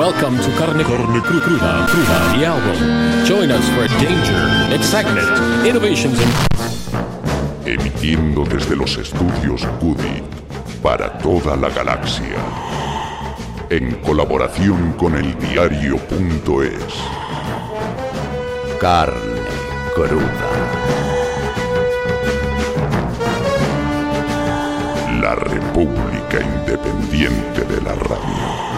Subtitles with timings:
[0.00, 3.26] Welcome to Carne, Carne Cru- Cruda, Cruda, the album.
[3.26, 5.28] Join us for danger, excitement,
[5.66, 6.32] innovations, and
[7.66, 10.22] emitiendo desde los estudios Cudi
[10.82, 12.38] para toda la galaxia,
[13.68, 16.94] en colaboración con el diario.es.
[18.80, 19.42] Carne
[19.94, 20.50] cruda.
[25.20, 28.69] La República Independiente de la Radio.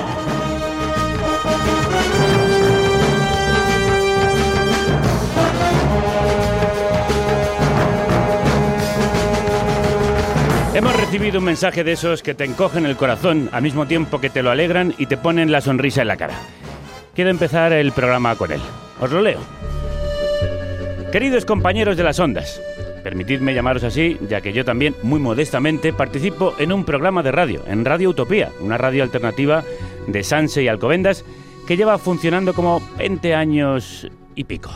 [11.13, 14.43] Recibido un mensaje de esos que te encogen el corazón al mismo tiempo que te
[14.43, 16.33] lo alegran y te ponen la sonrisa en la cara.
[17.15, 18.63] Quiero empezar el programa con él.
[18.99, 19.39] Os lo leo.
[21.13, 22.63] Queridos compañeros de las ondas,
[23.05, 27.63] permitidme llamaros así, ya que yo también, muy modestamente, participo en un programa de radio,
[27.67, 29.65] en Radio Utopía, una radio alternativa
[30.07, 31.27] de Sanse y Alcobendas,
[31.69, 34.71] que lleva funcionando como 20 años y pico.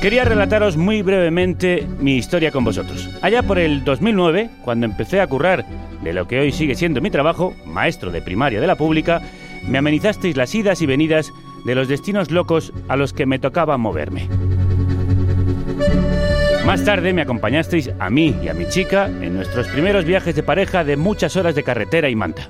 [0.00, 3.08] Quería relataros muy brevemente mi historia con vosotros.
[3.22, 5.64] Allá por el 2009, cuando empecé a currar
[6.02, 9.22] de lo que hoy sigue siendo mi trabajo, maestro de primaria de la pública,
[9.66, 11.32] me amenizasteis las idas y venidas
[11.64, 14.28] de los destinos locos a los que me tocaba moverme.
[16.66, 20.42] Más tarde me acompañasteis a mí y a mi chica en nuestros primeros viajes de
[20.42, 22.48] pareja de muchas horas de carretera y manta.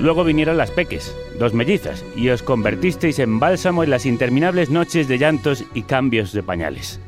[0.00, 5.08] Luego vinieron las peques, dos mellizas, y os convertisteis en bálsamo en las interminables noches
[5.08, 7.00] de llantos y cambios de pañales.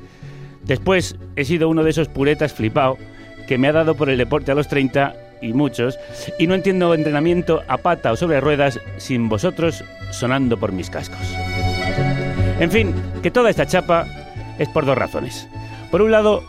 [0.64, 2.98] Después he sido uno de esos puretas flipao
[3.46, 5.98] que me ha dado por el deporte a los 30 y muchos,
[6.38, 11.34] y no entiendo entrenamiento a pata o sobre ruedas sin vosotros sonando por mis cascos.
[12.58, 14.06] En fin, que toda esta chapa
[14.58, 15.48] es por dos razones.
[15.90, 16.42] Por un lado,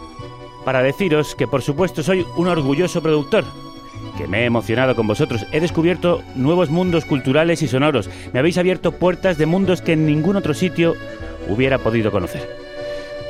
[0.66, 3.46] para deciros que por supuesto soy un orgulloso productor,
[4.18, 5.46] que me he emocionado con vosotros.
[5.52, 8.10] He descubierto nuevos mundos culturales y sonoros.
[8.34, 10.96] Me habéis abierto puertas de mundos que en ningún otro sitio
[11.48, 12.48] hubiera podido conocer.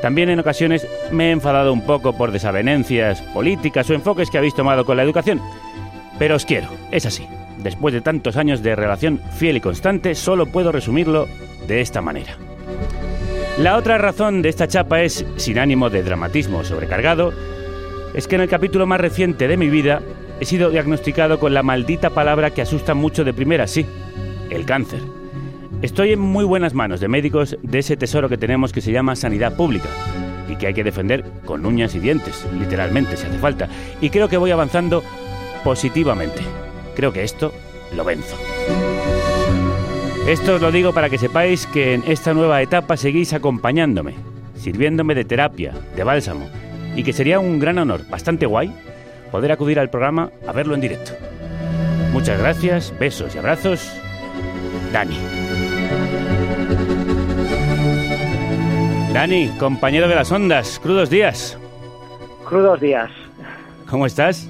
[0.01, 4.55] También en ocasiones me he enfadado un poco por desavenencias políticas o enfoques que habéis
[4.55, 5.39] tomado con la educación.
[6.17, 7.27] Pero os quiero, es así.
[7.59, 11.27] Después de tantos años de relación fiel y constante, solo puedo resumirlo
[11.67, 12.35] de esta manera.
[13.59, 17.31] La otra razón de esta chapa es, sin ánimo de dramatismo sobrecargado,
[18.15, 20.01] es que en el capítulo más reciente de mi vida
[20.41, 23.85] he sido diagnosticado con la maldita palabra que asusta mucho de primera, sí,
[24.49, 24.99] el cáncer.
[25.83, 29.15] Estoy en muy buenas manos de médicos de ese tesoro que tenemos que se llama
[29.15, 29.87] sanidad pública
[30.49, 33.69] y que hay que defender con uñas y dientes, literalmente, si hace falta.
[34.01, 35.03] Y creo que voy avanzando
[35.63, 36.41] positivamente.
[36.95, 37.53] Creo que esto
[37.95, 38.35] lo venzo.
[40.27, 44.15] Esto os lo digo para que sepáis que en esta nueva etapa seguís acompañándome,
[44.55, 46.49] sirviéndome de terapia, de bálsamo,
[46.95, 48.73] y que sería un gran honor, bastante guay,
[49.31, 51.13] poder acudir al programa a verlo en directo.
[52.11, 53.91] Muchas gracias, besos y abrazos.
[54.91, 55.17] Dani.
[59.13, 61.57] Dani, compañero de las ondas, crudos días.
[62.45, 63.09] Crudos días.
[63.89, 64.49] ¿Cómo estás?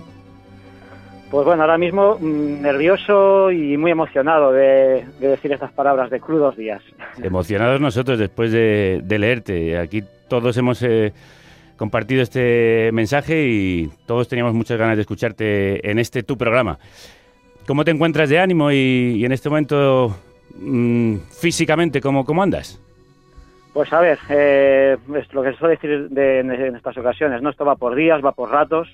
[1.32, 6.20] Pues bueno, ahora mismo mm, nervioso y muy emocionado de, de decir estas palabras de
[6.20, 6.82] crudos días.
[7.24, 9.78] Emocionados nosotros después de, de leerte.
[9.78, 11.14] Aquí todos hemos eh,
[11.82, 16.78] compartido este mensaje y todos teníamos muchas ganas de escucharte en este tu programa.
[17.66, 20.16] ¿Cómo te encuentras de ánimo y, y en este momento
[20.60, 22.80] mm, físicamente cómo, cómo andas?
[23.74, 27.42] Pues a ver, eh, es lo que se suele decir de- en, en estas ocasiones,
[27.42, 27.50] ¿no?
[27.50, 28.88] Esto va por días, va por ratos.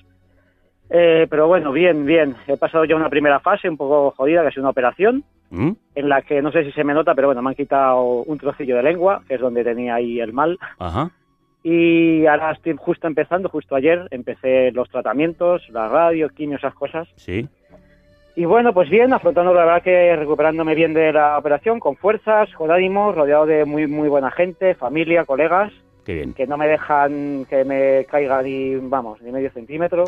[0.88, 2.36] Eh, pero bueno, bien, bien.
[2.46, 5.72] He pasado ya una primera fase un poco jodida, que ha sido una operación, ¿Mm?
[5.94, 8.38] en la que no sé si se me nota, pero bueno, me han quitado un
[8.38, 10.58] trocillo de lengua, que es donde tenía ahí el mal.
[10.78, 11.10] Ajá.
[11.62, 17.08] Y ahora estoy justo empezando, justo ayer, empecé los tratamientos, la radio, quimio, esas cosas.
[17.16, 17.48] Sí.
[18.36, 22.48] Y bueno, pues bien, afrontando la verdad que recuperándome bien de la operación, con fuerzas,
[22.54, 25.72] con ánimos, rodeado de muy muy buena gente, familia, colegas,
[26.04, 26.34] Qué bien.
[26.34, 30.04] que no me dejan que me caiga ni, vamos, ni medio centímetro.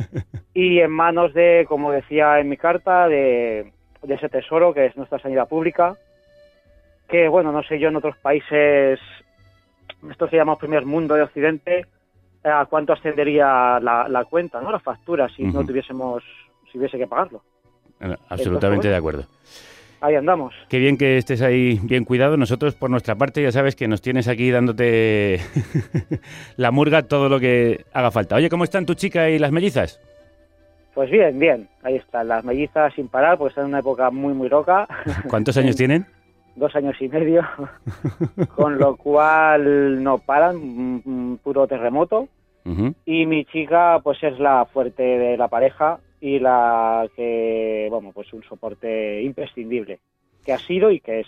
[0.54, 3.70] y en manos de, como decía en mi carta, de,
[4.02, 5.96] de ese tesoro que es nuestra sanidad pública,
[7.08, 8.98] que bueno, no sé yo en otros países,
[10.10, 11.86] esto se llama primer mundo de Occidente,
[12.44, 14.70] a cuánto ascendería la, la cuenta, ¿no?
[14.70, 16.22] La factura, si no tuviésemos,
[16.70, 17.42] si hubiese que pagarlo.
[17.98, 19.24] Bueno, Absolutamente de acuerdo.
[20.00, 20.54] ahí andamos.
[20.68, 22.36] Qué bien que estés ahí bien cuidado.
[22.36, 25.40] Nosotros, por nuestra parte, ya sabes que nos tienes aquí dándote
[26.56, 28.36] la murga todo lo que haga falta.
[28.36, 30.00] Oye, ¿cómo están tu chica y las mellizas?
[30.94, 34.32] Pues bien, bien, ahí están las mellizas sin parar, porque están en una época muy,
[34.32, 34.86] muy loca.
[35.28, 36.06] ¿Cuántos años tienen?
[36.56, 37.42] Dos años y medio,
[38.56, 42.28] con lo cual no paran, mm, mm, puro terremoto.
[43.04, 48.32] Y mi chica, pues es la fuerte de la pareja y la que, bueno, pues
[48.32, 50.00] un soporte imprescindible,
[50.44, 51.26] que ha sido y que es.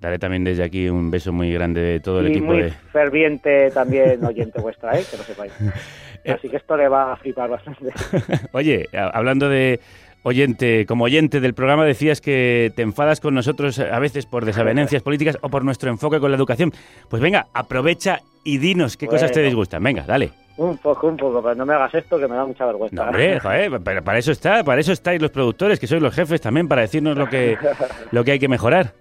[0.00, 2.70] Daré también desde aquí un beso muy grande de todo el y equipo muy de...
[2.70, 5.04] ferviente también oyente vuestra, ¿eh?
[5.10, 5.52] que lo sepáis.
[6.32, 7.92] Así que esto le va a flipar bastante.
[8.52, 9.80] Oye, hablando de
[10.22, 15.02] oyente, como oyente del programa decías que te enfadas con nosotros a veces por desavenencias
[15.02, 16.72] políticas o por nuestro enfoque con la educación.
[17.08, 19.82] Pues venga, aprovecha y dinos qué cosas te disgustan.
[19.82, 20.30] Venga, dale.
[20.56, 22.96] Un poco, un poco, pero no me hagas esto que me da mucha vergüenza.
[22.96, 26.14] No, hombre, joder, pero para eso está, para eso estáis los productores, que sois los
[26.14, 27.58] jefes también, para decirnos lo que,
[28.10, 28.94] lo que hay que mejorar.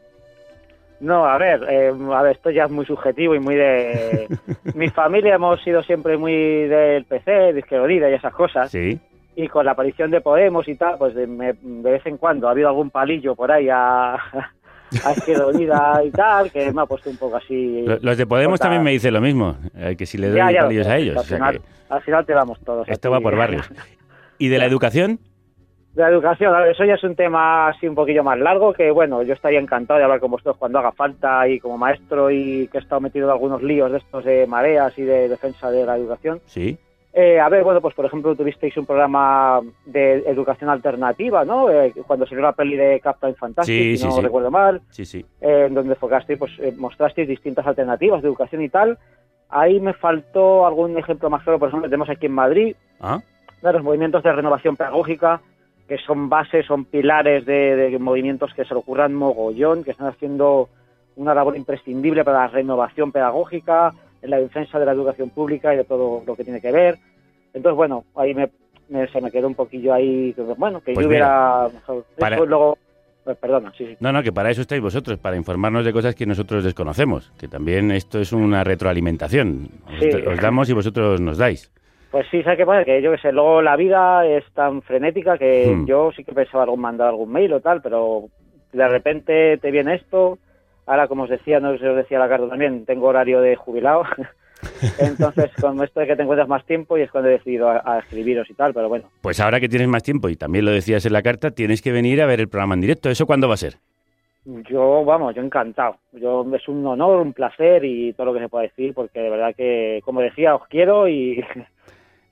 [0.99, 4.27] No, a ver, eh, a ver, esto ya es muy subjetivo y muy de...
[4.75, 8.71] Mi familia hemos sido siempre muy del PC, de Izquierda Unida y esas cosas.
[8.71, 8.99] Sí.
[9.35, 12.47] Y con la aparición de Podemos y tal, pues de, me- de vez en cuando
[12.47, 16.85] ha habido algún palillo por ahí a, a Izquierda Unida y tal, que me ha
[16.85, 17.81] puesto un poco así...
[17.85, 18.63] Lo- Los de Podemos Corta.
[18.65, 20.97] también me dicen lo mismo, eh, que si le doy Ya, ya lo palillos a
[20.97, 21.15] ellos.
[21.17, 22.87] Al o sea final, al final te damos todos.
[22.87, 23.69] esto va por barrios.
[24.37, 25.19] ¿Y de la educación?
[25.93, 28.73] De la educación, a ver, eso ya es un tema así un poquillo más largo,
[28.73, 32.29] que bueno, yo estaría encantado de hablar con vosotros cuando haga falta y como maestro
[32.31, 35.71] y que he estado metido en algunos líos de estos de mareas y de defensa
[35.71, 36.41] de la educación.
[36.45, 36.77] Sí.
[37.17, 41.69] Eh, a ver, bueno, pues por ejemplo tuvisteis un programa de educación alternativa, ¿no?
[41.71, 44.21] Eh, cuando salió la peli de Captain Fantastic, Sí, si sí, no sí.
[44.21, 45.25] recuerdo mal, Sí, sí.
[45.39, 48.97] eh, en donde enfocasteis, pues eh, mostrasteis distintas alternativas de educación y tal.
[49.47, 53.21] Ahí me faltó algún ejemplo más claro, por ejemplo, tenemos aquí en Madrid, Ah,
[53.61, 55.39] de los movimientos de renovación pedagógica,
[55.87, 60.07] que son bases, son pilares de, de movimientos que se le ocurran mogollón, que están
[60.07, 60.67] haciendo
[61.15, 63.93] una labor imprescindible para la renovación pedagógica,
[64.25, 66.97] en la defensa de la educación pública y de todo lo que tiene que ver.
[67.53, 68.49] Entonces, bueno, ahí me,
[68.89, 71.69] me- se me quedó un poquillo ahí, bueno, que Pues yo hubiera...
[72.17, 72.77] para- Después luego...
[73.23, 73.97] pues, perdona, sí, sí.
[73.99, 77.47] No, no, que para eso estáis vosotros, para informarnos de cosas que nosotros desconocemos, que
[77.47, 79.69] también esto es una retroalimentación.
[80.27, 81.71] Os damos y vosotros nos dais.
[82.11, 82.85] Pues sí, ¿sabes qué pasa?
[82.85, 85.85] Que yo qué sé, luego la vida es tan frenética que Hmm.
[85.85, 88.25] yo sí que pensaba algún mandar algún mail o tal, pero
[88.71, 90.37] de repente te viene esto.
[90.85, 93.55] Ahora, como os decía, no sé si os decía la carta también, tengo horario de
[93.55, 94.03] jubilado.
[94.99, 97.81] Entonces, con esto de que te encuentras más tiempo y es cuando he decidido a,
[97.85, 99.09] a escribiros y tal, pero bueno.
[99.21, 101.91] Pues ahora que tienes más tiempo, y también lo decías en la carta, tienes que
[101.91, 103.09] venir a ver el programa en directo.
[103.09, 103.75] ¿Eso cuándo va a ser?
[104.45, 105.97] Yo, vamos, yo encantado.
[106.11, 109.29] Yo es un honor, un placer y todo lo que se pueda decir, porque de
[109.31, 111.43] verdad que, como decía, os quiero y,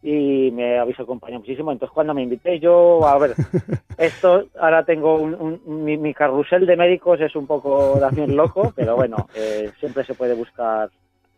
[0.04, 1.72] y me habéis acompañado muchísimo.
[1.72, 3.34] Entonces, cuando me invité, yo, a ver,
[3.98, 8.74] esto, ahora tengo un, un- mi, mi carrusel de médicos es un poco también loco,
[8.76, 10.90] pero bueno, eh, siempre se puede buscar.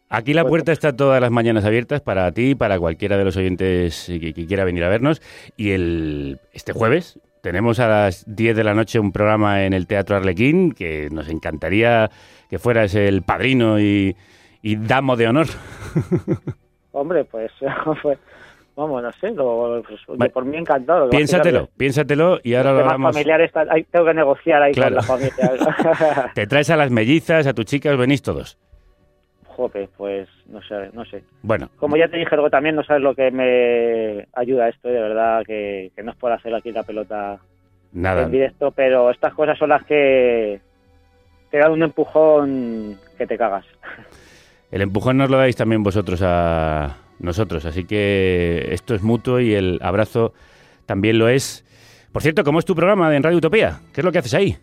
[0.09, 3.38] Aquí la Pues- puerta está todas las mañanas abiertas para ti, para cualquiera de los
[3.38, 5.21] oyentes que, que quiera venir a vernos.
[5.57, 9.85] Y el este jueves tenemos a las 10 de la noche un programa en el
[9.85, 12.09] Teatro Arlequín, que nos encantaría
[12.50, 14.15] que fueras el padrino y,
[14.63, 15.47] y damo de honor.
[16.91, 17.51] Hombre, pues,
[18.01, 18.17] pues,
[18.75, 20.30] vamos, no sé, lo- pues, Vale.
[20.31, 21.10] por mí encantado.
[21.10, 23.13] Piénsatelo, piénsatelo y ahora lo hablamos.
[23.13, 23.51] familiares,
[23.92, 24.96] tengo que negociar ahí Claro.
[24.98, 26.32] con la familia.
[26.36, 28.58] Te traes a las mellizas, a tu chica, os venís todos.
[29.48, 31.24] Jope, pues no sé, no sé.
[31.41, 35.00] Bueno, Como ya te dije luego también, no sabes lo que me ayuda esto, de
[35.00, 37.38] verdad que, que no es por hacer aquí la pelota
[37.94, 38.24] nada.
[38.24, 40.60] en directo, pero estas cosas son las que
[41.50, 43.65] te dan un empujón que te cagas.
[44.72, 49.53] El empujón nos lo dais también vosotros a nosotros, así que esto es mutuo y
[49.53, 50.34] el abrazo
[50.86, 51.63] también lo es.
[52.12, 53.79] Por cierto, ¿cómo es tu programa en Radio Utopía?
[53.93, 54.57] ¿Qué es lo que haces ahí?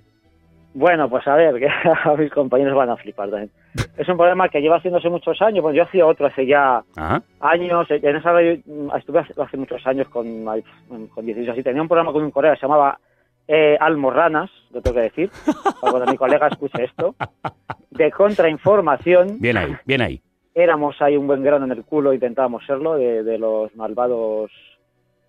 [0.75, 3.51] Bueno, pues a ver, que a mis compañeros van a flipar también.
[3.97, 7.23] Es un programa que lleva haciéndose muchos años, pues yo hacía otro hace ya Ajá.
[7.41, 10.63] años, en esa radio mm, estuve hace, muchos años con, ay,
[11.15, 12.99] con 16 así, tenía un programa con un colega que se llamaba
[13.49, 15.31] eh, Almorranas, lo tengo que decir,
[15.81, 17.15] para cuando mi colega escuche esto,
[17.91, 20.23] de contrainformación, Bien ahí, bien ahí.
[20.55, 24.51] Éramos ahí un buen grano en el culo, intentábamos serlo, de, de los malvados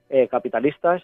[0.10, 1.02] eh, capitalistas.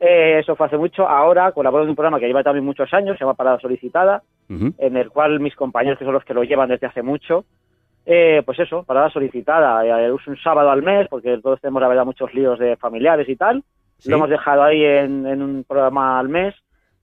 [0.00, 3.16] Eh, eso fue hace mucho, ahora colaboro en un programa que lleva también muchos años,
[3.16, 6.68] se llama Parada Solicitada, en el cual mis compañeros, que son los que lo llevan
[6.68, 7.44] desde hace mucho,
[8.04, 9.86] eh, pues eso, parada solicitada.
[9.86, 13.28] Eh, es un sábado al mes, porque todos tenemos, la verdad, muchos líos de familiares
[13.28, 13.62] y tal.
[13.98, 14.10] Sí.
[14.10, 16.54] Lo hemos dejado ahí en, en un programa al mes.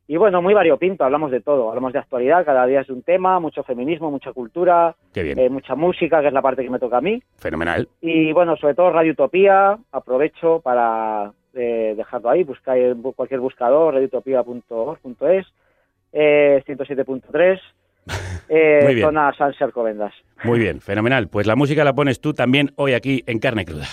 [0.08, 1.70] Y bueno, muy variopinto, hablamos de todo.
[1.70, 6.22] Hablamos de actualidad, cada día es un tema, mucho feminismo, mucha cultura, eh, mucha música,
[6.22, 7.22] que es la parte que me toca a mí.
[7.38, 7.90] fenomenal.
[8.00, 15.46] Y bueno, sobre todo Radio Utopía, aprovecho para eh, dejarlo ahí, buscáis cualquier buscador, radioutopía.org.es
[16.14, 17.60] eh, 107.3,
[18.50, 20.14] eh, zona San Sercovendas.
[20.44, 21.28] Muy bien, fenomenal.
[21.28, 23.88] Pues la música la pones tú también hoy aquí en Carne Cruda.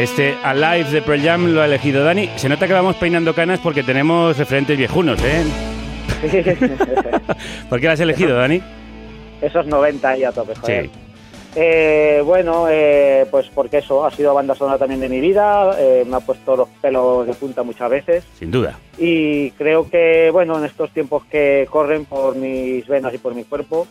[0.00, 2.30] Este Alive de Pearl Jam lo ha elegido Dani.
[2.36, 5.44] Se nota que vamos peinando canas porque tenemos referentes viejunos, ¿eh?
[7.68, 8.62] ¿Por qué lo has elegido, Dani?
[9.42, 10.86] Esos 90 ahí a tope, joder.
[10.86, 10.90] Sí.
[11.54, 16.06] Eh, bueno, eh, pues porque eso ha sido banda sonora también de mi vida, eh,
[16.08, 18.78] me ha puesto los pelos de punta muchas veces Sin duda.
[18.96, 23.44] y creo que, bueno, en estos tiempos que corren por mis venas y por mi
[23.44, 23.86] cuerpo,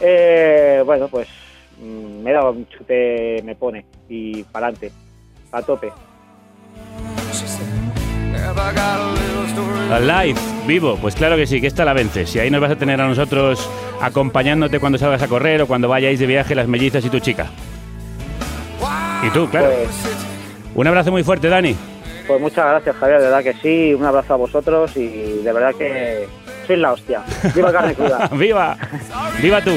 [0.00, 1.28] eh, bueno, pues
[1.80, 4.90] mm, me da un chute, me pone y para adelante,
[5.56, 5.92] a tope.
[9.90, 12.34] Alive, vivo, pues claro que sí, que esta la vences.
[12.34, 13.68] Y ahí nos vas a tener a nosotros
[14.00, 17.46] acompañándote cuando salgas a correr o cuando vayáis de viaje las mellizas y tu chica.
[19.22, 19.68] Y tú, claro.
[19.68, 19.90] Pues,
[20.74, 21.74] Un abrazo muy fuerte, Dani.
[22.26, 25.74] pues muchas gracias, Javier, de verdad que sí, un abrazo a vosotros y de verdad
[25.76, 26.28] que
[26.66, 27.22] sois la hostia.
[27.54, 28.28] Viva carne cruda.
[28.32, 28.76] ¡Viva!
[29.40, 29.72] ¡Viva tú!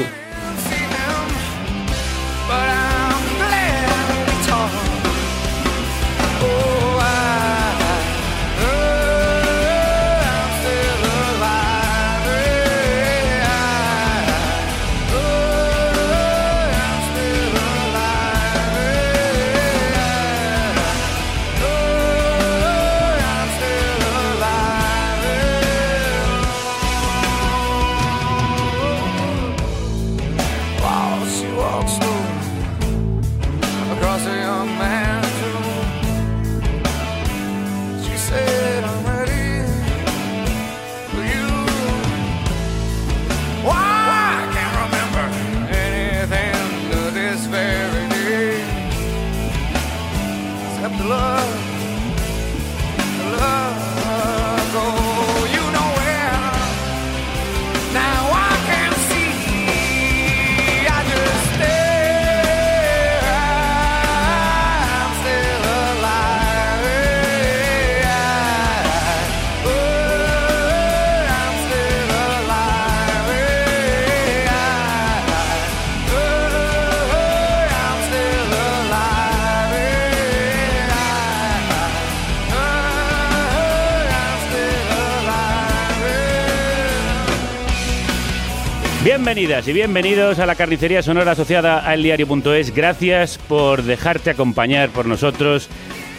[89.32, 92.74] Bienvenidas y bienvenidos a la carnicería sonora asociada a eldiario.es.
[92.74, 95.68] Gracias por dejarte acompañar por nosotros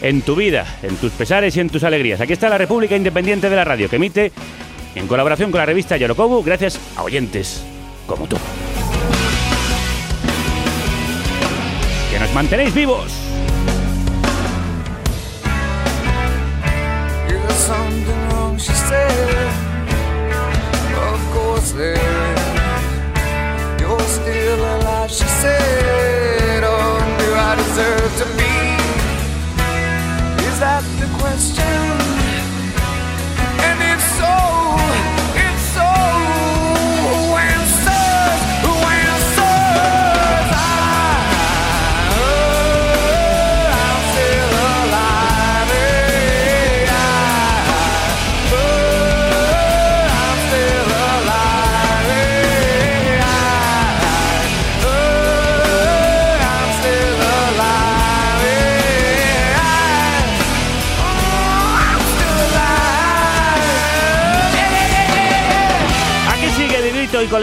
[0.01, 2.22] en tu vida, en tus pesares y en tus alegrías.
[2.22, 4.32] Aquí está la República Independiente de la Radio, que emite
[4.96, 7.65] en colaboración con la revista Yorokobu, gracias a oyentes
[8.08, 8.38] como tú.
[12.13, 13.30] Que nos mantenéis vivos.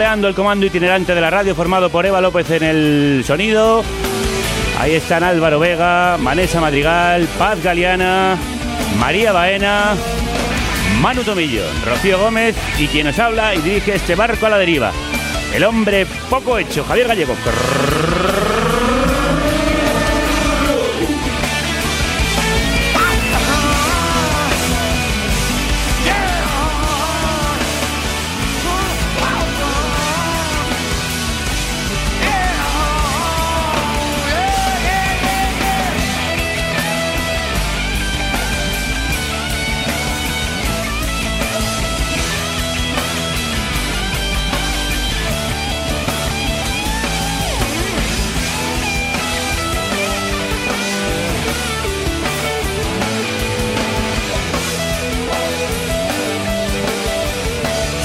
[0.09, 3.83] El comando itinerante de la radio formado por Eva López en el sonido.
[4.79, 8.35] Ahí están Álvaro Vega, Vanessa Madrigal, Paz Galeana,
[8.97, 9.93] María Baena,
[10.99, 14.91] Manu Tomillo, Rocío Gómez y quien nos habla y dirige este barco a la deriva.
[15.53, 17.35] El hombre poco hecho, Javier Gallego.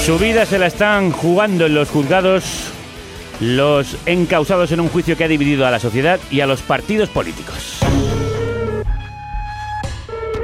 [0.05, 2.71] Su vida se la están jugando en los juzgados
[3.39, 7.09] los encausados en un juicio que ha dividido a la sociedad y a los partidos
[7.09, 7.79] políticos.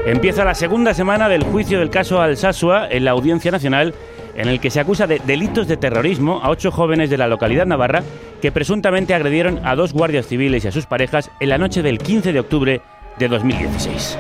[0.08, 3.94] Empieza la segunda semana del juicio del caso Alsasua en la Audiencia Nacional,
[4.36, 7.68] en el que se acusa de delitos de terrorismo a ocho jóvenes de la localidad
[7.68, 8.02] navarra
[8.42, 12.00] que presuntamente agredieron a dos guardias civiles y a sus parejas en la noche del
[12.00, 12.82] 15 de octubre
[13.20, 14.18] de 2016.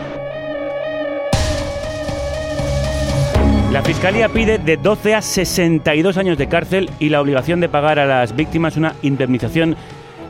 [3.72, 8.00] La Fiscalía pide de 12 a 62 años de cárcel y la obligación de pagar
[8.00, 9.78] a las víctimas una indemnización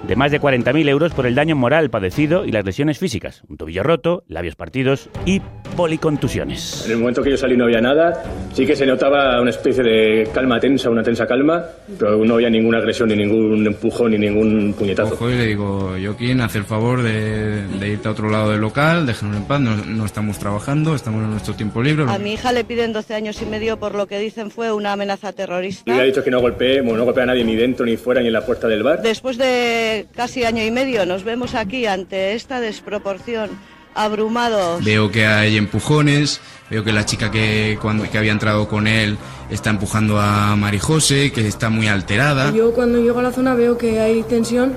[0.07, 3.57] de más de 40.000 euros por el daño moral padecido y las lesiones físicas, un
[3.57, 5.41] tobillo roto, labios partidos y
[5.82, 6.84] policontusiones.
[6.86, 8.24] En el momento que yo salí no había nada,
[8.54, 11.66] sí que se notaba una especie de calma tensa, una tensa calma,
[11.98, 15.10] pero no había ninguna agresión, ni ningún empujón, ni ningún puñetazo.
[15.10, 18.62] Cojo y le digo, Joaquín, haz el favor de, de irte a otro lado del
[18.62, 22.06] local, déjanos en paz, no, no estamos trabajando, estamos en nuestro tiempo libre.
[22.08, 24.94] A mi hija le piden 12 años y medio por lo que dicen fue una
[24.94, 25.92] amenaza terrorista.
[25.92, 27.98] Y le ha dicho que no golpee, bueno, no golpea a nadie ni dentro, ni
[27.98, 29.02] fuera, ni en la puerta del bar.
[29.02, 33.50] Después de casi año y medio nos vemos aquí ante esta desproporción,
[33.95, 34.83] abrumados.
[34.83, 39.17] Veo que hay empujones, veo que la chica que, cuando, que había entrado con él
[39.50, 42.51] está empujando a Marijose, que está muy alterada.
[42.51, 44.74] Yo cuando llego a la zona veo que hay tensión,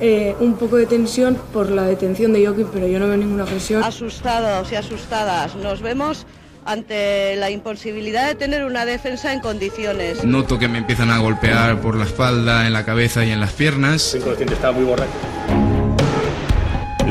[0.00, 3.44] eh, un poco de tensión por la detención de Joaquín, pero yo no veo ninguna
[3.44, 3.82] agresión.
[3.82, 6.26] Asustados y asustadas, nos vemos
[6.64, 10.24] ante la imposibilidad de tener una defensa en condiciones.
[10.24, 13.52] Noto que me empiezan a golpear por la espalda, en la cabeza y en las
[13.52, 14.14] piernas.
[14.14, 15.10] inconsciente, estaba muy borracho.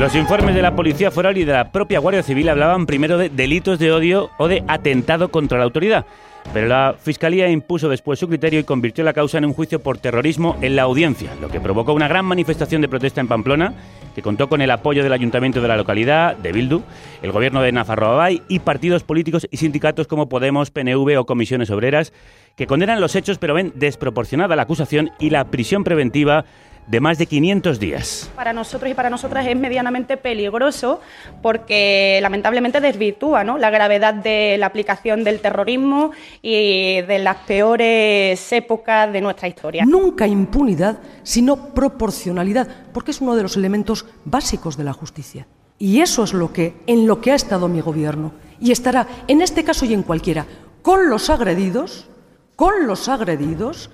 [0.00, 3.28] Los informes de la Policía Foral y de la propia Guardia Civil hablaban primero de
[3.28, 6.06] delitos de odio o de atentado contra la autoridad.
[6.54, 9.98] Pero la Fiscalía impuso después su criterio y convirtió la causa en un juicio por
[9.98, 13.74] terrorismo en la audiencia, lo que provocó una gran manifestación de protesta en Pamplona,
[14.14, 16.80] que contó con el apoyo del ayuntamiento de la localidad, de Bildu,
[17.20, 22.14] el gobierno de Nafarroa y partidos políticos y sindicatos como Podemos, PNV o Comisiones Obreras,
[22.56, 26.46] que condenan los hechos pero ven desproporcionada la acusación y la prisión preventiva
[26.90, 28.30] de más de 500 días.
[28.34, 31.00] Para nosotros y para nosotras es medianamente peligroso
[31.40, 33.58] porque lamentablemente desvirtúa ¿no?
[33.58, 36.10] la gravedad de la aplicación del terrorismo
[36.42, 39.84] y de las peores épocas de nuestra historia.
[39.86, 45.46] Nunca impunidad, sino proporcionalidad, porque es uno de los elementos básicos de la justicia.
[45.78, 49.42] Y eso es lo que en lo que ha estado mi gobierno y estará en
[49.42, 50.44] este caso y en cualquiera
[50.82, 52.08] con los agredidos,
[52.56, 53.90] con los agredidos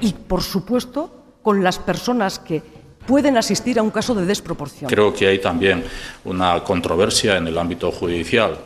[0.00, 2.62] y por supuesto con las personas que
[3.06, 4.90] pueden asistir a un caso de desproporción.
[4.90, 5.84] Creo que hay también
[6.24, 8.58] una controversia en el ámbito judicial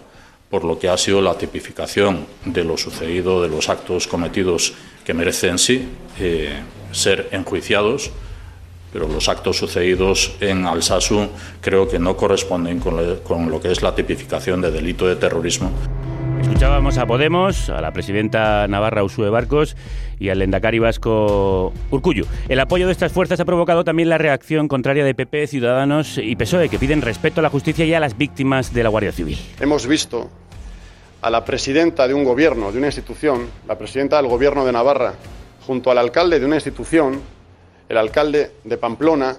[0.51, 4.73] por lo que ha sido la tipificación de lo sucedido, de los actos cometidos
[5.05, 5.89] que merecen sí
[6.19, 6.61] eh,
[6.93, 8.11] ser enjuiciados,
[8.93, 11.29] pero los actos sucedidos en Alsasu
[11.61, 15.71] creo que no corresponden con, lo que es la tipificación de delito de terrorismo.
[16.41, 19.77] Escuchábamos a Podemos, a la presidenta Navarra Usue Barcos
[20.19, 22.27] y al Endacari vasco Urcuyu.
[22.49, 26.37] El apoyo de estas fuerzas ha provocado también la reacción contraria de PP, Ciudadanos y
[26.37, 29.39] PSOE, que piden respeto a la justicia y a las víctimas de la Guardia Civil.
[29.61, 30.31] Hemos visto
[31.21, 35.15] a la presidenta de un gobierno, de una institución, la presidenta del gobierno de Navarra,
[35.67, 37.21] junto al alcalde de una institución,
[37.89, 39.37] el alcalde de Pamplona,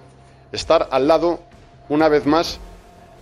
[0.52, 1.40] estar al lado,
[1.88, 2.60] una vez más,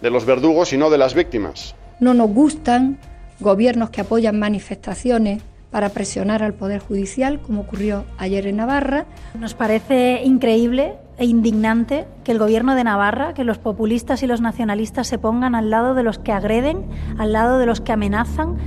[0.01, 1.75] de los verdugos y no de las víctimas.
[1.99, 2.99] No nos gustan
[3.39, 9.05] gobiernos que apoyan manifestaciones para presionar al Poder Judicial, como ocurrió ayer en Navarra.
[9.39, 14.39] Nos parece increíble e indignante que el gobierno de Navarra, que los populistas y los
[14.39, 16.85] nacionalistas se pongan al lado de los que agreden,
[17.17, 18.57] al lado de los que amenazan.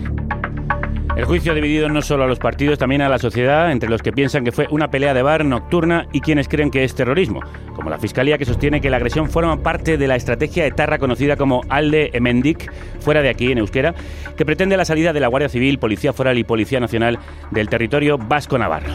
[1.16, 4.00] El juicio ha dividido no solo a los partidos, también a la sociedad, entre los
[4.00, 7.40] que piensan que fue una pelea de bar nocturna y quienes creen que es terrorismo,
[7.74, 11.36] como la Fiscalía que sostiene que la agresión forma parte de la estrategia etarra conocida
[11.36, 13.94] como Alde Emendik, fuera de aquí en euskera,
[14.36, 17.18] que pretende la salida de la Guardia Civil, Policía Foral y Policía Nacional
[17.50, 18.92] del territorio vasco-navarro.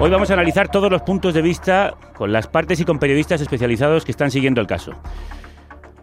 [0.00, 3.40] Hoy vamos a analizar todos los puntos de vista con las partes y con periodistas
[3.40, 4.92] especializados que están siguiendo el caso.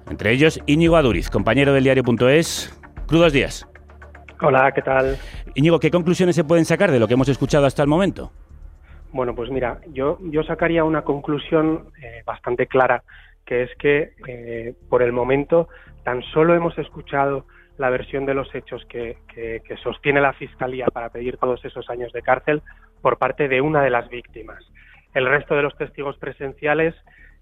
[0.09, 2.73] Entre ellos, Íñigo Aduriz, compañero del diario.es.
[3.07, 3.70] Crudos días.
[4.43, 5.17] Hola, ¿qué tal?
[5.53, 8.31] Íñigo, ¿qué conclusiones se pueden sacar de lo que hemos escuchado hasta el momento?
[9.11, 13.03] Bueno, pues mira, yo, yo sacaría una conclusión eh, bastante clara,
[13.45, 15.69] que es que eh, por el momento
[16.03, 17.45] tan solo hemos escuchado
[17.77, 21.87] la versión de los hechos que, que, que, sostiene la Fiscalía para pedir todos esos
[21.91, 22.63] años de cárcel
[23.01, 24.63] por parte de una de las víctimas.
[25.13, 26.95] El resto de los testigos presenciales,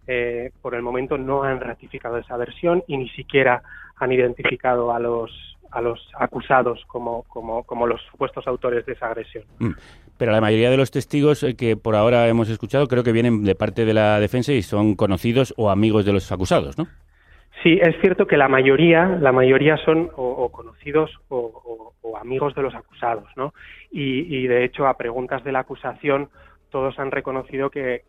[0.08, 3.62] eh, por el momento, no han ratificado esa versión y ni siquiera
[3.96, 9.08] han identificado a los, a los acusados como, como, como, los supuestos autores de esa
[9.08, 9.44] agresión.
[9.60, 9.72] Mm.
[10.18, 13.44] Pero la mayoría de los testigos eh, que por ahora hemos escuchado creo que vienen
[13.44, 16.88] de parte de la defensa y son conocidos o amigos de los acusados, ¿no?
[17.64, 22.18] Sí, es cierto que la mayoría, la mayoría son o, o conocidos o, o, o,
[22.18, 23.54] amigos de los acusados, ¿no?
[23.92, 26.30] Y, y, de hecho, a preguntas de la acusación,
[26.70, 28.04] todos han reconocido que,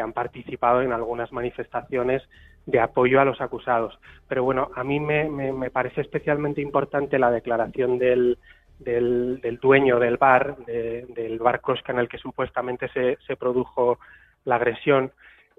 [0.00, 2.22] han participado en algunas manifestaciones
[2.66, 3.98] de apoyo a los acusados.
[4.28, 8.38] Pero bueno, a mí me, me, parece especialmente importante la declaración del,
[8.78, 13.98] del, dueño del bar, de- del bar Cosca en el que supuestamente se, produjo
[14.44, 15.12] la agresión.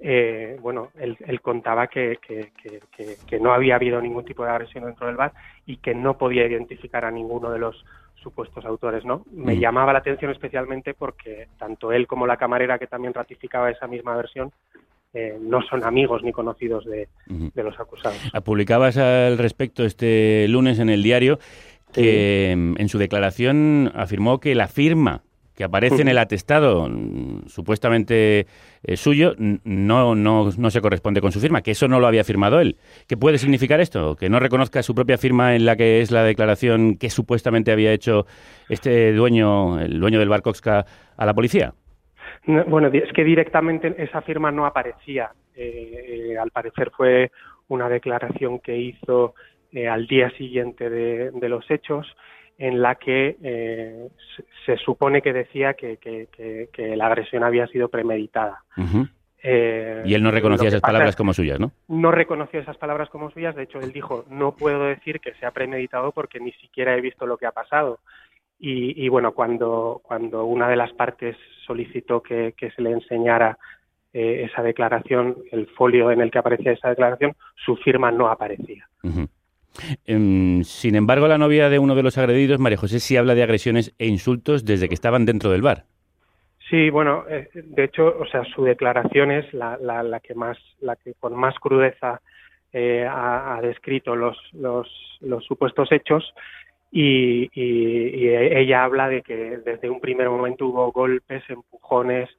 [0.03, 2.51] Eh, bueno, él, contaba que- que-
[3.27, 5.31] que no había habido ningún tipo de agresión dentro del bar
[5.65, 7.85] y que no podía identificar a ninguno de los
[8.21, 9.25] supuestos autores, ¿no?
[9.31, 9.59] Me Mm.
[9.59, 14.15] llamaba la atención especialmente porque tanto él como la camarera que también ratificaba esa misma
[14.15, 14.51] versión
[15.13, 18.17] eh, no son amigos ni conocidos de, de los acusados.
[18.33, 21.37] Ah, Publicabas al respecto este lunes en el diario
[21.91, 25.23] que mm, en su declaración afirmó que la firma
[25.61, 28.47] que aparece en el atestado mm, supuestamente
[28.81, 32.23] eh, suyo no, no, no se corresponde con su firma, que eso no lo había
[32.23, 32.77] firmado él.
[33.07, 34.15] ¿Qué puede significar esto?
[34.15, 37.93] ¿Que no reconozca su propia firma en la que es la declaración que supuestamente había
[37.93, 38.25] hecho
[38.69, 40.83] este dueño, el dueño del bar Coxca,
[41.15, 41.75] a la policía?
[42.47, 45.29] No, Bueno, es que directamente esa firma no aparecía.
[45.55, 47.29] Eh, eh, al parecer fue
[47.67, 49.35] una declaración que hizo
[49.87, 52.07] al día siguiente de los hechos
[52.61, 57.43] en la que eh, se, se supone que decía que, que- que- que la agresión
[57.43, 58.59] había sido premeditada.
[59.43, 61.71] Eh, Y él no reconocía esas palabras como suyas, ¿no?
[61.87, 65.49] no reconoció esas palabras como suyas, de hecho él dijo, no puedo decir que sea
[65.49, 67.97] premeditado porque ni siquiera he visto lo que ha pasado.
[68.59, 73.57] Y, y bueno, cuando, cuando una de las partes solicitó que, que se le enseñara
[74.13, 77.33] eh, esa declaración, el folio en el que aparecía esa declaración,
[77.65, 78.87] su firma no aparecía.
[79.01, 79.21] Ujú.
[79.21, 79.27] Em,
[80.05, 83.93] sin embargo, la novia de uno de los agredidos, María José, sí habla de agresiones
[83.97, 85.85] e insultos desde que estaban dentro del bar.
[86.69, 89.77] Sí, bueno, eh, de hecho, o sea, su declaración es la,
[90.23, 92.21] que más, la que con más crudeza
[92.71, 94.37] eh, ha, descrito los,
[95.45, 96.33] supuestos hechos
[96.93, 102.29] y ella habla de que desde un primer momento hubo golpes, empujones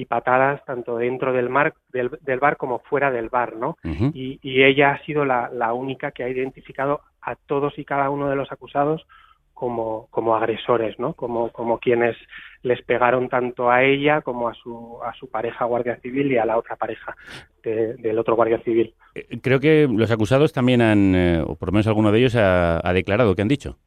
[0.00, 3.76] y patadas tanto dentro del, mar, del, del bar como fuera del bar, ¿no?
[4.14, 8.10] Y, y ella ha sido la, la única que ha identificado a todos y cada
[8.10, 9.06] uno de los acusados
[9.54, 11.14] como, como agresores, ¿no?
[11.14, 12.16] Como, como quienes
[12.62, 16.44] les pegaron tanto a ella como a su, a su pareja guardia civil y a
[16.44, 17.16] la otra pareja
[17.64, 18.94] de- del otro guardia civil.
[19.16, 22.36] Eh, Creo que los acusados también han, eh, o por lo menos alguno de ellos,
[22.36, 23.78] ha, ha declarado que han dicho.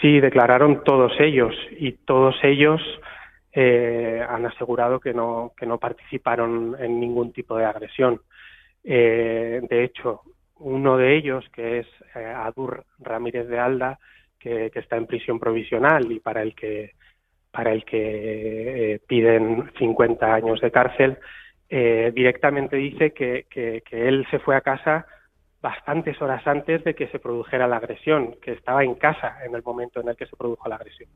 [0.00, 2.80] Sí, declararon todos ellos y todos ellos
[3.60, 8.20] eh, han asegurado que no, que no participaron en ningún tipo de agresión.
[8.84, 10.22] Eh, de hecho,
[10.60, 13.98] uno de ellos, que es eh, Adur Ramírez de Alda,
[14.38, 16.92] que, está en prisión provisional y para el que,
[17.50, 21.18] para el que eh, piden 50 años de cárcel,
[21.68, 25.04] eh, directamente dice que, que- que él se fue a casa
[25.60, 29.64] bastantes horas antes de que se produjera la agresión, que estaba en casa en el
[29.64, 31.08] momento en el que se produjo la agresión.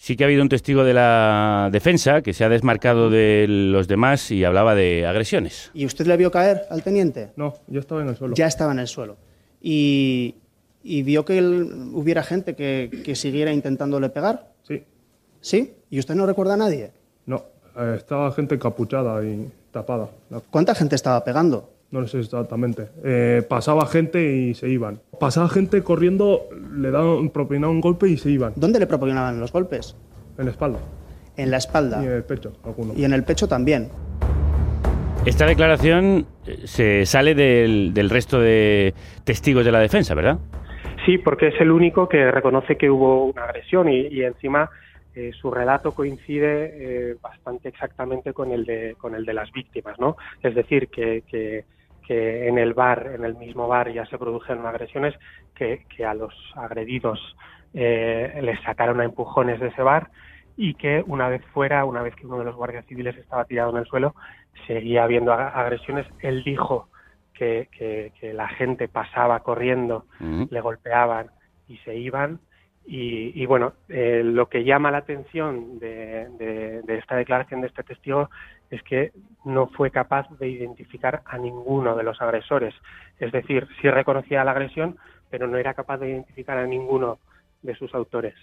[0.00, 3.88] Sí que ha habido un testigo de la defensa que se ha desmarcado de los
[3.88, 5.72] demás y hablaba de agresiones.
[5.74, 7.32] ¿Y usted le vio caer al teniente?
[7.34, 8.34] No, yo estaba en el suelo.
[8.36, 9.16] Ya estaba en el suelo.
[9.60, 10.36] ¿Y,
[10.84, 14.52] y vio que él- hubiera gente que, que siguiera intentándole pegar?
[14.62, 14.84] Sí.
[15.40, 15.74] ¿Sí?
[15.90, 16.92] ¿Y usted no recuerda a nadie?
[17.26, 17.44] No,
[17.76, 20.08] eh, estaba gente encapuchada y tapada.
[20.50, 21.70] ¿Cuánta gente estaba pegando?
[21.90, 22.88] No lo sé exactamente.
[23.04, 25.00] Eh, pasaba gente y se iban.
[25.18, 26.42] Pasaba gente corriendo,
[26.74, 28.52] le daban, propinaban un golpe y se iban.
[28.56, 29.96] ¿Dónde le propinaban los golpes?
[30.36, 30.78] En la espalda.
[31.36, 32.02] En la espalda.
[32.02, 32.92] Y en el pecho, alguno.
[32.96, 33.88] Y en el pecho también.
[35.24, 40.38] Esta declaración eh, se sale del, del resto de testigos de la defensa, ¿verdad?
[41.06, 44.70] Sí, porque es el único que reconoce que hubo una agresión y, y encima
[45.18, 49.98] eh, su relato coincide eh, bastante exactamente con el de con el de las víctimas,
[49.98, 50.16] ¿no?
[50.44, 51.64] Es decir, que, que,
[52.08, 55.14] que en el bar, en el mismo bar, ya se produjeron agresiones
[55.54, 57.36] que, que a los agredidos
[57.74, 60.08] eh, les sacaron a empujones de ese bar
[60.56, 63.70] y que una vez fuera, una vez que uno de los guardias civiles estaba tirado
[63.72, 64.14] en el suelo,
[64.66, 66.06] seguía habiendo ag- agresiones.
[66.20, 66.88] Él dijo
[67.34, 70.06] que, que- que la gente pasaba corriendo,
[70.50, 71.26] le golpeaban
[71.68, 72.40] y se iban.
[72.90, 77.66] Y, y bueno, eh, lo que llama la atención de, de- de esta declaración de
[77.66, 78.30] este testigo
[78.70, 79.12] es que
[79.44, 82.74] no fue capaz de identificar a ninguno de los agresores.
[83.18, 84.96] Es decir, sí reconocía la agresión,
[85.30, 87.18] pero no era capaz de identificar a ninguno
[87.60, 88.34] de sus autores.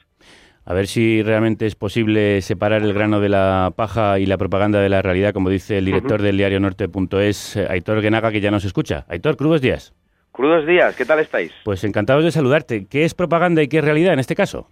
[0.64, 4.80] A ver si realmente es posible separar el grano de la paja y la propaganda
[4.80, 8.52] de la realidad, como dice el director del diario norte.es, eh, Aitor Genaga, que ya
[8.52, 9.06] nos escucha.
[9.08, 9.94] Aitor, crudos días.
[10.36, 11.54] Crudos días, ¿qué tal estáis?
[11.64, 12.88] Pues encantados de saludarte.
[12.92, 14.68] ¿Qué es propaganda y qué es realidad en este caso?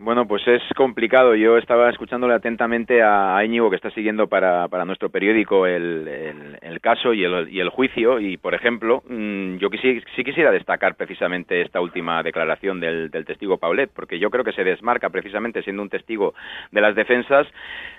[0.00, 1.34] Bueno, pues es complicado.
[1.34, 6.58] Yo estaba escuchándole atentamente a Íñigo, que está siguiendo para, para nuestro periódico el, el-
[6.60, 8.20] el caso y el, y el juicio.
[8.20, 13.24] Y, por ejemplo, mm, yo quisi- sí quisiera destacar precisamente esta última declaración del, del
[13.24, 16.34] testigo Paulet, porque yo creo que se desmarca precisamente siendo un testigo
[16.70, 17.46] de las defensas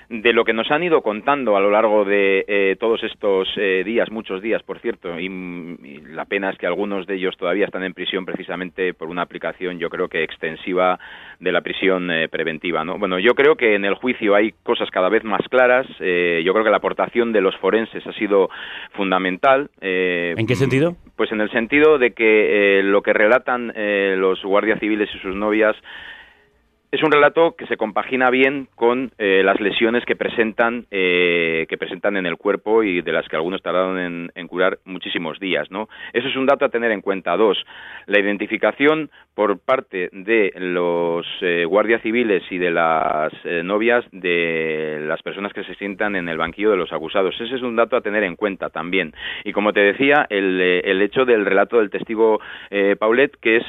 [0.10, 3.84] de lo que nos han ido contando a lo largo de eh, todos estos eh,
[3.86, 7.66] días, muchos días, por cierto, y, y, la pena es que algunos de ellos todavía
[7.66, 11.00] están en prisión precisamente por una aplicación, yo creo que extensiva
[11.40, 12.84] de la prisión eh, preventiva.
[12.84, 12.98] ¿no?
[12.98, 15.88] Bueno, yo creo que en el juicio hay cosas cada vez más claras.
[16.00, 18.50] Eh, yo creo que la aportación de los forenses ha sido
[18.94, 19.70] fundamental.
[19.82, 20.96] Eh, ¿En qué sentido?
[21.16, 23.74] Pues en el sentido de que lo que relatan
[24.20, 25.76] los guardias civiles y sus novias
[26.92, 31.78] es un relato que se compagina bien con eh, las lesiones que presentan eh, que
[31.78, 35.70] presentan en el cuerpo y de las que algunos tardaron en, en, curar muchísimos días,
[35.70, 35.88] ¿no?
[36.14, 37.38] Eso es un dato a tener en cuenta.
[37.38, 37.64] Dos,
[38.08, 45.00] la identificación por parte de los eh, guardias civiles y de las eh, novias de
[45.02, 47.36] las personas que se sientan en el banquillo de los acusados.
[47.40, 49.14] Ese es un dato a tener en cuenta también.
[49.46, 52.40] Y como te decía, el, eh, el hecho del relato del testigo
[53.00, 53.66] Paulet, que es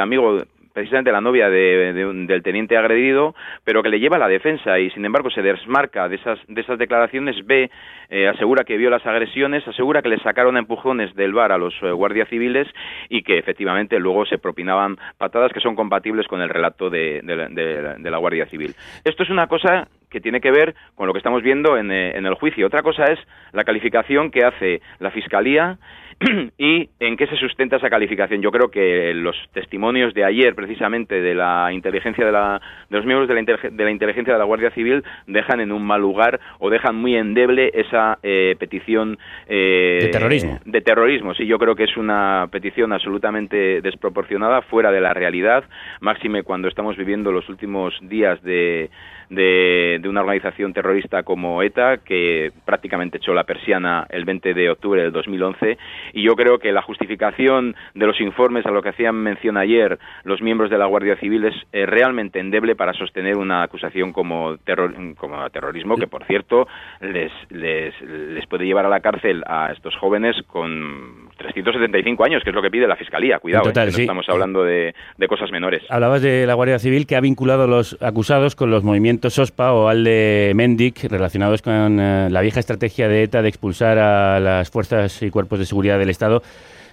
[0.00, 0.38] amigo
[0.76, 3.34] precisamente la novia de, de del teniente agredido,
[3.64, 6.60] pero que le lleva a la defensa y sin embargo se desmarca de esas, de
[6.60, 7.70] esas declaraciones, ve,
[8.10, 11.72] eh, asegura que vio las agresiones, asegura que le sacaron empujones del bar a los
[11.80, 12.68] eh, guardias civiles
[13.08, 17.48] y que efectivamente luego se propinaban patadas que son compatibles con el relato de, de,
[17.48, 18.74] de, de la Guardia Civil.
[19.02, 22.18] Esto es una cosa que tiene que ver con lo que estamos viendo en, eh,
[22.18, 22.66] en el juicio.
[22.66, 23.18] Otra cosa es
[23.52, 25.78] la calificación que hace la Fiscalía
[26.58, 28.40] y en qué se sustenta esa calificación.
[28.40, 33.04] Yo creo que los testimonios de ayer, precisamente, de la inteligencia de, la, de los
[33.04, 36.40] miembros de la, de la, inteligencia de la Guardia Civil, dejan en un mal lugar
[36.58, 40.58] o dejan muy endeble esa eh, petición eh, de terrorismo.
[40.64, 41.34] De terrorismo.
[41.34, 45.64] Sí, yo creo que es una petición absolutamente desproporcionada, fuera de la realidad,
[46.00, 48.90] máxime cuando estamos viviendo los últimos días de
[49.30, 54.70] de, de, una organización terrorista como ETA, que prácticamente echó la persiana el 20 de
[54.70, 55.78] octubre del 2011.
[56.12, 59.98] Y yo creo que la justificación de los informes a lo que hacían mención ayer
[60.24, 64.56] los miembros de la Guardia Civil es eh, realmente endeble para sostener una acusación como,
[64.58, 66.66] terror, como terrorismo, que por cierto
[67.00, 72.50] les, les, les puede llevar a la cárcel a estos jóvenes con 375 años, que
[72.50, 73.38] es lo que pide la Fiscalía.
[73.38, 74.02] Cuidado, Total, eh, que no sí.
[74.02, 75.82] estamos hablando de, de cosas menores.
[75.88, 79.72] Hablabas de la Guardia Civil que ha vinculado a los acusados con los movimientos SOSPA
[79.72, 84.70] o ALDE Mendic relacionados con eh, la vieja estrategia de ETA de expulsar a las
[84.70, 86.42] fuerzas y cuerpos de seguridad del Estado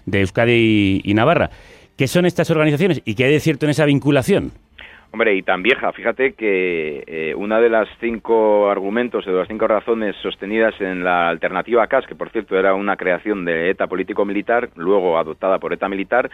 [0.06, 1.50] de Euskadi y, y Navarra.
[1.96, 4.52] ¿Qué son estas organizaciones y qué hay de cierto en esa vinculación?
[5.13, 5.91] Hombre, y tan vieja.
[5.91, 11.30] Fíjate que eh, una de las cinco argumentos, de las cinco razones sostenidas en la
[11.30, 15.88] alternativa CAS, que por cierto era una creación de ETA político-militar, luego adoptada por ETA
[15.88, 16.32] militar,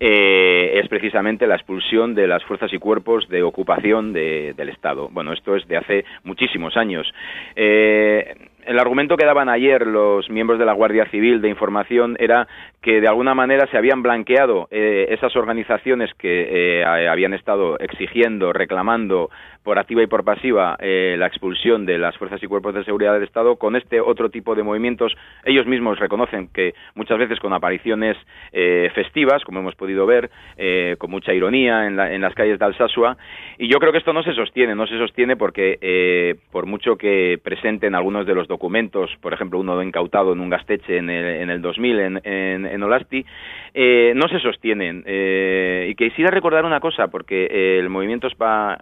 [0.00, 5.08] eh, es precisamente la expulsión de las fuerzas y cuerpos de ocupación de, del Estado.
[5.12, 7.06] Bueno, esto es de hace muchísimos años.
[7.54, 8.34] Eh,
[8.66, 12.46] el argumento que daban ayer los miembros de la Guardia Civil de Información era
[12.82, 18.52] que de alguna manera se habían blanqueado eh, esas organizaciones que eh, habían estado exigiendo,
[18.52, 19.30] reclamando
[19.66, 23.14] por activa y por pasiva eh, la expulsión de las fuerzas y cuerpos de seguridad
[23.14, 25.12] del Estado con este otro tipo de movimientos.
[25.44, 28.16] Ellos mismos reconocen que muchas veces con apariciones
[28.52, 32.60] eh, festivas, como hemos podido ver, eh, con mucha ironía en, la, en, las calles
[32.60, 33.16] de Alsasua.
[33.58, 36.96] Y yo creo que esto no se sostiene, no se sostiene porque eh, por mucho
[36.96, 41.42] que presenten algunos de los documentos, por ejemplo, uno incautado en un gasteche en el,
[41.42, 43.26] en el 2000 en, en, en Olasti,
[44.14, 45.04] no se sostienen.
[45.06, 48.78] Y quisiera recordar una cosa, porque el movimiento SPA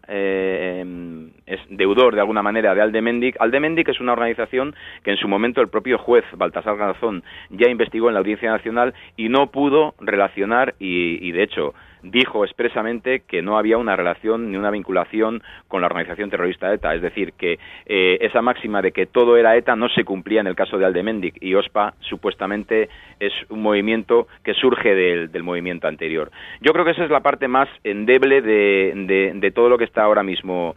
[0.74, 3.36] eh, es deudor de alguna manera de Aldemendic.
[3.40, 8.08] Aldemendic es una organización que en su momento el propio juez Baltasar Garzón ya investigó
[8.08, 13.56] en la Audiencia Nacional y no pudo relacionar y, de hecho dijo expresamente que no
[13.56, 18.18] había una relación ni una vinculación con la organización terrorista ETA, es decir, que eh,
[18.20, 21.42] esa máxima de que todo era ETA no se cumplía en el caso de Aldemendic
[21.42, 26.30] y OSPA supuestamente es un movimiento que surge del, movimiento anterior.
[26.60, 30.02] Yo creo que esa es la parte más endeble de, de, todo lo que está
[30.02, 30.74] ahora mismo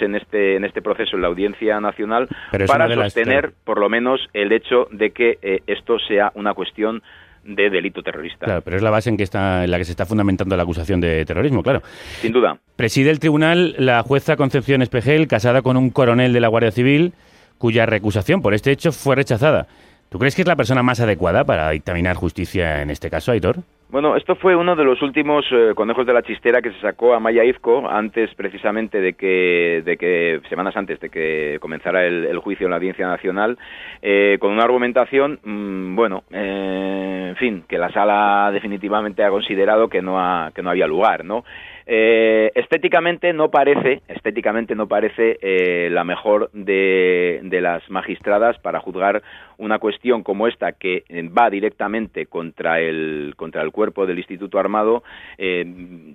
[0.00, 2.28] en este, en este proceso en la Audiencia Nacional
[2.66, 7.02] para sostener por lo menos el hecho de que eh, esto sea una cuestión
[7.44, 8.44] de delito terrorista.
[8.44, 10.64] Claro, pero es la base en, que está, en la que se está fundamentando la
[10.64, 11.80] acusación de terrorismo, claro.
[12.20, 12.58] Sin duda.
[12.74, 17.12] Preside el tribunal la jueza Concepción Espejel, casada con un coronel de la Guardia Civil,
[17.58, 19.66] cuya recusación por este hecho fue rechazada.
[20.08, 23.58] ¿Tú crees que es la persona más adecuada para dictaminar justicia en este caso, Aitor?
[23.88, 27.14] Bueno, esto fue uno de los últimos eh, conejos de la chistera que se sacó
[27.14, 32.36] a Maya Izco antes precisamente de que, de que semanas antes de que comenzara el,
[32.38, 33.56] juicio en la Audiencia Nacional,
[34.02, 39.88] eh, con una argumentación, mmm, bueno, eh, en fin, que la sala definitivamente ha considerado
[39.88, 41.44] que no, ha, que no había lugar, ¿no?
[41.88, 48.80] Eh, estéticamente no parece, estéticamente no parece eh, la mejor de, de, las magistradas para
[48.80, 49.22] juzgar
[49.58, 51.04] una cuestión como esta que
[51.36, 55.04] va directamente contra el contra el cuerpo del Instituto Armado,
[55.38, 55.64] eh,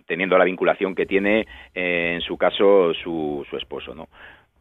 [0.08, 4.10] teniendo la vinculación que tiene eh, en su caso su, su esposo, ¿no?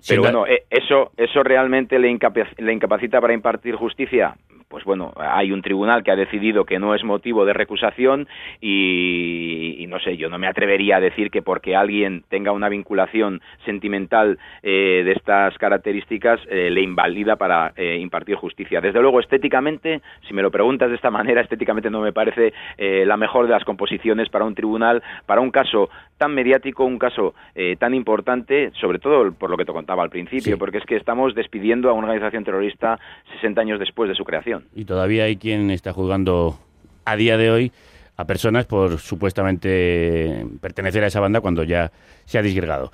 [0.08, 4.34] Pero bueno, eh, eso, eso realmente le incapacita para impartir justicia.
[4.70, 8.28] Pues bueno, hay un tribunal que ha decidido que no es motivo de recusación
[8.60, 13.40] y, no sé, yo no me atrevería a decir que porque alguien tenga una vinculación
[13.64, 18.80] sentimental eh, de estas características eh, le invalida para eh, impartir justicia.
[18.80, 23.02] Desde luego, estéticamente, si me lo preguntas de esta manera, estéticamente no me parece eh,
[23.04, 27.34] la mejor de las composiciones para un tribunal, para un caso tan mediático, un caso
[27.54, 30.96] eh, tan importante, sobre todo por lo que te contaba al principio, porque es que
[30.96, 32.98] estamos despidiendo a una organización terrorista
[33.36, 34.64] 60 años después de su creación.
[34.74, 36.58] Y todavía hay quien está juzgando
[37.06, 37.72] a día de hoy
[38.18, 41.90] a personas por supuestamente pertenecer a esa banda cuando ya
[42.26, 42.90] se ha disgregado.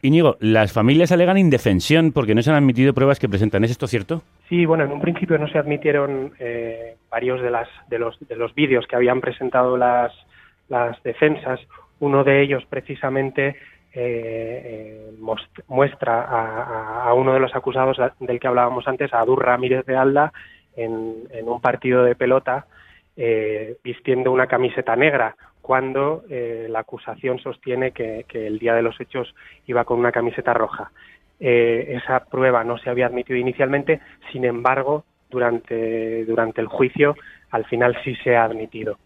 [0.00, 3.64] Íñigo, las familias alegan indefensión porque no se han admitido pruebas que presentan.
[3.64, 4.22] ¿Es esto cierto?
[4.48, 8.36] Sí, bueno, en un principio no se admitieron eh, varios de, las, de, los, de
[8.36, 10.12] los vídeos que habían presentado las,
[10.68, 11.60] las defensas.
[12.00, 13.56] Uno de ellos, precisamente,
[13.94, 15.10] eh, eh,
[15.66, 20.32] muestra a, uno de los acusados del que hablábamos antes, a Adur Ramírez de Alda,
[20.76, 22.66] en, un partido de pelota,
[23.16, 28.98] eh, vistiendo una camiseta negra, cuando la acusación sostiene que, que el día de los
[29.00, 29.34] hechos
[29.66, 30.92] iba con una camiseta roja.
[31.38, 34.00] Esa prueba no se había admitido inicialmente,
[34.32, 37.16] sin embargo, durante, durante el juicio,
[37.50, 38.98] al final sí se ha admitido.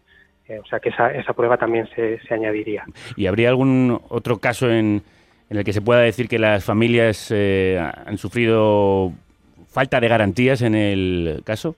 [0.47, 2.83] Eh, o sea que esa, esa prueba también se, se añadiría.
[3.15, 5.01] ¿Y habría algún otro caso en,
[5.49, 9.11] en el que se pueda decir que las familias eh, han sufrido
[9.69, 11.75] falta de garantías en el caso?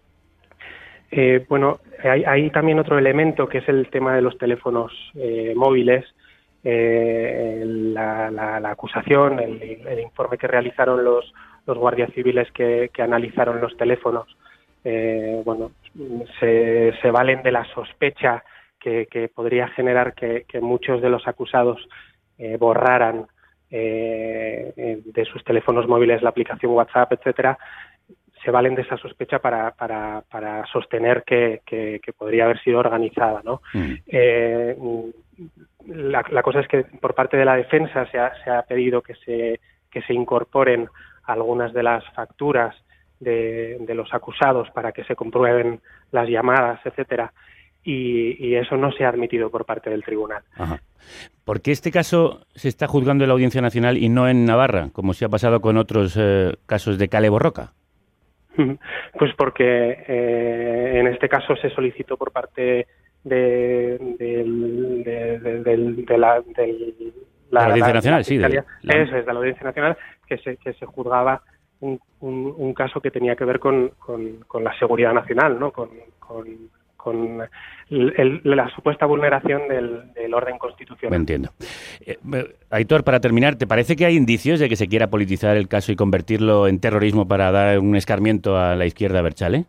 [1.11, 5.53] Eh, bueno, hay, hay también otro elemento que es el tema de los teléfonos eh,
[5.55, 6.03] móviles.
[6.67, 11.31] Eh, la, la- la acusación, el, el informe que realizaron los,
[11.67, 14.25] los guardias civiles que, que analizaron los teléfonos,
[14.83, 15.71] eh, bueno,
[16.39, 18.43] se, se valen de la sospecha
[18.85, 21.79] que, que podría generar que, que muchos de los acusados
[22.37, 23.25] eh, borraran
[23.71, 27.57] eh, eh, de sus teléfonos móviles la aplicación WhatsApp, etcétera,
[28.43, 32.77] se valen de esa sospecha para, para, para sostener que, que- que podría haber sido
[32.79, 33.61] organizada, ¿no?
[34.05, 34.75] Eh,
[35.87, 39.01] la, la cosa es que por parte de la defensa se ha, se ha pedido
[39.01, 40.87] que se, que se incorporen
[41.23, 42.75] algunas de las facturas
[43.19, 45.79] de, de los acusados para que se comprueben
[46.11, 47.33] las llamadas, etcétera,
[47.85, 50.43] y, y eso no se ha admitido por parte del tribunal.
[50.57, 50.81] Ajá.
[51.45, 54.89] ¿Por qué este caso se está juzgando en la Audiencia Nacional y no en Navarra,
[54.91, 57.73] como se ha pasado con otros eh, casos de Cale Borroca?
[59.17, 59.63] Pues porque
[60.07, 62.87] eh, en este caso se solicitó por parte
[63.23, 64.43] de, de,
[65.05, 66.05] de-
[67.51, 71.41] la, Audiencia Nacional, sí, Eso es, de la Audiencia Nacional, que se, que se juzgaba
[71.79, 75.71] un, un- un caso que tenía que ver con, con- con la seguridad nacional, ¿no?
[75.71, 76.69] con, con-
[77.05, 77.39] con
[77.91, 81.11] el- la supuesta vulneración del, del orden constitucional.
[81.11, 81.51] Me entiendo.
[82.01, 82.17] Eh,
[82.71, 85.91] Aitor, para terminar, ¿te parece que hay indicios de que se quiera politizar el caso
[85.91, 89.65] y convertirlo en terrorismo para dar un escarmiento a la izquierda Berchale?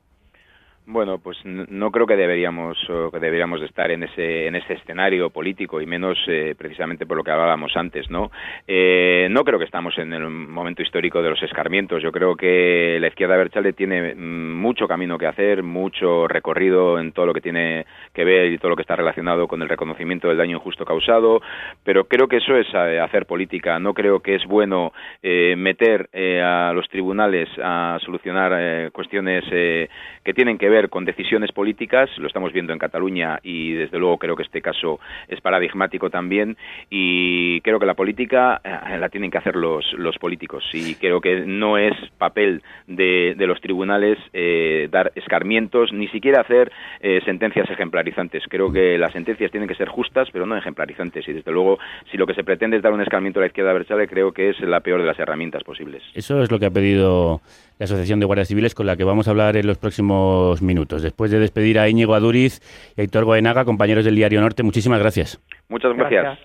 [0.89, 2.79] Bueno, pues no creo que deberíamos
[3.13, 7.17] que deberíamos de estar en ese en ese escenario político y menos eh, precisamente por
[7.17, 8.31] lo que hablábamos antes, ¿no?
[8.69, 12.03] Eh, no creo que estamos en el momento histórico de los escarmientos.
[12.05, 17.11] Yo creo que la izquierda Berchale tiene mm, mucho camino que hacer, mucho recorrido en
[17.11, 20.29] todo lo que tiene que ver y todo lo que está relacionado con el reconocimiento
[20.29, 21.41] del daño injusto causado,
[21.83, 23.81] pero creo que eso es eh, hacer política.
[23.81, 29.45] No creo que es bueno eh, meter eh, a los tribunales a solucionar eh, cuestiones
[29.49, 34.19] que tienen que ver con decisiones políticas, lo estamos viendo en Cataluña y desde luego
[34.19, 36.57] creo que este caso es paradigmático también
[36.91, 41.21] y creo que la política eh, la tienen que hacer los, los políticos y creo
[41.21, 47.21] que no es papel de, de los tribunales eh, dar escarmientos, ni siquiera hacer eh,
[47.25, 48.45] sentencias ejemplarizantes.
[48.49, 51.79] Creo que las sentencias tienen que ser justas, pero no ejemplarizantes y desde luego
[52.11, 54.51] si lo que se pretende es dar un escarmiento a la izquierda Berchale, creo que
[54.51, 56.03] es la peor de las herramientas posibles.
[56.15, 57.41] Eso es lo que ha pedido
[57.79, 61.03] la Asociación de Guardias Civiles con la que vamos a hablar en los próximos minutos.
[61.03, 62.61] Después de despedir a Íñigo Aduriz
[62.97, 65.39] y a Héctor Goenaga, compañeros del Diario Norte, muchísimas gracias.
[65.69, 66.39] Muchas gracias.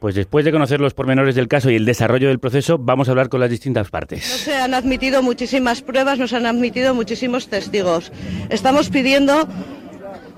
[0.00, 3.12] Pues después de conocer los pormenores del caso y el desarrollo del proceso, vamos a
[3.12, 4.22] hablar con las distintas partes.
[4.24, 8.12] Se han admitido muchísimas pruebas, nos han admitido muchísimos testigos.
[8.50, 9.48] Estamos pidiendo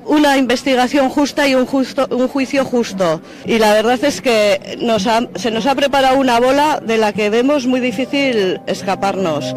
[0.07, 3.21] una investigación justa y un, justo, un juicio justo.
[3.45, 7.13] Y la verdad es que nos ha- se nos ha preparado una bola de la
[7.13, 9.53] que vemos muy difícil escaparnos.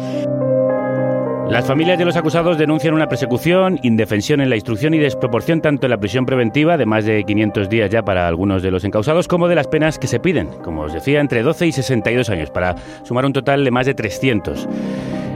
[1.52, 5.84] Las familias de los acusados denuncian una persecución, indefensión en la instrucción y desproporción tanto
[5.84, 9.28] en la prisión preventiva, de más de 500 días ya para algunos de los encausados,
[9.28, 12.50] como de las penas que se piden, como os decía, entre 12 y 62 años,
[12.50, 14.66] para sumar un total de más de 300.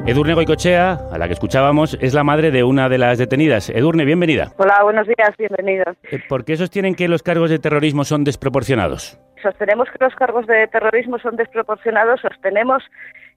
[0.06, 3.68] Edurne Goicochea, a la que escuchábamos, es la madre de una de las detenidas.
[3.68, 4.52] Edurne, bienvenida.
[4.56, 5.98] Hola, buenos días, bienvenidos.
[6.10, 9.20] Eh, ¿Por qué sostienen que los cargos de terrorismo son desproporcionados?
[9.46, 12.82] sostenemos que los cargos de terrorismo son desproporcionados, sostenemos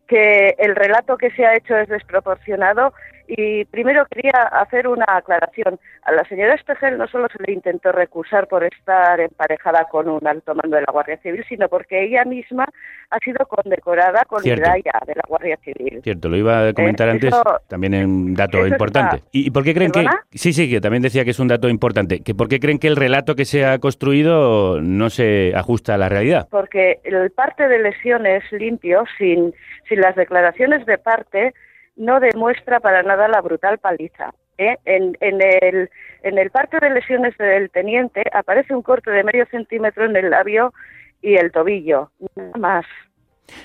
[0.10, 2.93] que el relato que se ha hecho es desproporcionado
[3.32, 5.80] y primero quería hacer una aclaración.
[6.03, 10.25] A la señora Espejel no solo se le intentó recusar por estar emparejada con un
[10.27, 12.65] alto mando de la Guardia Civil, sino porque ella misma
[13.11, 14.61] ha sido condecorada con Cierto.
[14.61, 16.01] medalla de la Guardia Civil.
[16.03, 19.17] Cierto, lo iba a comentar Eh, antes, eso- también es un dato importante.
[19.17, 20.23] está- ¿Y, y por qué creen ¿Perdona?
[20.32, 20.38] que...?
[20.38, 22.21] Sí, sí, que también decía que es un dato importante.
[22.23, 25.97] que ¿Por qué creen que el relato que se ha construido no se ajusta a
[25.97, 26.47] la realidad?
[26.49, 29.53] porque el parte de lesiones limpio, sin,
[29.88, 31.53] sin las declaraciones de parte,
[32.00, 34.34] no demuestra para nada la brutal paliza.
[34.58, 34.78] ¿eh?
[34.86, 35.89] En, en, el,
[36.24, 40.30] en el parte de lesiones del teniente aparece un corte de medio centímetro en el
[40.32, 40.74] labio
[41.22, 42.86] y el tobillo, nada más.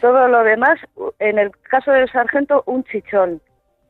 [0.01, 0.81] Todo lo demás,
[1.21, 3.41] en el caso del sargento, un chichón.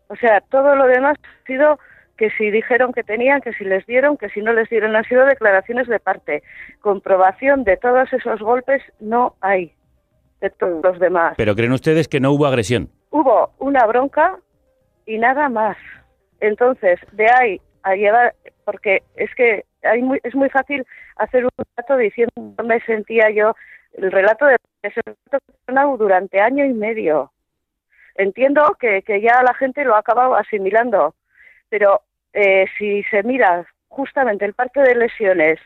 [0.09, 1.79] O sea, todo lo demás ha sido
[2.19, 5.05] que si dijeron que tenían, que si les dieron, que si no les dieron, han
[5.05, 6.43] sido declaraciones de parte.
[6.81, 9.73] Comprobación de todos esos golpes no hay,
[10.41, 11.35] de todos los demás.
[11.37, 12.91] Pero creen ustedes que no hubo agresión.
[13.15, 14.41] Hubo una bronca
[15.07, 15.77] y nada más.
[16.41, 18.35] Entonces, de ahí a llevar,
[18.65, 20.85] porque es que hay muy, es muy fácil
[21.15, 23.55] hacer un relato diciendo "No me sentía yo,
[23.93, 25.01] el relato de ese
[25.97, 27.31] durante año y medio.
[28.17, 31.15] Entiendo que, que ya la gente lo ha acabado asimilando,
[31.69, 32.03] pero
[32.33, 35.61] eh, si se mira justamente el parte de lesiones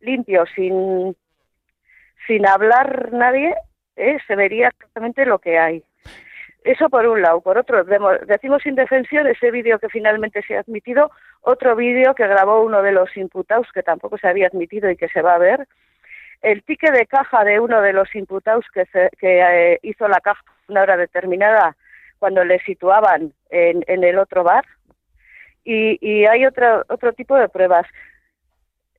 [0.00, 1.16] limpio, sin,
[2.26, 3.54] sin hablar nadie,
[3.94, 5.84] eh, se vería exactamente lo que hay.
[6.68, 7.40] Eso por un lado.
[7.40, 7.82] Por otro,
[8.26, 11.10] decimos indefensión ese vídeo que finalmente se ha admitido,
[11.40, 15.08] otro vídeo que grabó uno de los imputados que tampoco se había admitido y que
[15.08, 15.66] se va a ver,
[16.42, 20.20] el ticket de caja de uno de los imputados que, se- que eh, hizo la
[20.20, 21.74] caja una hora determinada
[22.18, 24.66] cuando le situaban en, en el otro bar,
[25.64, 27.86] y, y hay otro, otro tipo de pruebas.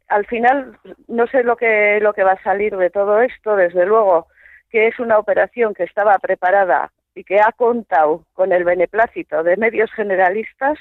[0.07, 0.75] Al final,
[1.07, 4.25] no sé lo que, lo que va a salir de todo esto, desde luego,
[4.71, 9.57] que es una operación que estaba preparada y que ha contado con el beneplácito de
[9.57, 10.79] medios generalistas,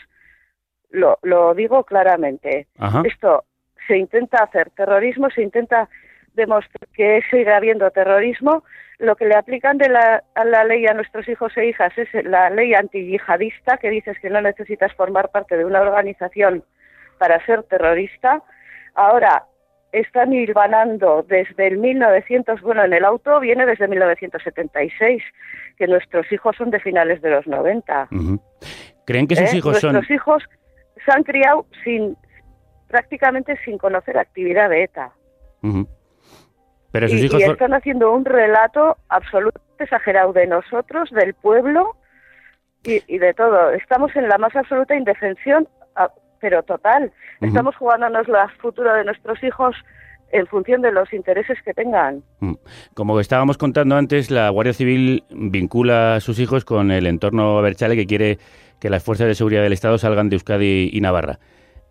[0.89, 2.68] lo, lo digo claramente.
[2.78, 3.03] Ajá.
[3.05, 3.43] Esto
[3.89, 5.89] se intenta hacer terrorismo, se intenta
[6.34, 8.62] demostrar que sigue habiendo terrorismo.
[8.99, 12.09] Lo que le aplican de la, a la ley a nuestros hijos e hijas es
[12.24, 16.62] la ley antiyihadista, que dices que no necesitas formar parte de una organización
[17.18, 18.45] para ser terrorista.
[18.95, 19.45] Ahora
[19.93, 25.22] están hilvanando desde el 1900, bueno, en el auto viene desde 1976,
[25.76, 28.09] que nuestros hijos son de finales de los 90.
[28.11, 28.41] Ujú.
[29.07, 29.57] ¿Creen que sus ¿eh?
[29.57, 29.93] hijos son...?
[29.95, 30.43] Nuestros hijos
[31.05, 32.16] se han criado sin
[32.89, 35.12] prácticamente sin conocer actividad de ETA.
[36.91, 37.41] Pero sus y, hijos...
[37.41, 41.97] y están haciendo un relato absolutamente exagerado de nosotros, del pueblo
[42.82, 43.70] y, y de todo.
[43.70, 46.11] Estamos en la más absoluta indefensión, ah,
[46.41, 47.12] pero total.
[47.41, 49.74] Estamos jugándonos la futuro de nuestros hijos
[50.30, 52.22] en función de los intereses que tengan.
[52.41, 52.55] Mm.
[52.95, 57.97] Como estábamos contando antes, la Guardia Civil vincula a sus hijos con el entorno Berchale
[57.97, 58.39] que quiere
[58.80, 61.39] que las fuerzas de seguridad del Estado salgan de Euskadi y Navarra.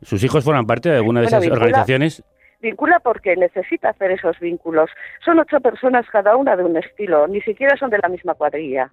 [0.04, 2.24] ¿Sus hijos forman parte de alguna de Bueno, esas vincula- organizaciones?
[2.62, 4.90] Vincula porque necesita hacer esos vínculos.
[5.24, 8.92] Son ocho personas cada una de un estilo, ni siquiera son de la misma cuadrilla.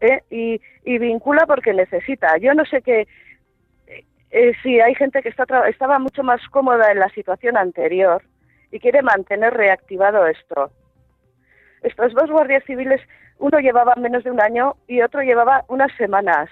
[0.00, 0.20] ¿eh?
[0.30, 2.36] y, y vincula porque necesita.
[2.38, 3.06] Yo no sé qué.
[4.38, 8.22] Eh, si hay gente que está estaba mucho más cómoda en la situación anterior
[8.70, 10.70] y quiere mantener reactivado esto.
[11.80, 13.00] Estos dos guardias civiles,
[13.38, 16.50] uno llevaba menos de un año y otro llevaba unas semanas.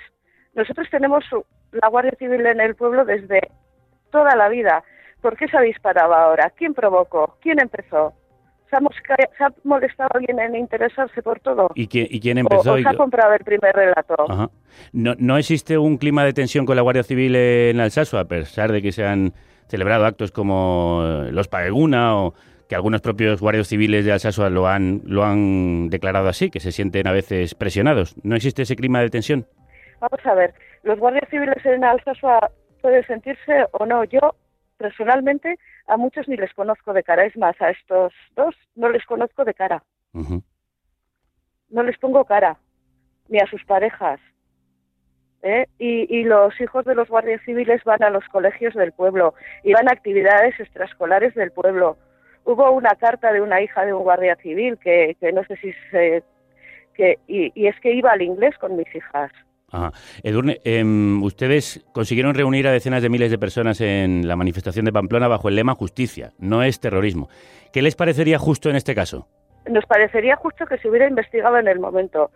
[0.55, 1.27] Nosotros tenemos
[1.73, 3.51] la Guardia Civil en el pueblo desde
[4.11, 4.83] toda la vida.
[5.21, 6.49] ¿Por qué se ha disparado ahora?
[6.57, 7.37] ¿Quién provocó?
[7.43, 8.15] ¿Quién empezó?
[8.75, 11.71] ¿Se ha, mosca- se ha molestado alguien en interesarse por todo?
[11.77, 12.73] ¿Y quién, y quién ¿O- empezó?
[12.73, 14.17] o y- se ha comprado el primer relato?
[14.29, 14.51] Ajá.
[14.93, 18.73] No, ¿No existe un clima de tensión con la Guardia Civil en Alsaso, a pesar
[18.73, 19.33] de que se han
[19.69, 22.35] celebrado actos como eh, los Pageguna o
[22.69, 26.73] que algunos propios guardias civiles de Alsaso lo han, lo han declarado así, que se
[26.73, 28.17] sienten a veces presionados?
[28.25, 29.47] ¿No existe ese clima de tensión?
[30.01, 30.53] Vamos a ver,
[30.83, 32.51] los guardias civiles en Alsasua
[32.83, 34.03] pueden sentirse o no.
[34.05, 34.35] Yo,
[34.77, 37.25] personalmente, a muchos ni les conozco de cara.
[37.25, 39.83] Es más, a estos dos no les conozco de cara.
[41.69, 42.57] No les pongo cara,
[43.29, 44.21] ni a sus parejas.
[45.43, 45.67] ¿eh?
[45.79, 49.73] Y, y los hijos de los guardias civiles van a los colegios del pueblo y
[49.73, 51.99] van a actividades extraescolares del pueblo.
[52.45, 55.73] Hubo una carta de una hija de un guardia civil que, que no sé si
[55.91, 56.23] se...
[56.95, 59.33] Que, y, y es que iba al inglés con mis hijas.
[59.75, 59.93] Ajá.
[60.23, 64.93] Edurne, em, ustedes consiguieron reunir a decenas de miles de personas en la manifestación de
[64.93, 67.29] Pamplona bajo el lema Justicia, no es terrorismo.
[67.73, 69.29] ¿Qué les parecería justo en este caso?
[69.67, 72.31] nos parecería justo que se hubiera investigado en el momento.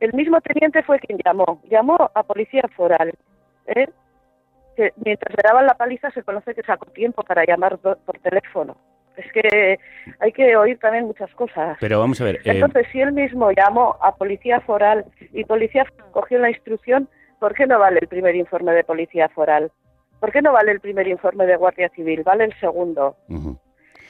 [0.00, 3.12] El mismo teniente fue quien llamó, llamó a policía foral.
[3.66, 3.88] ¿eh?
[5.04, 8.76] Mientras le daban la paliza se conoce que sacó tiempo para llamar por teléfono.
[9.16, 9.78] Es que
[10.22, 11.76] hay que oír también muchas cosas.
[11.80, 12.36] Pero vamos a ver.
[12.36, 17.08] eh, Entonces, si él mismo llamó a policía foral y policía cogió la instrucción,
[17.40, 19.72] ¿por qué no vale el primer informe de policía foral?
[20.20, 22.22] ¿Por qué no vale el primer informe de Guardia Civil?
[22.22, 23.16] Vale el segundo.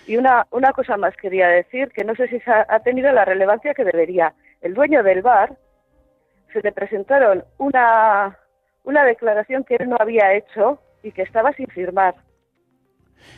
[0.06, 3.72] Y una, una cosa más quería decir, que no sé si ha tenido la relevancia
[3.72, 4.34] que debería.
[4.60, 5.56] El dueño del bar
[6.52, 8.36] se le presentaron una,
[8.84, 12.14] una declaración que él no había hecho y que estaba sin firmar.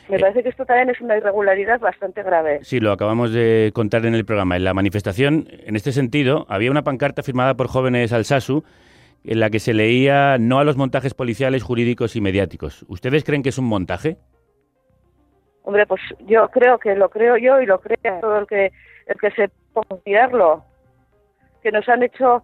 [0.09, 2.61] Me parece que esto también es una irregularidad bastante grave.
[2.63, 4.57] Sí, lo acabamos de contar en el programa.
[4.57, 8.65] En la manifestación, en este sentido, había una pancarta firmada por jóvenes alsasu
[9.25, 12.85] en la que se leía no a los montajes policiales, jurídicos y mediáticos.
[12.89, 14.19] ¿Ustedes creen que es un montaje?
[15.63, 18.71] Hombre, pues yo creo que lo creo yo y lo cree todo el que,
[19.07, 20.63] el que se a mirarlo.
[21.63, 22.43] Que nos han hecho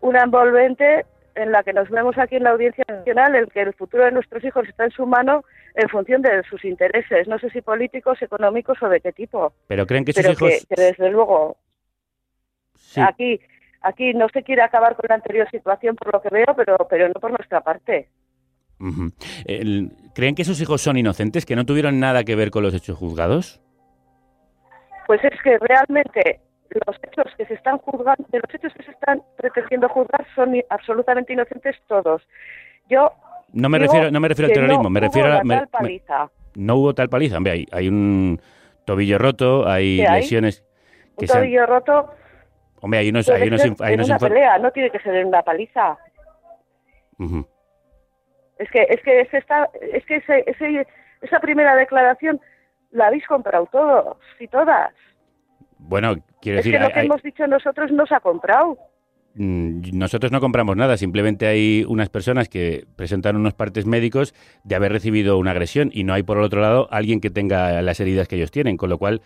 [0.00, 1.06] una envolvente
[1.38, 4.12] en la que nos vemos aquí en la Audiencia Nacional, el que el futuro de
[4.12, 8.20] nuestros hijos está en su mano en función de sus intereses, no sé si políticos,
[8.20, 9.52] económicos o de qué tipo.
[9.68, 10.66] ¿Pero creen que sus Pero hijos...?
[10.68, 11.56] que, que desde luego
[12.74, 13.00] Sí.
[13.00, 13.40] aquí
[13.82, 17.08] aquí no se quiere acabar con la anterior situación por lo que veo, pero pero
[17.08, 18.08] no por nuestra parte.
[19.44, 22.74] El- ¿Creen que sus hijos son inocentes, que no tuvieron nada que ver con los
[22.74, 23.60] hechos juzgados?
[25.06, 26.40] Pues es que realmente
[26.86, 30.54] los hechos que se están juzgando, de los hechos que se están pretendiendo juzgar son
[30.70, 32.22] absolutamente inocentes todos.
[32.88, 33.12] Yo
[33.52, 35.42] No me refiero, no me refiero al terrorismo, no me refiero a...
[35.44, 36.30] me- tal me- paliza.
[36.56, 37.36] no hubo tal paliza.
[37.38, 38.40] Hombre, hay, hay un
[38.84, 40.20] tobillo roto, hay ¿Qué hay?
[40.22, 40.64] lesiones
[41.18, 42.10] que Un se han- tobillo roto
[42.80, 43.26] Hombre, hay unos...
[43.26, 45.26] puede Hay unos, ser hay en unos una infor- pelea, no tiene que ser en
[45.28, 45.98] una paliza.
[47.18, 47.46] Ujú.
[48.58, 50.86] Es que es que ese está, es que ese, ese-
[51.22, 52.40] esa primera declaración
[52.90, 54.92] la habéis comprado todos y todas.
[55.78, 58.76] Bueno, quiero es decir, que lo hay- que hemos dicho nosotros no se ha comprado.
[59.34, 64.74] Mm, Nosotros no compramos nada, simplemente hay unas personas que presentan unos partes médicos de
[64.74, 68.00] haber recibido una agresión y no hay por el otro lado alguien que tenga las
[68.00, 69.20] heridas que ellos tienen, con lo cual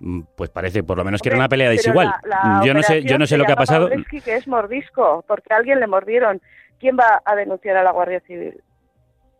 [0.00, 2.08] mm, pues parece por lo menos que era una pelea desigual.
[2.24, 3.88] la- la yo no sé, yo no sé lo que ha pasado.
[4.24, 6.42] Que es mordisco, porque a alguien le mordieron.
[6.80, 8.60] ¿Quién va a denunciar a la Guardia Civil?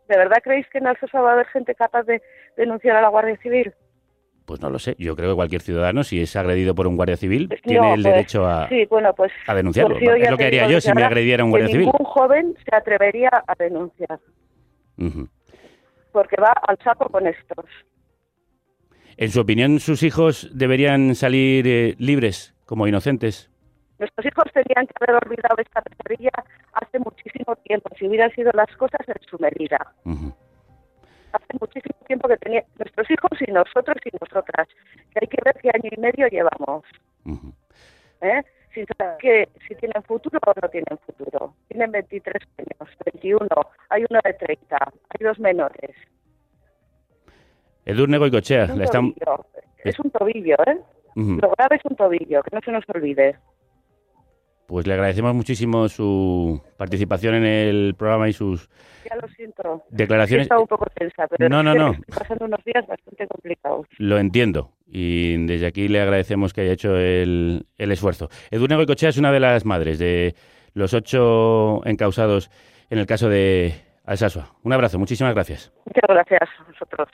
[0.09, 2.23] ¿De verdad creéis que en Alsosa va a haber gente capaz de
[2.57, 3.75] denunciar a la Guardia Civil?
[4.45, 4.95] Pues no lo sé.
[4.99, 8.15] Yo creo que cualquier ciudadano, si es agredido por un guardia civil, tiene el pues,
[8.15, 9.33] derecho a, Sí, bueno, pues...
[9.47, 9.97] a denunciarlo.
[9.99, 11.87] pues es lo que haría yo si me agrediera un guardia civil.
[11.87, 14.21] ningún joven se atrevería a denunciar,
[14.99, 15.29] Ujú.
[16.13, 17.65] porque va al saco con estos.
[19.17, 23.51] En su opinión, sus hijos deberían salir eh, libres, como inocentes.
[23.99, 26.33] Nuestros hijos tenían que haber olvidado esta pesadilla
[26.73, 29.79] hace muchísimo tiempo, si hubieran sido las cosas en su medida.
[31.35, 34.69] Hace muchísimo tiempo que tenían nuestros hijos y nosotros y nosotras,
[35.13, 36.85] que hay que ver qué año y medio llevamos.
[38.21, 38.43] ¿Eh?
[38.73, 41.55] Sin saber que si tienen futuro o no tienen futuro.
[41.69, 43.49] Tienen 23 años, 21,
[43.91, 45.91] hay uno de 30, hay dos menores.
[47.85, 49.13] Edurne Goicochea, Es están...
[49.85, 50.79] es un tobillo, ¿eh?
[51.17, 53.37] Lo grave es un tobillo, que no se nos olvide.
[54.67, 58.69] Pues le agradecemos muchísimo su participación en el programa y sus
[59.09, 59.83] Ya lo siento.
[59.91, 61.93] Declaraciones- Sí, He estado un poco tensa, pero No, no, no.
[62.09, 63.87] estoy pasando unos días bastante complicados.
[63.99, 68.29] Lo entiendo y desde aquí le agradecemos que haya hecho el, el esfuerzo.
[68.51, 70.35] Edurne Goicochea es una de las madres de
[70.73, 72.51] los ocho encausados
[72.91, 74.55] en el caso de Alsasua.
[74.63, 75.73] Un abrazo, muchísimas gracias.
[75.87, 77.09] Muchas gracias a vosotros.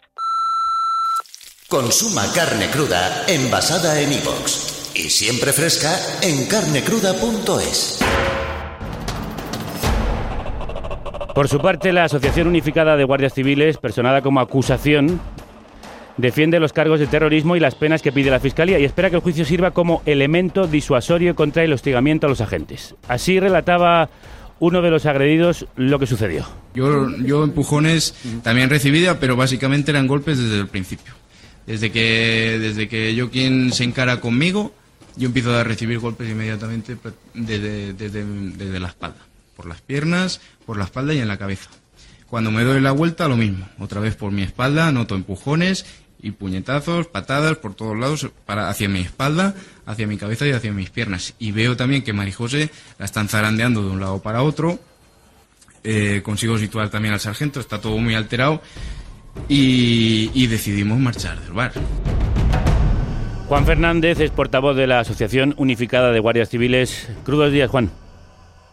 [1.69, 4.80] Consuma carne cruda envasada en iVox.
[4.95, 8.01] Y siempre fresca en carnecruda.es.
[11.35, 15.21] Por su parte, la Asociación Unificada de Guardias Civiles, personada como acusación,
[16.17, 19.17] defiende los cargos de terrorismo y las penas que pide la Fiscalía y espera que
[19.17, 22.95] el juicio sirva como elemento disuasorio contra el hostigamiento a los agentes.
[23.09, 24.11] Así relataba
[24.59, 26.47] uno de los agredidos lo que sucedió.
[26.75, 31.15] Yo, yo empujones también recibida, pero básicamente eran golpes desde el principio.
[31.67, 34.73] Desde que, desde que yo quien se encara conmigo,
[35.21, 39.19] yo empiezo a recibir golpes inmediatamente pues, desde, desde, desde la espalda.
[39.55, 41.69] Por las piernas, por la espalda y en la cabeza.
[42.27, 43.69] Cuando me doy la vuelta, lo mismo.
[43.79, 45.85] Otra vez por mi espalda, noto empujones
[46.23, 49.55] y puñetazos, patadas por todos lados, para, hacia mi espalda,
[49.85, 51.35] hacia mi cabeza y hacia mis piernas.
[51.39, 54.81] Y veo también que Marijose la están zarandeando de un lado para otro.
[55.85, 58.63] Eh, consigo situar también al sargento, está todo muy alterado.
[59.51, 61.73] Y, y decidimos marchar del bar.
[63.51, 67.13] Juan Fernández es portavoz de la Asociación Unificada de Guardias Civiles.
[67.25, 67.91] Crudos días, Juan.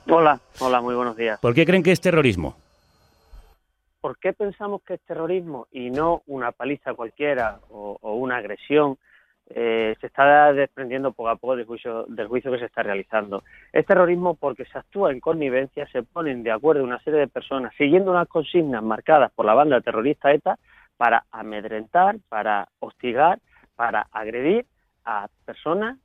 [0.07, 1.39] Hola, hola, muy buenos días.
[1.39, 2.55] ¿Por qué creen que es terrorismo?
[3.99, 8.99] ¿Por qué pensamos que es terrorismo y no una paliza cualquiera o, o una agresión?
[9.49, 13.41] Eh, se está desprendiendo poco a poco del juicio, del juicio que se está realizando.
[13.73, 17.73] Es terrorismo porque se actúa en connivencia, se ponen de acuerdo una serie de personas
[17.79, 20.59] siguiendo unas consignas marcadas por la banda terrorista ETA
[20.97, 23.39] para amedrentar, para hostigar
[23.77, 24.65] para agredir
[25.05, 25.97] a personas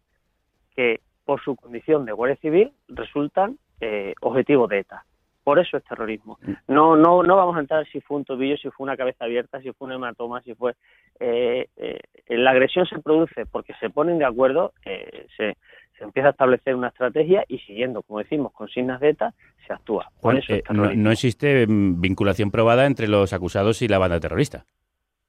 [0.77, 5.05] que por su condición de guardia civil resultan eh, objetivos de ETA.
[5.45, 6.39] Por eso es terrorismo.
[6.69, 9.61] No, no, no vamos a entrar si fue un tobillo, si fue una cabeza abierta,
[9.61, 10.75] si fue un hematoma, si fue.
[11.19, 11.99] Eh, eh,
[12.29, 15.57] la agresión se produce porque se ponen de acuerdo, eh, se,
[15.99, 19.35] se empieza a establecer una estrategia y siguiendo, como decimos, consignas de ETA,
[19.67, 20.11] se actúa.
[20.21, 24.21] Por eso es no, no existe mm, vinculación probada entre los acusados y la banda
[24.21, 24.65] terrorista.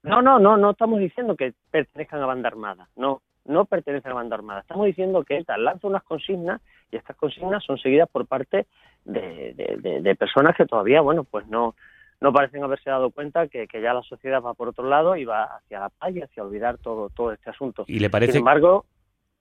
[0.03, 4.15] No, no, no, no estamos diciendo que pertenezcan a banda armada, no, no pertenecen a
[4.15, 4.59] banda armada.
[4.61, 8.67] Estamos diciendo que ETA lanza unas consignas y estas consignas son seguidas por parte
[9.05, 11.75] de, de- de- de personas que todavía, bueno, pues no,
[12.21, 15.25] no parecen haberse dado cuenta que, que ya la sociedad va por otro lado y
[15.25, 17.85] va hacia la paz y hacia olvidar todo, todo este asunto.
[17.87, 18.85] ¿Y le parece- Sin embargo,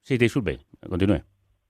[0.00, 1.22] Sí, disculpe, continúe.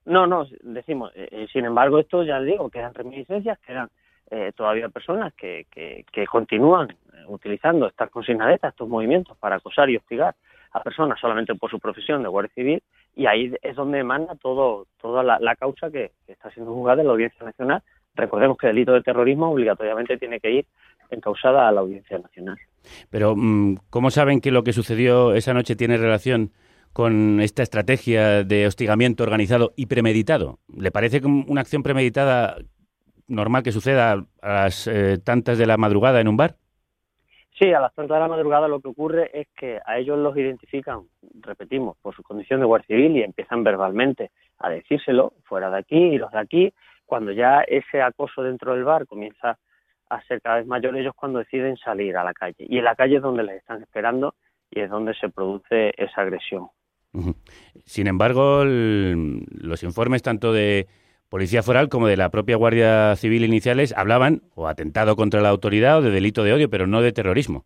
[0.04, 3.88] no, no, decimos, eh, eh, sin embargo, esto ya digo, quedan reminiscencias, quedan
[4.34, 9.36] eh, todavía personas que, que, que continúan eh, utilizando estas consignas de ETA, estos movimientos
[9.36, 10.34] para acosar y hostigar
[10.72, 12.82] a personas solamente por su profesión de guardia civil
[13.14, 17.08] y ahí es donde emana todo, toda la, causa que, que está siendo juzgada en
[17.08, 17.82] la Audiencia Nacional.
[18.14, 20.66] Recordemos que el delito de terrorismo obligatoriamente tiene que ir
[21.10, 22.56] encausada a la Audiencia Nacional.
[23.10, 26.52] Pero, mm, ¿cómo saben que lo que sucedió esa noche tiene relación
[26.94, 30.58] con esta estrategia de hostigamiento organizado y premeditado?
[30.74, 32.56] ¿Le parece una acción premeditada
[33.32, 36.56] normal que suceda a las eh, tantas de la madrugada en un bar?
[37.58, 40.36] Sí, a las tantas de la madrugada lo que ocurre es que a ellos los
[40.36, 41.02] identifican,
[41.40, 45.96] repetimos, por su condición de guardia civil y empiezan verbalmente a decírselo, fuera de aquí
[45.96, 46.72] y los de aquí.
[47.06, 49.58] Cuando ya ese acoso dentro del bar comienza
[50.08, 52.64] a ser cada vez mayor, ellos cuando deciden salir a la calle.
[52.68, 54.34] Y en la calle es donde les están esperando
[54.70, 56.68] y es donde se produce esa agresión.
[57.84, 60.86] Sin embargo, el- los informes tanto de
[61.32, 65.96] Policía Foral como de la propia Guardia Civil iniciales hablaban o atentado contra la autoridad
[65.96, 67.64] o de delito de odio, pero no de terrorismo.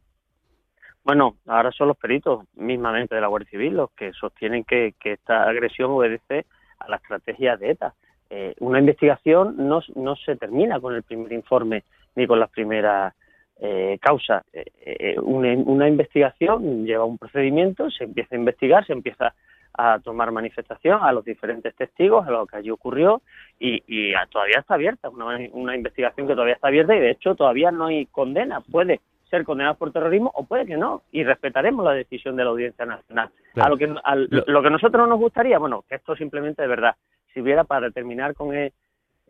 [1.02, 5.14] Bueno, ahora son los peritos mismamente de la Guardia Civil los que sostienen que, que
[5.14, 6.46] esta agresión obedece
[6.78, 7.94] a la estrategia de ETA.
[8.30, 9.82] Eh, una investigación no,
[10.14, 11.82] se termina con el primer informe
[12.14, 13.14] ni con las primeras
[13.60, 14.44] eh, causas.
[14.52, 19.34] Eh, eh, una, una investigación lleva un procedimiento, se empieza a investigar, se empieza
[19.78, 23.22] a tomar manifestación a los diferentes testigos, a lo que allí ocurrió,
[23.58, 27.10] y, y a- todavía está abierta, una, una investigación que todavía está abierta y de
[27.10, 28.60] hecho todavía no hay condena.
[28.60, 29.00] Puede
[29.30, 32.86] ser condenado por terrorismo o puede que no, y respetaremos la decisión de la Audiencia
[32.86, 33.30] Nacional.
[33.54, 33.66] Claro.
[33.66, 36.62] A lo que, al- Lo- lo que a nosotros nos gustaría, bueno, que esto simplemente
[36.62, 36.94] de verdad
[37.34, 38.72] sirviera para terminar con eh,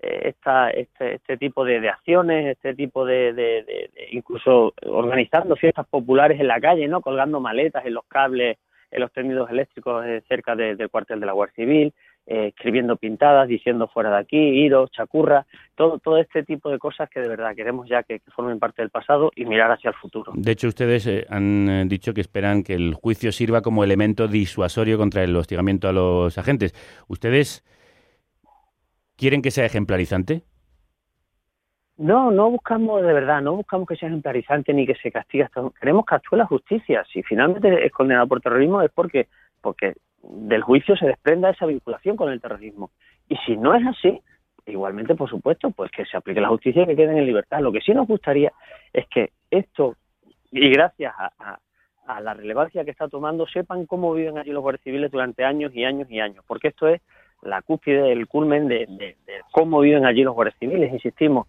[0.03, 5.57] eh, esta, este, este tipo de, de acciones, este tipo de- de- de- incluso organizando
[5.57, 7.01] fiestas populares en la calle, ¿no?
[7.01, 8.59] Colgando maletas en los cables,
[8.91, 11.93] en los tendidos eléctricos cerca de- del cuartel de la Guardia Civil,
[12.29, 17.09] eh, escribiendo pintadas, diciendo fuera de aquí, iros, chacurra, todo, todo este tipo de cosas
[17.09, 19.95] que de verdad queremos ya que, que formen parte del pasado y mirar hacia el
[19.95, 20.33] futuro.
[20.35, 24.27] De hecho, ustedes eh, han eh, dicho que esperan que el juicio sirva como elemento
[24.27, 26.75] disuasorio contra el hostigamiento a los agentes.
[27.07, 27.65] ¿Ustedes
[29.17, 30.43] quieren que sea ejemplarizante?
[31.99, 35.45] No, no buscamos de verdad, no buscamos que sea ejemplarizante ni que se castigue.
[35.45, 37.05] hasta- Queremos que actúe la justicia.
[37.13, 39.29] Si finalmente es condenado por terrorismo es porque,
[39.63, 42.91] porque del juicio se desprenda esa vinculación con el terrorismo.
[43.29, 44.21] Y si no es así,
[44.67, 47.61] igualmente, por supuesto, pues que se aplique la justicia y que queden en libertad.
[47.61, 48.53] Lo que sí nos gustaría
[48.93, 49.97] es que esto,
[50.51, 51.59] y gracias a, a-
[52.21, 55.85] la relevancia que está tomando, sepan cómo viven allí los guardias civiles durante años y
[55.85, 57.01] años y años, porque esto es
[57.43, 61.49] la cúspide, el culmen de, de- de cómo viven allí los guardias civiles, insistimos,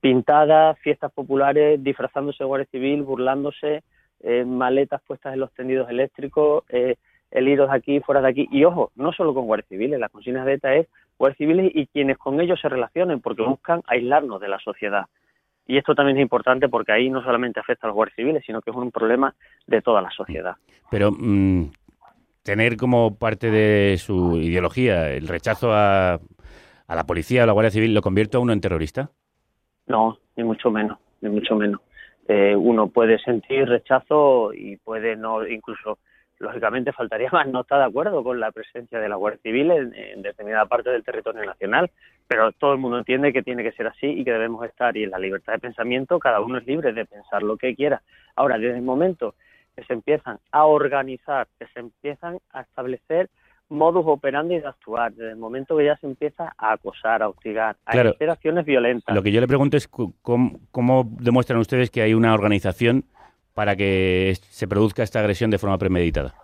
[0.00, 3.82] pintadas, fiestas populares, disfrazándose de guardia civil, burlándose,
[4.20, 6.96] eh, maletas puestas en los tendidos eléctricos, eh,
[7.30, 10.46] el iros aquí, fuera de aquí, y ojo, no solo con guardias civiles, las consignas
[10.46, 14.48] de ETA es guardias civiles y quienes con ellos se relacionen, porque buscan aislarnos de
[14.48, 15.06] la sociedad.
[15.66, 18.60] Y esto también es importante porque ahí no solamente afecta a los guardias civiles, sino
[18.60, 19.34] que es un problema
[19.66, 20.56] de toda la sociedad.
[20.90, 21.70] Pero mm,
[22.42, 27.70] tener como parte de su ideología el rechazo a, a la policía o la Guardia
[27.70, 29.10] Civil lo convierte a uno en terrorista.
[29.86, 31.80] No, ni mucho menos, ni mucho menos.
[32.26, 35.98] Eh, uno puede sentir rechazo y puede no, incluso,
[36.38, 39.94] lógicamente, faltaría más no estar de acuerdo con la presencia de la Guardia Civil en,
[39.94, 41.90] en determinada parte del territorio nacional,
[42.26, 45.04] pero todo el mundo entiende que tiene que ser así y que debemos estar, y
[45.04, 48.02] en la libertad de pensamiento cada uno es libre de pensar lo que quiera.
[48.36, 49.34] Ahora, desde el momento
[49.76, 53.28] que se empiezan a organizar, que se empiezan a establecer
[53.68, 57.76] modus operandi de actuar, desde el momento que ya se empieza a acosar, a hostigar,
[57.86, 58.10] a Claro.
[58.10, 59.14] hacer acciones violentas.
[59.14, 63.04] Lo que yo le pregunto es cómo, cómo demuestran ustedes que hay una organización
[63.54, 66.34] para que se produzca esta agresión de forma premeditada.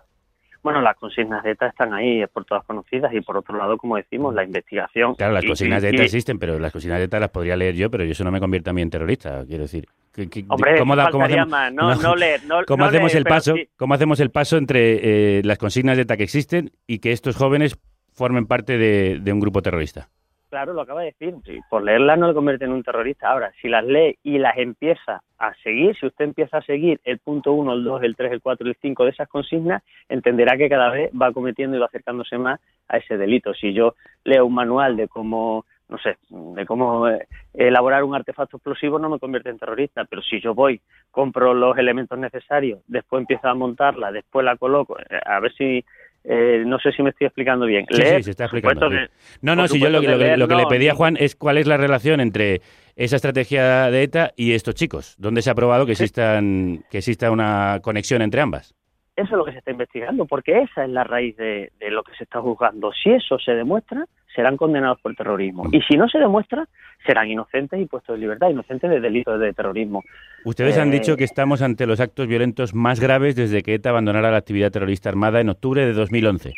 [0.63, 3.77] Bueno, las consignas de ETA están ahí, es por todas conocidas, y por otro lado,
[3.77, 5.15] como decimos, la investigación.
[5.15, 7.55] Claro, las y- consignas de ETA y- existen, pero las consignas de ETA las podría
[7.55, 9.87] leer yo, pero eso no me convierte a mí en terrorista, quiero decir.
[10.13, 12.89] Que- que- Hombre, ¿cómo da- cómo faltaría hacemos- más, no- no leer, no- ¿Cómo no
[12.89, 13.53] hacemos leer, el paso?
[13.55, 13.67] sí.
[13.77, 17.35] ¿Cómo hacemos el paso entre eh, las consignas de ETA que existen y que estos
[17.37, 17.77] jóvenes
[18.13, 20.09] formen parte de, de un grupo terrorista?
[20.49, 21.33] Claro, lo acaba de decir.
[21.45, 23.29] Sí, por leerlas no le convierte en un terrorista.
[23.31, 27.19] Ahora, si las lee y las empieza a seguir, si usted empieza a seguir el
[27.19, 30.57] punto 1, el 2, el 3, el 4 y el 5 de esas consignas, entenderá
[30.57, 32.59] que cada vez va cometiendo y va acercándose más
[32.89, 33.53] a ese delito.
[33.53, 33.95] Si yo
[34.25, 39.09] leo un manual de cómo, no sé, de cómo eh, elaborar un artefacto explosivo, no
[39.09, 40.05] me convierte en terrorista.
[40.05, 40.81] Pero si yo voy,
[41.11, 45.83] compro los elementos necesarios, después empiezo a montarla, después la coloco, eh, a ver si...
[46.23, 47.85] eh, no sé si me estoy explicando bien.
[47.89, 48.89] Sí, Leer, sí, se está explicando.
[48.89, 48.95] sí.
[48.95, 49.07] que-
[49.41, 51.57] No, no, si yo lo, que- leer lo que le pedía a Juan es cuál
[51.57, 52.61] es la relación entre
[52.95, 55.15] esa estrategia de ETA y estos chicos.
[55.17, 58.75] ¿Dónde se ha probado que, existan, que exista una conexión entre ambas?
[59.15, 62.01] Eso es lo que se está investigando, porque esa es la raíz de, de lo
[62.01, 62.91] que se está juzgando.
[62.93, 65.63] Si eso se demuestra, serán condenados por terrorismo.
[65.73, 66.65] Y si no se demuestra,
[67.05, 70.01] serán inocentes y puestos en libertad, inocentes de delitos de terrorismo.
[70.45, 73.89] Ustedes han Eh, dicho que estamos ante los actos violentos más graves desde que ETA
[73.89, 76.53] abandonara la actividad terrorista armada en octubre de 2011.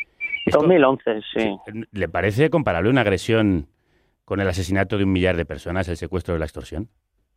[0.46, 1.56] Esto- 2011, sí.
[1.90, 3.66] ¿Le parece comparable una agresión
[4.24, 6.88] con el asesinato de un millar de personas, el secuestro de la extorsión?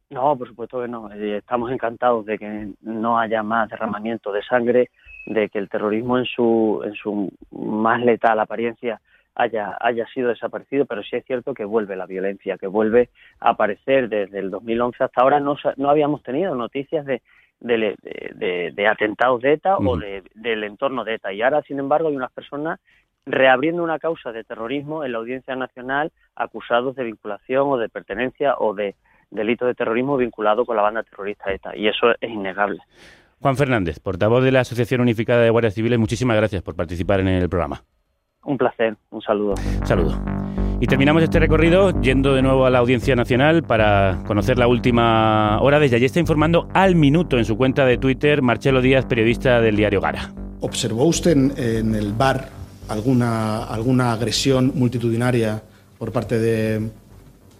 [0.09, 1.11] No, por supuesto que no.
[1.11, 4.89] Eh, Estamos encantados de que no haya más derramamiento de sangre,
[5.27, 8.99] de que el terrorismo en su, en su más letal apariencia
[9.35, 13.09] haya, haya sido desaparecido, pero sí es cierto que vuelve la violencia, que vuelve
[13.39, 15.39] a aparecer desde el 2011 hasta ahora.
[15.39, 17.21] No, no habíamos tenido noticias de,
[17.59, 19.97] de, de- de- de atentados de ETA o
[20.33, 21.33] del entorno de ETA.
[21.33, 22.79] Y ahora, sin embargo, hay unas personas
[23.25, 28.55] reabriendo una causa de terrorismo en la Audiencia Nacional acusados de vinculación o de pertenencia
[28.57, 28.95] o de
[29.29, 31.75] delito de terrorismo vinculado con la banda terrorista ETA.
[31.75, 32.79] Y eso es innegable.
[33.39, 37.27] Juan Fernández, portavoz de la Asociación Unificada de Guardias Civiles, muchísimas gracias por participar en
[37.27, 37.83] el programa.
[38.43, 39.55] Un placer, un saludo.
[39.85, 40.19] Saludo.
[40.79, 45.59] Y terminamos este recorrido yendo de nuevo a la Audiencia Nacional para conocer la última
[45.61, 45.79] hora.
[45.79, 49.75] Desde allí está informando al minuto en su cuenta de Twitter Marcelo Díaz, periodista del
[49.75, 50.31] diario Gara.
[50.61, 52.49] ¿Observó usted en, en el bar
[52.89, 55.61] alguna, alguna agresión multitudinaria
[55.97, 56.89] por parte de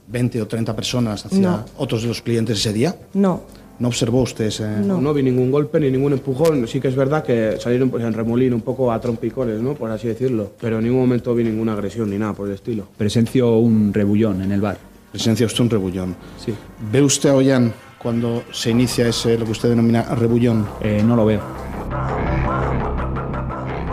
[0.08, 1.66] 20 o 30 personas hacia No.
[1.78, 2.96] otros de los clientes ese día?
[3.14, 3.42] No.
[3.80, 4.68] ¿No observó usted ese...?
[4.68, 5.14] No.
[5.14, 6.68] vi ningún golpe ni ningún empujón.
[6.68, 9.76] Sí que es verdad que salieron pues, en remolino un poco a trompicones, ¿no?
[9.76, 10.52] Por así decirlo.
[10.60, 12.86] Pero en ningún momento vi ninguna agresión ni nada por el estilo.
[12.98, 14.78] Presenció un rebullón en el bar.
[15.12, 16.16] Presencia usted un rebullón.
[16.38, 16.56] Sí.
[16.92, 20.68] ¿Ve usted a Ollán cuando se inicia ese, lo que usted denomina rebullón?
[20.82, 21.42] Eh, no lo veo.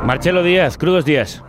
[0.05, 1.43] Marcelo Díaz, crudos días.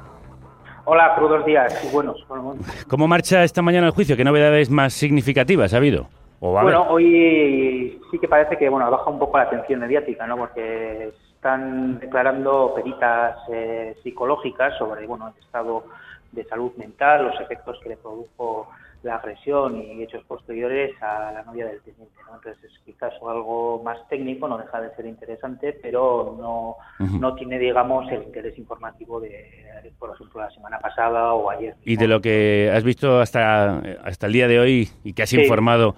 [0.86, 2.24] Hola, crudos días y buenos.
[2.28, 2.56] Bueno,
[2.88, 4.16] ¿Cómo marcha esta mañana el juicio?
[4.16, 6.08] ¿Qué novedades más significativas ha habido?
[6.46, 6.76] ¿O va a haber?
[6.76, 10.38] Bueno, hoy sí que parece que bueno baja un poco la atención mediática, ¿no?
[10.38, 15.86] Porque están declarando peritas eh, psicológicas sobre bueno el estado
[16.32, 18.68] de salud mental, los efectos que le produjo
[19.02, 22.36] la agresión y hechos posteriores a la novia del teniente, ¿no?
[22.36, 27.58] Entonces es quizás algo más técnico, no deja de ser interesante, pero no no tiene
[27.58, 31.74] digamos el interés informativo de por ejemplo la semana pasada o ayer.
[31.86, 35.30] Y de lo que has visto hasta, hasta el día de hoy y que has
[35.30, 35.42] Sí.
[35.42, 35.96] informado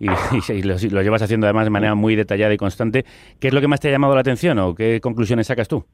[0.48, 3.04] y, lo llevas haciendo además de manera muy detallada y constante,
[3.40, 5.84] ¿qué es lo que más te ha llamado la atención o qué conclusiones sacas tú?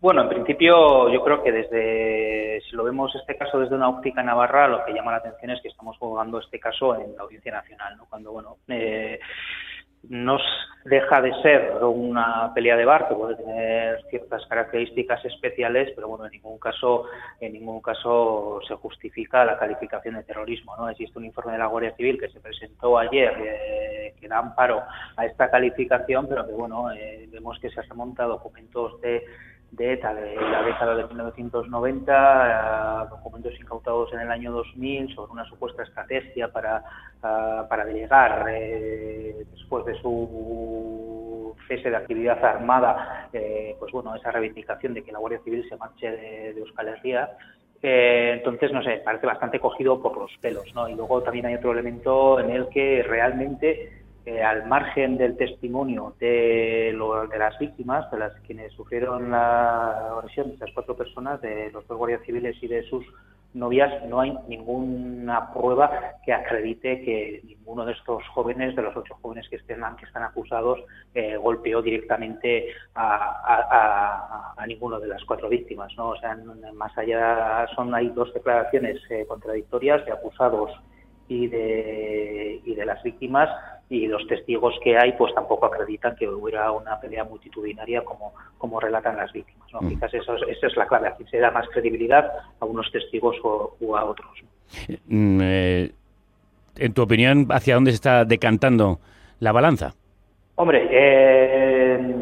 [0.00, 4.22] Bueno, en principio yo creo que desde, si lo vemos este caso desde una óptica
[4.22, 7.52] navarra, lo que llama la atención es que estamos jugando este caso en la Audiencia
[7.52, 8.04] Nacional, ¿no?
[8.08, 9.18] Cuando, bueno, eh,
[10.08, 10.38] no
[10.84, 16.26] deja de ser una pelea de bar que puede tener ciertas características especiales, pero bueno,
[16.26, 17.06] en ningún caso,
[17.40, 20.88] en ningún caso se justifica la calificación de terrorismo, ¿no?
[20.88, 24.82] Existe un informe de la Guardia Civil que se presentó ayer eh, que da amparo
[25.16, 29.24] a esta calificación, pero que bueno, eh, vemos que se remonta a documentos de
[29.76, 35.32] de ETA de la década de 1990, eh, documentos incautados en el año 2000 sobre
[35.32, 36.82] una supuesta estrategia para,
[37.22, 44.30] ah, para delegar eh, después de su cese de actividad armada, eh, pues bueno, esa
[44.30, 47.30] reivindicación de que la Guardia Civil se marche de, de Euskal Herria.
[47.82, 50.88] Eh, entonces, no sé, parece bastante cogido por los pelos, ¿no?
[50.88, 56.92] Y luego también hay otro elemento en el que realmente al margen del testimonio de,
[56.94, 61.70] lo- de las víctimas, de las quienes sufrieron la agresión de estas cuatro personas, de
[61.72, 63.04] los dos guardias civiles y de sus
[63.54, 65.90] novias, no hay ninguna prueba
[66.24, 70.24] que acredite que ninguno de estos jóvenes, de los ocho jóvenes que estén que están
[70.24, 70.80] acusados,
[71.14, 75.90] eh, golpeó directamente a, a- ninguno de las cuatro víctimas.
[75.98, 76.36] O sea,
[76.74, 80.70] más allá son hay dos declaraciones eh, contradictorias de acusados
[81.28, 83.48] y de, y de las víctimas
[83.88, 88.80] y los testigos que hay pues tampoco acreditan que hubiera una pelea multitudinaria como, como
[88.80, 89.72] relatan las víctimas.
[89.72, 89.80] ¿no?
[89.82, 89.88] Mm.
[89.90, 92.30] Quizás eso, es- esa es la clave, aquí se da más credibilidad
[92.60, 94.30] a unos testigos o, o a otros.
[95.06, 95.92] Mm, eh,
[96.78, 98.98] en tu opinión, ¿hacia dónde se está decantando
[99.38, 99.94] la balanza?
[100.56, 102.14] Hombre, eh,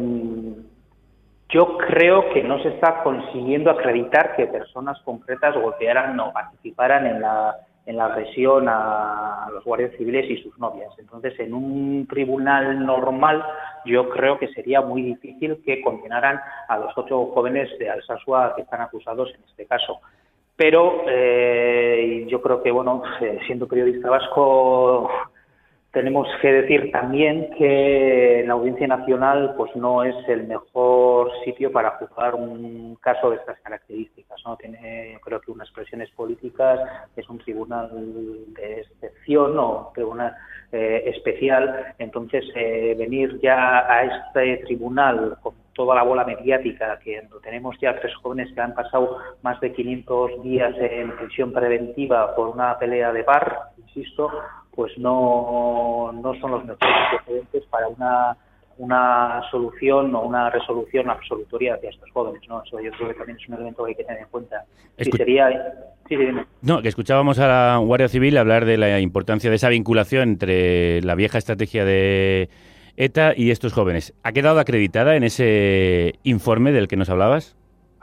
[1.49, 7.21] yo creo que no se está consiguiendo acreditar que personas concretas golpearan o participaran en
[7.21, 7.55] la,
[7.85, 10.91] en la agresión a los guardias civiles y sus novias.
[10.97, 13.45] Entonces, en un tribunal normal,
[13.85, 18.63] yo creo que sería muy difícil que condenaran a los ocho jóvenes de Alsasua que
[18.63, 19.99] están acusados en este caso.
[20.55, 25.09] Pero eh, yo creo que, bueno, eh, siendo periodista vasco,
[25.95, 31.91] tenemos que decir también que la Audiencia Nacional pues no es el mejor sitio para
[31.91, 34.37] juzgar un caso de estas características.
[34.45, 34.57] ¿no?
[34.57, 36.81] Tiene, yo creo que unas presiones políticas,
[37.15, 37.89] es un tribunal
[38.55, 40.35] de excepción o tribunal
[40.73, 41.95] eh, especial.
[41.97, 47.97] Entonces, eh, venir ya a este tribunal con toda la bola mediática, que tenemos ya
[47.99, 53.11] tres jóvenes que han pasado más de 500 días en prisión preventiva por una pelea
[53.13, 54.29] de bar, insisto,
[54.75, 58.37] pues no, no son los mejores precedentes para una
[58.77, 62.61] una solución o una resolución absolutoria hacia estos jóvenes, ¿no?
[62.63, 64.65] Eso yo creo que también es un elemento que hay que tener en cuenta.
[64.97, 65.49] sería...
[66.07, 66.45] Sí, dime.
[66.61, 71.01] No, que escuchábamos a la Guardia Civil hablar de la importancia de esa vinculación entre
[71.01, 72.49] la vieja estrategia de
[72.97, 74.13] ETA y estos jóvenes.
[74.23, 77.55] ¿Ha quedado acreditada en ese informe del que nos hablabas?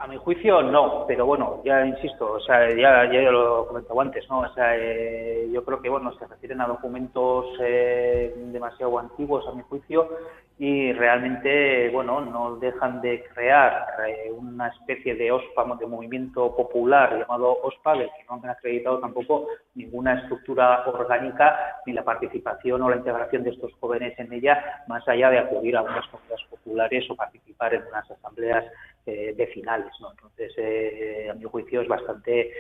[0.03, 4.29] A mi juicio no, pero bueno, ya insisto, o sea, ya, ya lo comentaba antes,
[4.29, 4.41] ¿no?
[4.41, 9.53] O sea, eh, yo creo que bueno, se refieren a documentos eh, demasiado antiguos a
[9.53, 10.09] mi juicio
[10.59, 17.19] y realmente, bueno, no dejan de crear eh, una especie de OSPA, de movimiento popular
[17.19, 22.91] llamado OSPA, del que no han acreditado tampoco ninguna estructura orgánica ni la participación o
[22.91, 27.11] la integración de estos jóvenes en ella, más allá de acudir a unas comunidades populares
[27.11, 28.65] o participar en unas asambleas
[29.07, 29.93] eh, vecinales.
[30.01, 30.11] ¿no?
[30.13, 32.53] Entonces, eh, a mi juicio es bastante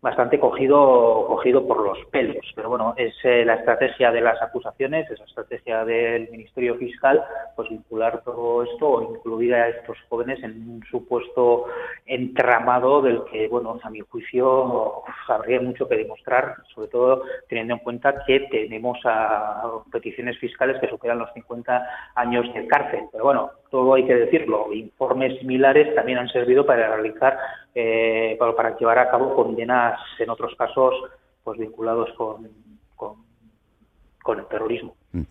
[0.00, 2.44] bastante cogido cogido por los pelos.
[2.54, 7.22] Pero bueno, es eh, la estrategia de las acusaciones, es la estrategia del Ministerio Fiscal,
[7.54, 11.66] pues vincular todo esto o incluir a estos jóvenes en un supuesto
[12.04, 17.80] entramado del que, bueno, a mi juicio habría mucho que demostrar, sobre todo teniendo en
[17.80, 23.00] cuenta que tenemos a peticiones fiscales que superan los 50 años de cárcel.
[23.10, 27.38] Pero bueno, todo hay que decirlo, informes similares también han servido para realizar,
[27.78, 30.94] eh, para, llevar a cabo condenas en otros casos
[31.44, 32.48] pues vinculados con,
[32.96, 34.96] con, el terrorismo.
[35.12, 35.22] Mm.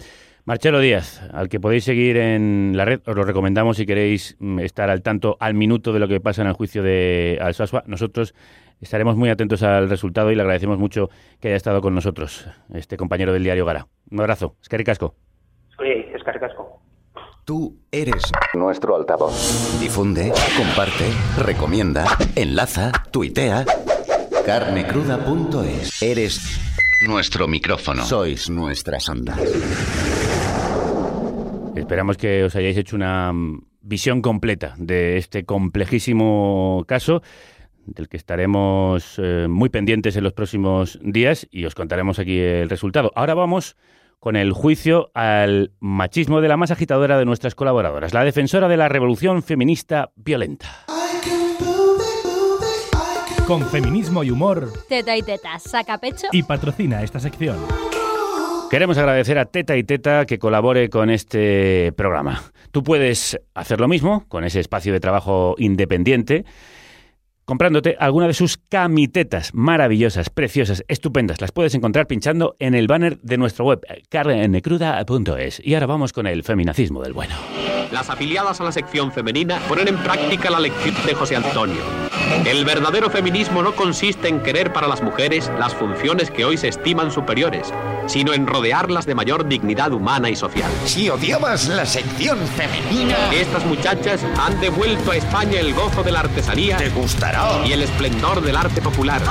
[0.46, 4.60] Marcelo Díaz, al que podéis seguir en la red, os lo recomendamos si queréis mm,
[4.60, 7.84] estar al tanto al minuto de lo que pasa en el juicio de Alsasua.
[7.88, 8.36] Nosotros
[8.80, 11.10] estaremos muy atentos al resultado y le agradecemos mucho
[11.42, 13.88] que haya estado con nosotros, este compañero del diario Gara.
[14.12, 15.16] Un abrazo, es Casco.
[15.80, 16.80] Sí, es Casco.
[17.46, 19.80] Tú eres nuestro altavoz.
[19.80, 21.06] Difunde, comparte,
[21.38, 22.04] recomienda,
[22.36, 23.66] enlaza, tuitea.
[24.44, 26.02] Carnecruda.es.
[26.02, 26.60] Eres
[27.08, 28.04] nuestro micrófono.
[28.04, 29.40] Sois nuestras ondas.
[31.76, 37.22] Esperamos que os hayáis hecho una mm, visión completa de este complejísimo caso
[37.86, 42.72] del que estaremos eh, muy pendientes en los próximos días y os contaremos aquí el
[42.72, 43.12] resultado.
[43.14, 43.76] Ahora vamos
[44.26, 48.76] con el juicio al machismo de la más agitadora de nuestras colaboradoras, la defensora de
[48.76, 50.66] la revolución feminista violenta.
[53.46, 54.74] Con feminismo y humor.
[54.90, 56.26] Teta y teta, saca pecho.
[56.32, 57.58] Y patrocina esta sección.
[58.72, 62.42] Queremos agradecer a Teta y Teta que colabore con este programa.
[62.72, 66.46] Tú puedes hacer lo mismo con ese espacio de trabajo independiente
[67.46, 71.40] comprándote alguna de sus camitetas maravillosas, preciosas, estupendas.
[71.42, 75.62] Las puedes encontrar pinchando en el banner de nuestra web, carnecruda.es.
[75.64, 77.36] Y ahora vamos con el feminacismo del bueno.
[77.92, 81.82] Las afiliadas a la sección femenina ponen en práctica la lección de José Antonio.
[82.46, 86.68] El verdadero feminismo no consiste en querer para las mujeres las funciones que hoy se
[86.68, 87.74] estiman superiores,
[88.08, 90.70] sino en rodearlas de mayor dignidad humana y social.
[90.86, 93.16] Si odiabas la sección femenina...
[93.34, 96.78] Estas muchachas han devuelto a España el gozo de la artesanía...
[96.78, 97.66] Te gustará.
[97.66, 99.22] Y el esplendor del arte popular.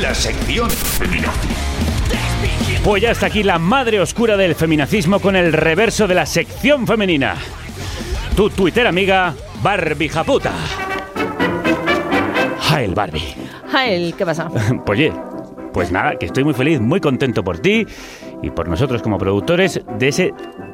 [0.00, 1.32] La sección femenina.
[2.84, 6.86] Pues ya está aquí la madre oscura del feminacismo con el reverso de la sección
[6.86, 7.36] femenina.
[8.36, 10.52] Tu Twitter amiga, Barbie Japuta.
[12.72, 13.34] Jael Barbie.
[13.70, 14.48] Jael, ¿qué pasa?
[14.86, 15.12] pues oye,
[15.74, 17.86] pues nada, que estoy muy feliz, muy contento por ti
[18.40, 20.32] y por nosotros como productores de ese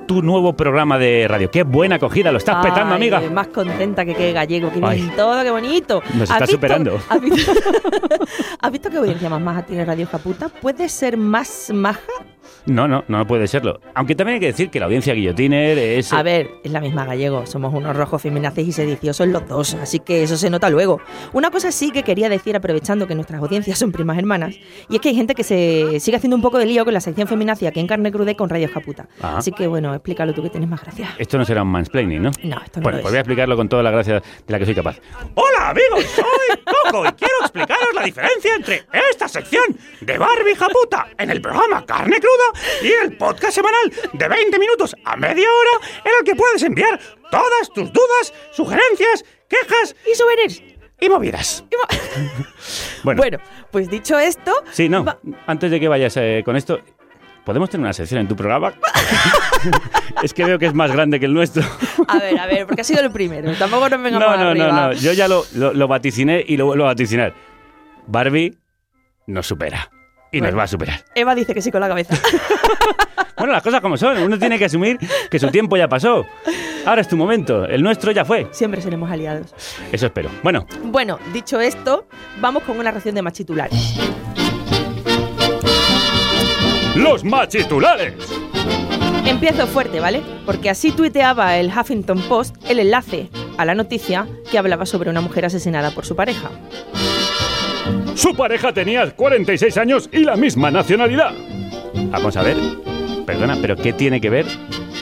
[0.08, 1.50] tu nuevo programa de radio.
[1.50, 3.20] Qué buena acogida, lo estás petando, amiga.
[3.30, 6.02] Más contenta que qué gallego, qué bien todo, qué bonito.
[6.14, 6.98] Nos está superando.
[7.08, 7.52] ¿has visto,
[8.60, 10.48] ¿Has visto qué audiencia más maja tiene Radio Japuta?
[10.48, 12.00] ¿Puede ser más maja?
[12.66, 13.80] No, no, no puede serlo.
[13.94, 16.12] Aunque también hay que decir que la audiencia guillotiner es...
[16.12, 17.46] A ver, es la misma gallego.
[17.46, 21.00] Somos unos rojos feminaces y sediciosos los dos, así que eso se nota luego.
[21.32, 24.56] Una cosa sí que quería decir, aprovechando que nuestras audiencias son primas hermanas,
[24.88, 27.00] y es que hay gente que se sigue haciendo un poco de lío con la
[27.00, 29.08] sección feminacia aquí en Carne Cruda y con Radio Japuta.
[29.22, 29.38] Ah.
[29.38, 31.14] Así que bueno, explícalo tú que tienes más gracia.
[31.18, 32.30] Esto no será un mansplaining, ¿no?
[32.42, 33.10] No, esto no Bueno, lo pues es.
[33.10, 34.22] voy a explicarlo con toda la gracia de
[34.52, 34.98] la que soy capaz.
[35.34, 39.64] Hola amigos, soy Coco y quiero explicaros la diferencia entre esta sección
[40.00, 44.96] de Barbie Japuta en el programa Carne Cruda y el podcast semanal de 20 minutos
[45.04, 46.98] a media hora en el que puedes enviar
[47.30, 50.62] todas tus dudas, sugerencias, quejas y souvenirs
[51.00, 51.64] y movidas.
[53.04, 53.38] Bueno, Bueno,
[53.70, 55.04] pues dicho esto, sí, no.
[55.46, 56.80] Antes de que vayas eh, con esto,
[57.48, 58.74] ¿podemos tener una sección en tu programa?
[60.22, 61.62] es que veo que es más grande que el nuestro.
[62.06, 63.50] a ver, a ver, porque ha sido el primero.
[63.54, 64.72] Tampoco nos vengamos No, no, no, arriba.
[64.88, 64.92] no.
[64.92, 67.32] Yo ya lo, lo, lo vaticiné y lo vuelvo a vaticinar.
[68.06, 68.54] Barbie
[69.28, 69.90] nos supera.
[70.30, 70.58] Y nos Bueno.
[70.58, 71.04] va a superar.
[71.14, 72.14] Eva dice que sí con la cabeza.
[73.38, 74.18] Bueno, las cosas como son.
[74.18, 74.98] Uno tiene que asumir
[75.30, 76.26] que su tiempo ya pasó.
[76.84, 77.66] Ahora es tu momento.
[77.66, 78.48] El nuestro ya fue.
[78.50, 79.54] Siempre seremos aliados.
[79.92, 80.28] Eso espero.
[80.42, 82.08] Bueno, Bueno, dicho esto,
[82.40, 83.96] vamos con una ración de más titulares.
[86.98, 88.14] Los machitulares.
[89.24, 90.20] Empiezo fuerte, ¿vale?
[90.44, 95.20] Porque así tuiteaba el Huffington Post el enlace a la noticia que hablaba sobre una
[95.20, 96.50] mujer asesinada por su pareja.
[98.14, 101.32] Su pareja tenía 46 años y la misma nacionalidad.
[102.10, 102.56] Vamos a ver.
[103.26, 104.46] Perdona, pero ¿qué tiene que ver?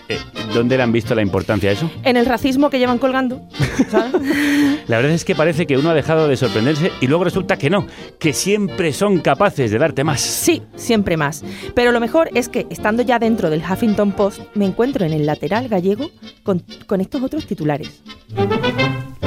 [0.09, 0.19] Eh,
[0.55, 1.91] ¿Dónde le han visto la importancia a eso?
[2.05, 3.43] En el racismo que llevan colgando.
[4.87, 7.71] La verdad es que parece que uno ha dejado de sorprenderse y luego resulta que
[7.71, 7.87] no,
[8.19, 10.21] que siempre son capaces de darte más.
[10.21, 11.45] Sí, siempre más.
[11.75, 15.27] Pero lo mejor es que, estando ya dentro del Huffington Post, me encuentro en el
[15.27, 16.11] lateral gallego
[16.43, 18.03] con, con estos otros titulares.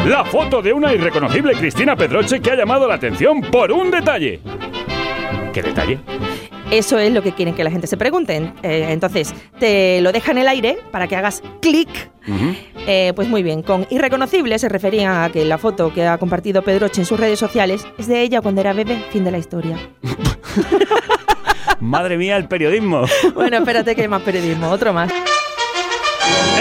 [0.08, 4.40] La foto de una irreconocible Cristina Pedroche que ha llamado la atención por un detalle.
[5.54, 6.00] ¿Qué detalle?
[6.72, 8.54] Eso es lo que quieren que la gente se pregunte.
[8.62, 11.90] Eh, entonces, te lo deja en el aire para que hagas clic.
[12.86, 16.62] Eh, pues muy bien, con irreconocible se refería a que la foto que ha compartido
[16.62, 19.04] Pedroche en sus redes sociales es de ella cuando era bebé.
[19.10, 19.78] Fin de la historia.
[21.80, 23.06] Madre mía, el periodismo.
[23.34, 24.70] Bueno, espérate que hay más periodismo.
[24.70, 25.12] Otro más.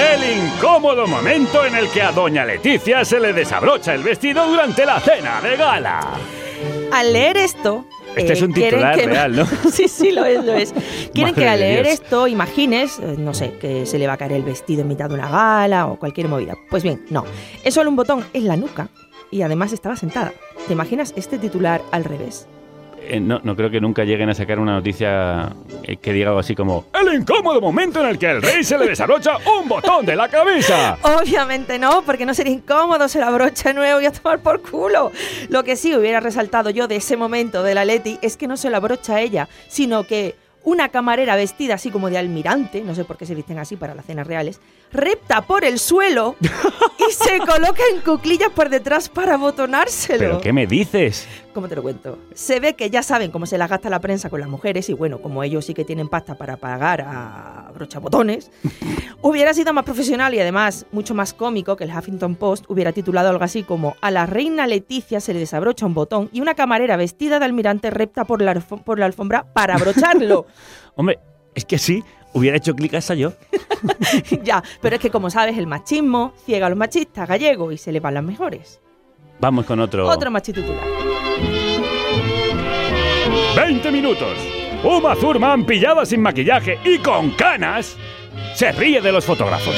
[0.01, 4.87] El incómodo momento en el que a doña Leticia se le desabrocha el vestido durante
[4.87, 6.01] la cena de gala.
[6.93, 7.85] Al leer esto...
[8.19, 9.47] Este eh, es un quieren titular que- real, ¿no?
[9.73, 10.73] sí, sí, lo es, lo es.
[11.15, 12.01] Quieren Madre que al leer Dios.
[12.01, 15.09] esto imagines, eh, no sé, que se le va a caer el vestido en mitad
[15.09, 16.55] de una gala o cualquier movida.
[16.71, 17.25] Pues bien, no.
[17.65, 18.89] Es solo un botón en la nuca
[19.31, 20.33] y además estaba sentada.
[20.67, 22.47] ¿Te imaginas este titular al revés?
[23.11, 25.51] Eh, no, no creo que nunca lleguen a sacar una noticia
[25.83, 28.77] eh, que diga algo así como El incómodo momento en el que el rey se
[28.77, 30.99] le desabrocha un botón de la camisa.
[31.01, 35.11] Obviamente no, porque no sería incómodo, se la brocha nuevo y a tomar por culo.
[35.49, 38.59] Lo que sí hubiera resaltado yo de ese momento de la Leti es que no
[38.59, 43.05] se la brocha ella, sino que una camarera vestida así como de almirante, no sé
[43.05, 44.61] por qué se visten así para las cenas reales,
[44.93, 46.37] repta por el suelo
[47.09, 50.19] y se coloca en cuclillas por detrás para abotonárselo.
[50.19, 51.27] ¿Pero qué me dices?
[51.55, 52.19] ¿Cómo te lo cuento?
[52.35, 54.93] Se ve que ya saben cómo se las gasta la prensa con las mujeres y
[54.93, 58.51] bueno, como ellos sí que tienen pasta para pagar a brochabotones,
[59.23, 63.31] hubiera sido más profesional y además mucho más cómico que el Huffington Post hubiera titulado
[63.31, 66.97] algo así como A la reina Leticia se le desabrocha un botón y una camarera
[66.97, 70.47] vestida de almirante repta por la, por la alfombra para abrocharlo.
[70.95, 71.19] Hombre,
[71.55, 73.33] es que sí, hubiera hecho clic hasta yo.
[74.43, 77.93] ya, pero es que como sabes, el machismo ciega a los machistas gallegos y se
[77.93, 78.81] le van las mejores.
[79.41, 80.09] Vamos con otro.
[80.09, 80.85] Otro machititular.
[83.57, 84.37] 20 minutos.
[84.85, 87.97] Uma Thurman pillada sin maquillaje y con canas
[88.59, 89.77] se ríe de los fotógrafos.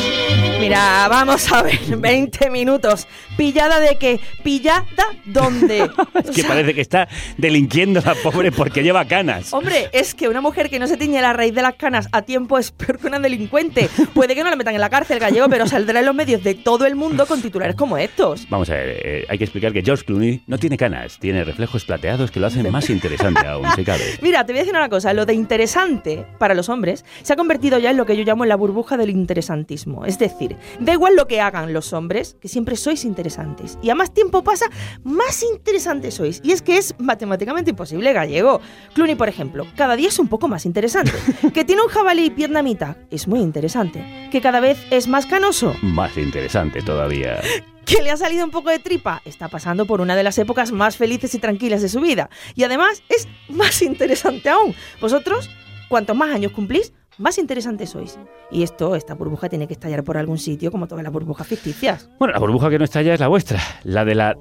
[0.59, 3.07] Mira, vamos a ver, 20 minutos.
[3.37, 4.21] ¿Pillada de qué?
[4.43, 4.85] ¿Pillada
[5.27, 5.91] dónde?
[6.25, 9.53] Es que parece que está delinquiendo la pobre porque lleva canas.
[9.53, 12.23] Hombre, es que una mujer que no se tiñe la raíz de las canas a
[12.23, 13.91] tiempo es peor que una delincuente.
[14.15, 16.55] Puede que no la metan en la cárcel gallego, pero saldrá en los medios de
[16.55, 18.49] todo el mundo con titulares como estos.
[18.49, 21.85] Vamos a ver, eh, hay que explicar que George Clooney no tiene canas, tiene reflejos
[21.85, 24.05] plateados que lo hacen más interesante aún, si cabe.
[24.23, 27.37] Mira, te voy a decir una cosa, lo de interesante para los hombres se ha
[27.37, 30.05] convertido ya en lo que yo llamo la burbuja del interesantismo.
[30.07, 33.79] Es decir, da igual lo que hagan los hombres, que siempre sois interesantes.
[33.83, 34.67] Y a más tiempo pasa,
[35.05, 36.41] más interesantes sois.
[36.43, 38.61] Y es que es matemáticamente imposible gallego.
[38.95, 41.13] Clooney, por ejemplo, cada día es un poco más interesante.
[41.55, 44.29] que tiene un jabalí vietnamita, es muy interesante.
[44.31, 47.41] Que cada vez es más canoso, Más interesante todavía.
[47.85, 50.71] que le ha salido un poco de tripa, está pasando por una de las épocas
[50.73, 52.31] más felices y tranquilas de su vida.
[52.55, 54.75] Y además es más interesante aún.
[55.01, 55.51] Vosotros,
[55.89, 58.19] cuantos más años cumplís, más interesantes sois.
[58.51, 62.11] Y esto, esta burbuja tiene que estallar por algún sitio, como todas las burbujas ficticias.
[62.19, 64.37] Bueno, la burbuja que no está ya es la vuestra, la de la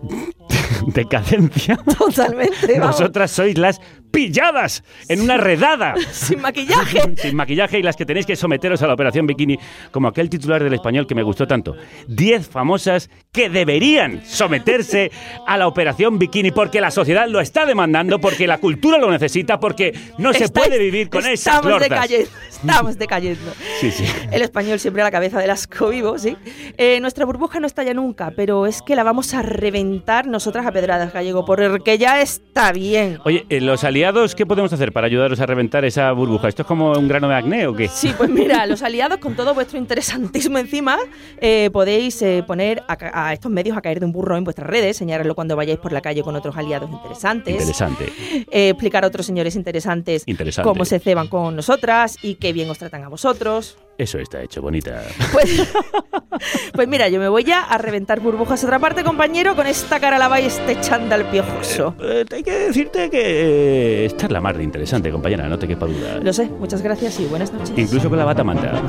[0.88, 1.78] decadencia.
[1.98, 2.80] Totalmente.
[2.80, 3.00] vamos.
[3.00, 3.80] Vosotras sois las
[4.12, 5.94] pilladas en una redada.
[6.12, 7.02] Sin maquillaje.
[7.18, 9.58] Sin maquillaje y las que tenéis que someteros a la operación bikini,
[9.92, 11.76] como aquel titular del español que me gustó tanto.
[12.08, 15.12] Diez famosas que deberían someterse
[15.48, 19.60] a la operación bikini porque la sociedad lo está demandando, porque la cultura lo necesita,
[19.60, 23.52] porque no se puede vivir con esas estamos decayendo, estamos decayendo.
[23.80, 24.06] Sí, sí.
[24.32, 26.36] El español siempre a la cabeza del asco vivo, ¿sí?
[26.78, 30.72] Eh, nuestra burbuja no estalla nunca, pero es que la vamos a reventar nosotras a
[30.72, 33.20] pedradas, gallego, porque ya está bien.
[33.26, 36.48] Oye, eh, los aliados, ¿qué podemos hacer para ayudaros a reventar esa burbuja?
[36.48, 37.88] ¿Esto es como un grano de acné o qué?
[37.88, 40.98] Sí, pues mira, los aliados, con todo vuestro interesantísimo encima,
[41.40, 44.98] eh, podéis eh, poner a, estos medios a caer de un burro en vuestras redes,
[44.98, 47.54] señalarlo cuando vayáis por la calle con otros aliados interesantes.
[47.54, 48.12] Interesante.
[48.52, 50.68] eh, explicar a otros señores interesantes Interesante.
[50.68, 53.78] cómo se ceban con nosotras y qué bien os tratan a vosotros.
[54.00, 55.04] Eso está hecho, bonita.
[55.34, 55.74] Pues,
[56.74, 60.00] pues mira, yo me voy ya a reventar burbujas a otra parte, compañero, con esta
[60.00, 61.96] cara lava y este chándal piojoso.
[62.02, 65.68] Eh, hay que decirte que eh, esta es la más de interesante, compañera, no te
[65.68, 66.18] quepa duda.
[66.24, 67.74] Lo sé, muchas gracias y buenas noches.
[67.76, 68.82] Incluso con la bata manta.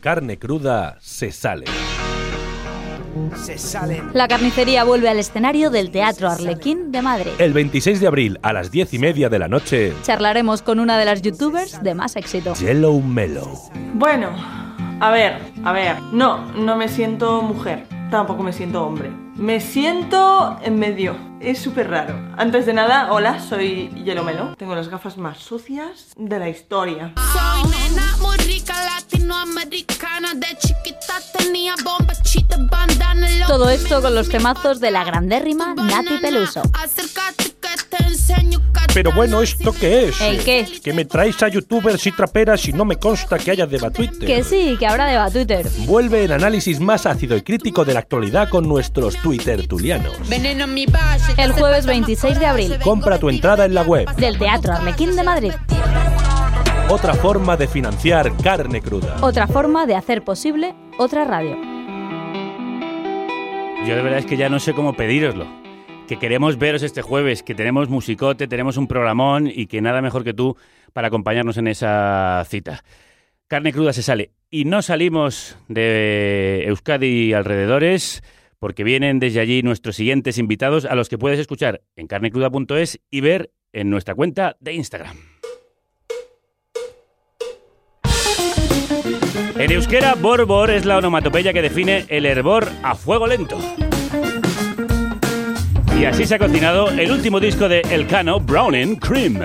[0.00, 1.66] Carne cruda se sale.
[3.36, 4.10] Se salen.
[4.12, 7.30] La carnicería vuelve al escenario del Teatro Arlequín de Madrid.
[7.38, 10.98] El 26 de abril a las 10 y media de la noche, Charlaremos con una
[10.98, 12.54] de las youtubers de más éxito.
[12.54, 13.58] Yellow Mellow.
[13.94, 14.28] Bueno,
[15.00, 16.00] a ver, a ver.
[16.12, 17.86] No, no me siento mujer.
[18.10, 19.23] Tampoco me siento hombre.
[19.36, 21.16] Me siento en medio.
[21.40, 22.14] Es súper raro.
[22.38, 24.54] Antes de nada, hola, soy Yelomelo.
[24.56, 27.12] Tengo las gafas más sucias de la historia.
[27.32, 34.14] Soy nena muy rica latinoamericana de chiquita tenía bomba, chita, bandana, lo Todo esto con
[34.14, 36.62] los temazos de la grandérrima Nati Peluso.
[36.72, 37.54] Acércate
[38.94, 40.20] Pero bueno, ¿esto qué es?
[40.20, 40.68] ¿El qué?
[40.82, 44.24] Que me traéis a youtubers y traperas y no me consta que haya deba Twitter.
[44.24, 45.66] Que sí, que ahora deba Twitter.
[45.78, 50.14] Vuelve el análisis más ácido y crítico de la actualidad con nuestros Twitter tulianos.
[51.36, 52.78] El jueves 26 de abril.
[52.84, 54.08] Compra tu entrada en la web.
[54.14, 55.52] Del Teatro Arlequín de Madrid.
[56.88, 59.16] Otra forma de financiar carne cruda.
[59.22, 61.56] Otra forma de hacer posible otra radio.
[63.86, 65.46] Yo de verdad es que ya no sé cómo pedíroslo.
[66.08, 70.22] Que queremos veros este jueves, que tenemos musicote, tenemos un programón y que nada mejor
[70.22, 70.56] que tú
[70.92, 72.84] para acompañarnos en esa cita.
[73.48, 74.32] Carne cruda se sale.
[74.50, 78.22] Y no salimos de Euskadi y alrededores
[78.58, 83.20] porque vienen desde allí nuestros siguientes invitados a los que puedes escuchar en carnecruda.es y
[83.20, 85.16] ver en nuestra cuenta de Instagram.
[89.56, 93.58] En euskera, borbor es la onomatopeya que define el hervor a fuego lento.
[96.04, 99.38] Y así se ha cocinado el último disco de Elcano, Browning Cream.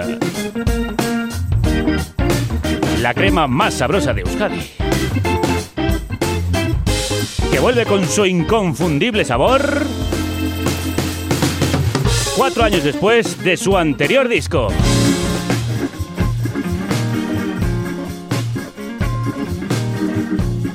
[3.02, 4.60] La crema más sabrosa de Euskadi.
[7.50, 9.62] Que vuelve con su inconfundible sabor.
[12.36, 14.68] Cuatro años después de su anterior disco.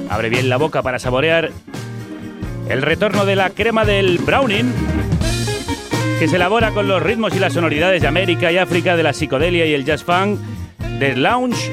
[0.08, 1.50] Abre bien la boca para saborear
[2.70, 4.72] el retorno de la crema del Browning,
[6.18, 9.12] que se elabora con los ritmos y las sonoridades de América y África, de la
[9.12, 10.38] psicodelia y el jazz funk,
[10.98, 11.70] del lounge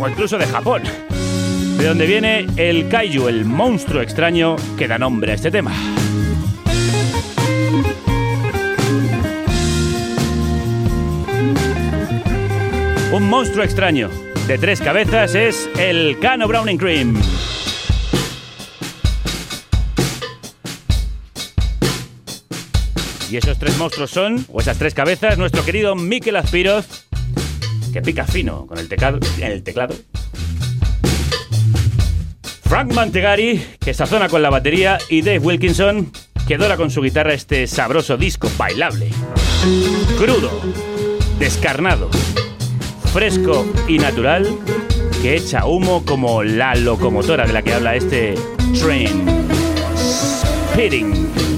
[0.00, 0.82] o incluso de Japón.
[1.78, 5.72] De donde viene el kaiju, el monstruo extraño que da nombre a este tema.
[13.12, 14.10] Un monstruo extraño
[14.46, 17.14] de tres cabezas es el Cano Browning Cream.
[23.34, 26.86] Y esos tres monstruos son, o esas tres cabezas, nuestro querido Mikel Azpiroz,
[27.92, 29.92] que pica fino con el teclado, el teclado.
[32.62, 36.12] Frank Mantegari, que sazona con la batería, y Dave Wilkinson,
[36.46, 39.08] que dora con su guitarra este sabroso disco bailable.
[40.16, 40.52] Crudo,
[41.40, 42.10] descarnado,
[43.12, 44.46] fresco y natural,
[45.22, 48.36] que echa humo como la locomotora de la que habla este
[48.78, 49.26] train.
[50.72, 51.53] Speeding.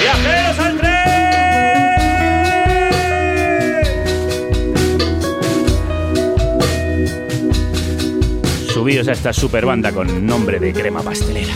[0.00, 0.90] ¡Viajeros al tren!
[8.72, 11.54] Subíos a esta super banda con nombre de crema pastelera.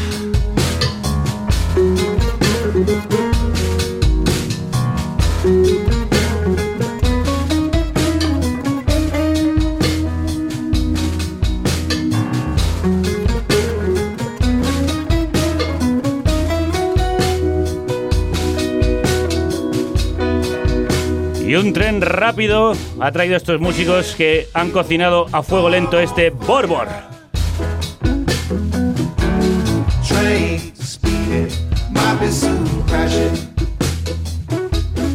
[21.75, 26.87] tren rápido ha traído a estos músicos que han cocinado a fuego lento este Borbor.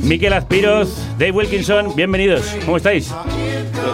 [0.03, 2.43] Miquel Azpiroz, Dave Wilkinson, bienvenidos.
[2.65, 3.13] ¿Cómo estáis?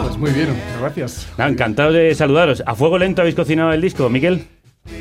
[0.03, 1.27] Pues muy bien, gracias.
[1.37, 2.63] Encantado de saludaros.
[2.65, 4.47] A fuego lento habéis cocinado el disco, Miquel.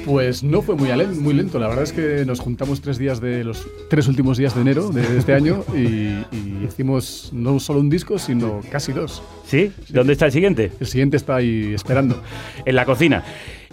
[0.05, 0.89] Pues no fue muy,
[1.35, 4.63] lento, la verdad es que nos juntamos tres días de los tres últimos días de
[4.63, 9.23] enero de este año y, y hicimos no solo un disco, sino casi dos.
[9.47, 9.73] ¿Sí?
[9.89, 10.73] ¿Dónde está el siguiente?
[10.81, 12.23] El siguiente está ahí esperando.
[12.67, 13.23] En la cocina.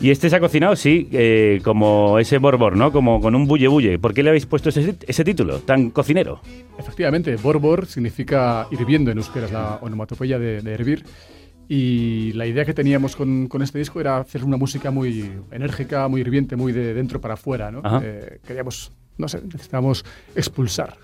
[0.02, 2.92] Y este se ha cocinado, sí, eh, como ese borbor, ¿no?
[2.92, 4.00] Como con un bulle bulle.
[4.00, 6.42] ¿Por qué le habéis puesto ese, ese título tan cocinero?
[6.78, 11.06] Efectivamente, borbor significa hirviendo en euskera, es la onomatopeya de, de hervir.
[11.74, 16.10] Y la idea que teníamos con, con este disco era hacer una música muy enérgica,
[16.10, 17.82] muy hirviente, muy de dentro para afuera, ¿no?
[18.04, 20.04] Eh, queríamos, no sé, necesitábamos
[20.36, 20.98] expulsar.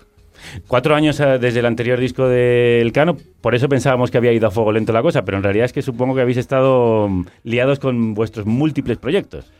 [0.66, 4.46] Cuatro años eh, desde el anterior disco del Cano, por eso pensábamos que había ido
[4.46, 7.24] a fuego lento la cosa, pero en realidad es que supongo que habéis estado mm,
[7.44, 9.50] liados con vuestros múltiples proyectos.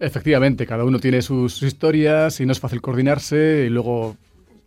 [0.00, 4.18] Efectivamente, cada uno tiene sus, sus historias y no es fácil coordinarse y luego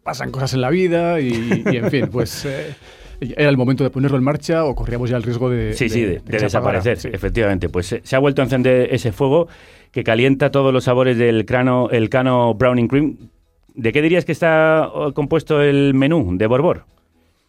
[0.02, 2.74] pasan cosas en la vida y, y, en fin, pues eh,
[3.22, 6.02] era el momento de ponerlo en marcha o corríamos ya el riesgo de, Sí, sí,
[6.02, 7.10] de, desaparecer, Sí.
[7.12, 7.70] efectivamente.
[7.70, 9.48] Pues se, se ha vuelto a encender ese fuego
[9.92, 13.18] que calienta todos los sabores del crano, el Cano Browning Cream.
[13.76, 16.86] ¿De qué dirías que está oh, compuesto el menú de Borbor?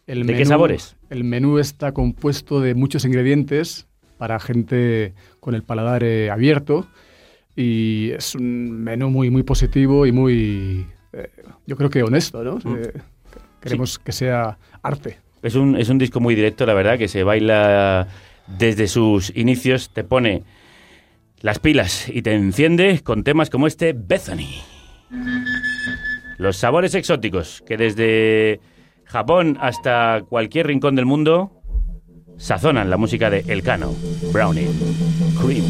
[0.05, 0.95] El ¿De qué sabores?
[1.09, 3.87] El menú está compuesto de muchos ingredientes
[4.17, 6.85] para gente con el paladar eh, abierto
[7.55, 11.29] y es un menú muy, muy positivo y muy, eh,
[11.65, 12.57] yo creo que honesto, ¿no?
[12.63, 12.75] Mm.
[12.77, 12.93] Eh,
[13.61, 15.22] queremos que sea arte.
[15.43, 18.07] Es un, es un disco muy directo, la verdad, que se baila
[18.47, 20.43] desde sus inicios, te pone
[21.41, 24.61] las pilas y te enciende con temas como este Bethany.
[26.37, 28.61] Los sabores exóticos que desde
[29.03, 31.51] Japón hasta cualquier rincón del mundo
[32.37, 33.93] sazonan la música de El Cano,
[34.31, 34.69] Brownie,
[35.41, 35.65] Cream.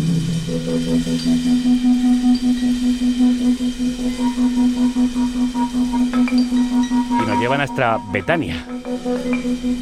[7.21, 8.65] Y nos llevan hasta Betania,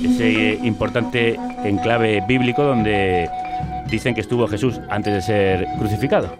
[0.03, 3.29] ese importante enclave bíblico donde
[3.89, 6.35] dicen que estuvo Jesús antes de ser crucificado.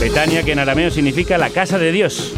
[0.00, 2.34] Betania, que en arameo significa la casa de Dios.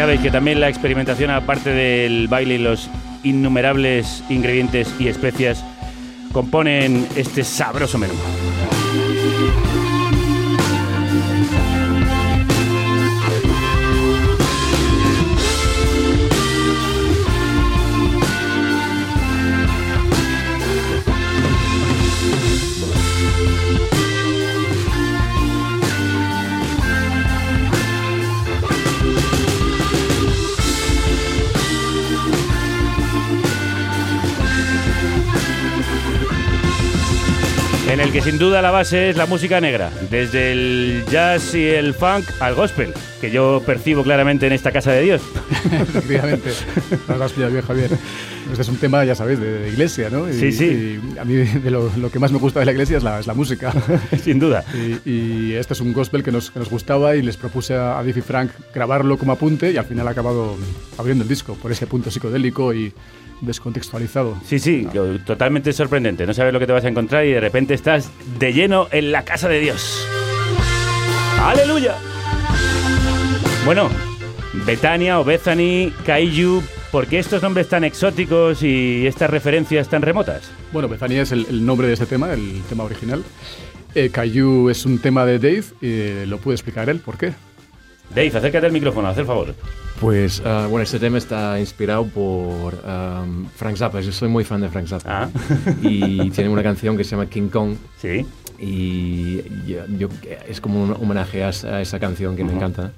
[0.00, 2.88] Ya veis que también la experimentación, aparte del baile y los
[3.22, 5.62] innumerables ingredientes y especias,
[6.32, 8.14] componen este sabroso menú.
[37.90, 41.66] En el que sin duda la base es la música negra, desde el jazz y
[41.66, 45.22] el funk al gospel, que yo percibo claramente en esta casa de Dios.
[45.72, 46.50] Efectivamente,
[47.08, 47.90] lo has pillado bien, Javier.
[48.50, 50.28] Este es un tema, ya sabéis, de, de iglesia, ¿no?
[50.28, 51.00] Y, Sí, sí.
[51.14, 53.18] y a mí de lo, lo que más me gusta de la iglesia es la,
[53.20, 53.72] es la música.
[54.22, 54.64] Sin duda.
[55.04, 57.98] Y, y este es un gospel que nos, que nos gustaba y les propuse a,
[57.98, 60.56] a Diff y Frank grabarlo como apunte y al final ha acabado
[60.98, 62.92] abriendo el disco por ese punto psicodélico y
[63.40, 64.36] descontextualizado.
[64.44, 64.86] Sí, sí,
[65.24, 66.26] totalmente sorprendente.
[66.26, 69.12] No sabes lo que te vas a encontrar y de repente estás de lleno en
[69.12, 70.06] la casa de Dios.
[71.40, 71.96] ¡Aleluya!
[73.64, 73.88] Bueno,
[74.66, 80.50] Betania o Bethany, Kaiju, ¿por qué estos nombres tan exóticos y estas referencias tan remotas?
[80.72, 83.22] Bueno, Bethania es el, el nombre de este tema, el tema original.
[83.94, 87.32] Eh, Caillou es un tema de Dave y lo puede explicar él por qué.
[88.14, 89.54] Dave, acércate al micrófono, haz el favor.
[90.00, 94.00] Pues ah, bueno, este tema está inspirado por um, Frank Zappa.
[94.00, 95.28] Yo soy muy fan de Frank Zappa.
[95.82, 97.74] Y tiene una canción que se llama King Kong.
[98.00, 98.24] Sí.
[98.62, 100.08] Y yo, yo-
[100.46, 102.58] es como un homenaje a, esa- a esa canción que me Ujú.
[102.58, 102.92] encanta.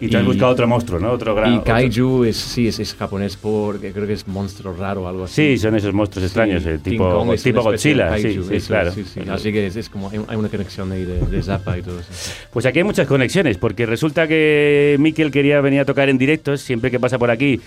[0.00, 1.12] Y te has buscado otro monstruo, ¿no?
[1.12, 4.74] Otro gran- Y otro- Kaiju es, sí, es, es japonés porque creo que es monstruo
[4.74, 5.52] raro o algo así.
[5.54, 8.92] Sí, son esos monstruos extraños, eh, tipo- es tipo Godzilla, sí, kaiju, sí, eso, claro.
[8.92, 9.20] sí, sí.
[9.30, 12.10] Así que es, es como hay, una conexión ahí de, de Zappa y todo eso.
[12.52, 16.60] Pues aquí hay muchas conexiones, porque resulta que Miquel quería venir a tocar en directos,
[16.60, 17.60] siempre que pasa por aquí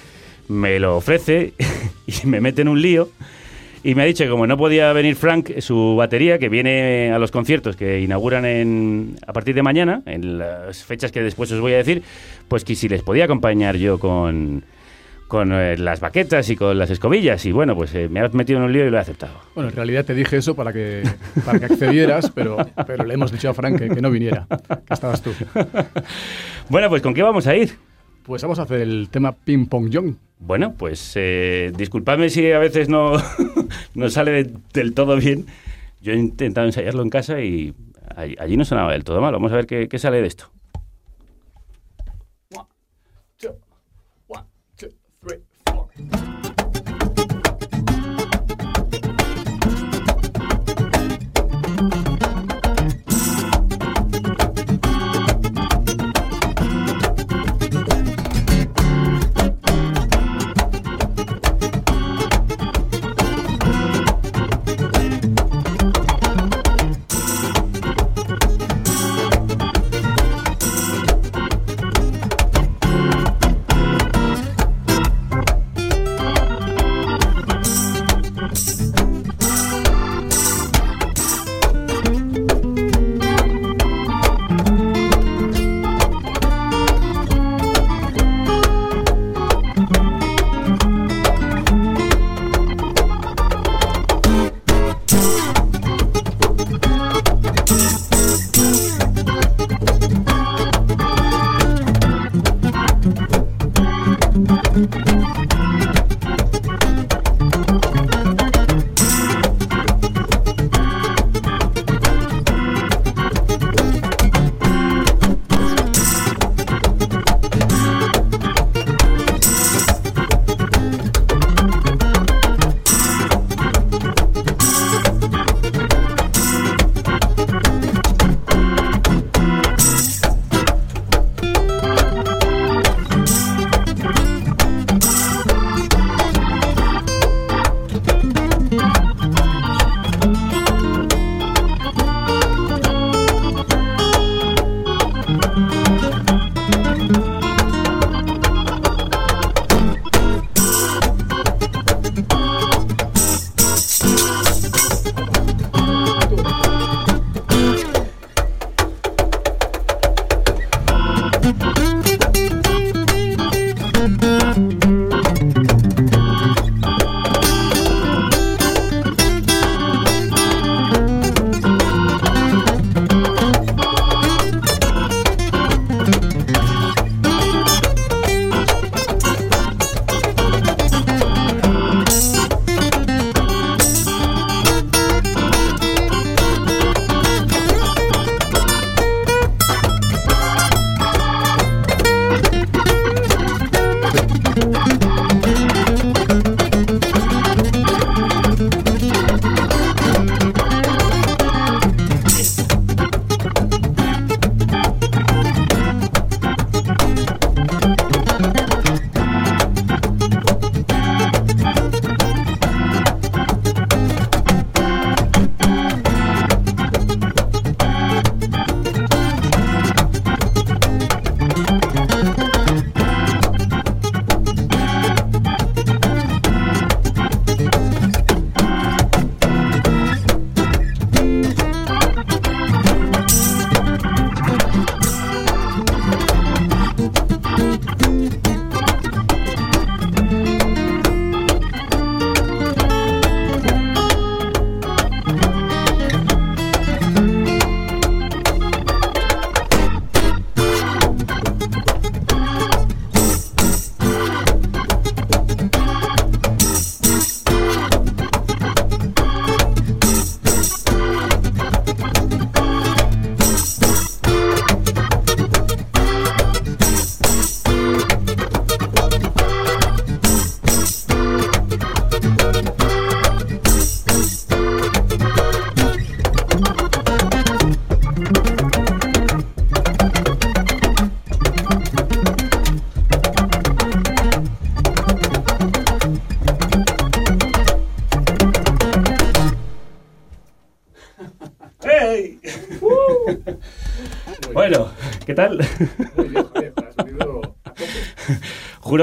[0.50, 1.54] me lo ofrece
[2.08, 3.10] y me mete en un lío.
[3.84, 7.20] Y me ha dicho que como no podía venir Frank, su batería, que viene a
[7.20, 11.60] los conciertos que inauguran en, a partir de mañana, en las fechas que después os
[11.60, 12.04] voy a decir,
[12.48, 14.64] pues que si les podía acompañar yo con,
[15.28, 17.46] con eh, las baquetas y con las escobillas.
[17.46, 19.40] Y bueno, pues eh, me has metido en un lío y lo he aceptado.
[19.54, 21.04] Bueno, en realidad te dije eso para que,
[21.46, 24.48] para que accedieras, pero, pero le hemos dicho a Frank que, que no viniera,
[24.86, 25.32] que estabas tú.
[26.70, 27.78] Bueno, pues ¿con qué vamos a ir?
[28.28, 30.16] Pues vamos a hacer el tema Ping Pong Young.
[30.40, 33.14] Bueno, pues eh, disculpadme si a veces no,
[33.96, 35.46] no sale de- del todo bien.
[36.02, 37.74] Yo he intentado ensayarlo en casa y
[38.38, 39.34] allí, no sonaba del todo mal.
[39.34, 40.52] Vamos a ver qué sale de esto.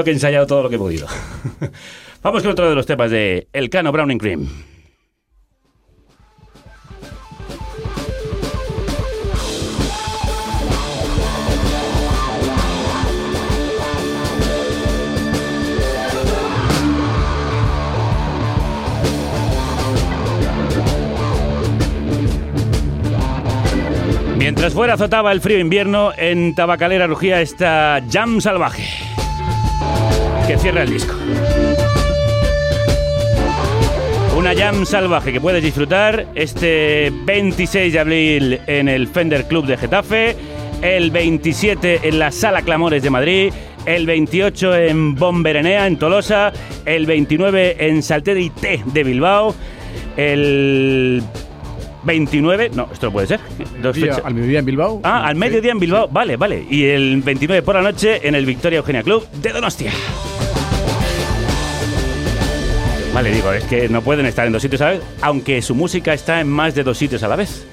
[0.05, 1.07] que he ensayado todo lo que he podido.
[2.23, 4.47] Vamos con otro de los temas de El Cano Browning Cream.
[24.37, 29.14] Mientras fuera azotaba el frío invierno, en Tabacalera rugía esta jam salvaje
[30.47, 31.13] que cierra el disco.
[34.37, 39.77] Una jam salvaje que puedes disfrutar este 26 de abril en el Fender Club de
[39.77, 40.35] Getafe,
[40.81, 43.53] el 27 en la Sala Clamores de Madrid,
[43.85, 46.51] el 28 en Bomberenea, en Tolosa,
[46.85, 49.55] el 29 en Salteri T de Bilbao,
[50.17, 51.23] el
[52.03, 53.39] 29, no, esto no puede ser.
[53.81, 54.25] Dos Día- fechas.
[54.25, 54.99] al mediodía en Bilbao.
[55.03, 56.63] Ah, al mediodía en Bilbao, vale, vale.
[56.69, 59.91] Y el 29 por la noche en el Victoria Eugenia Club de Donostia.
[63.15, 65.73] Vale, digo, es que no pueden estar en dos sitios a la vez, aunque su
[65.73, 67.65] música está en más de dos sitios a la vez.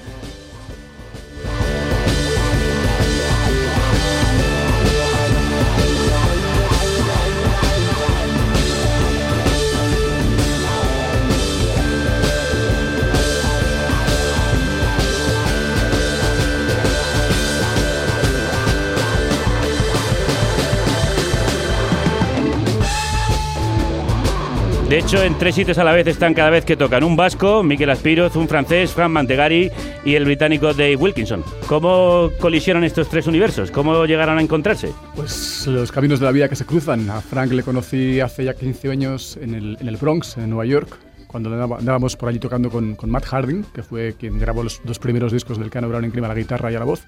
[24.93, 27.63] De hecho, en tres sitios a la vez están cada vez que tocan un vasco,
[27.63, 29.71] Miquel Aspiroz, un francés, Fran Mantegari
[30.05, 31.43] y el británico Dave Wilkinson.
[31.65, 33.71] ¿Cómo colisionan estos tres universos?
[33.71, 34.91] ¿Cómo llegaron a encontrarse?
[35.15, 37.09] Pues los caminos de la vida que se cruzan.
[37.09, 40.65] A Frank le conocí hace ya 15 años en el, en el Bronx, en Nueva
[40.67, 40.95] York,
[41.25, 44.99] cuando andábamos por allí tocando con, con Matt Harding, que fue quien grabó los dos
[44.99, 47.01] primeros discos del Cano Brown en Clima, la guitarra y a la voz.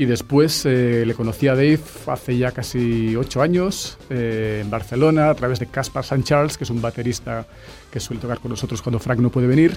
[0.00, 5.28] Y después eh, le conocí a Dave hace ya casi ocho años eh, en Barcelona
[5.28, 6.22] a través de Caspar St.
[6.22, 7.46] Charles, que es un baterista
[7.92, 9.76] que suele tocar con nosotros cuando Frank no puede venir.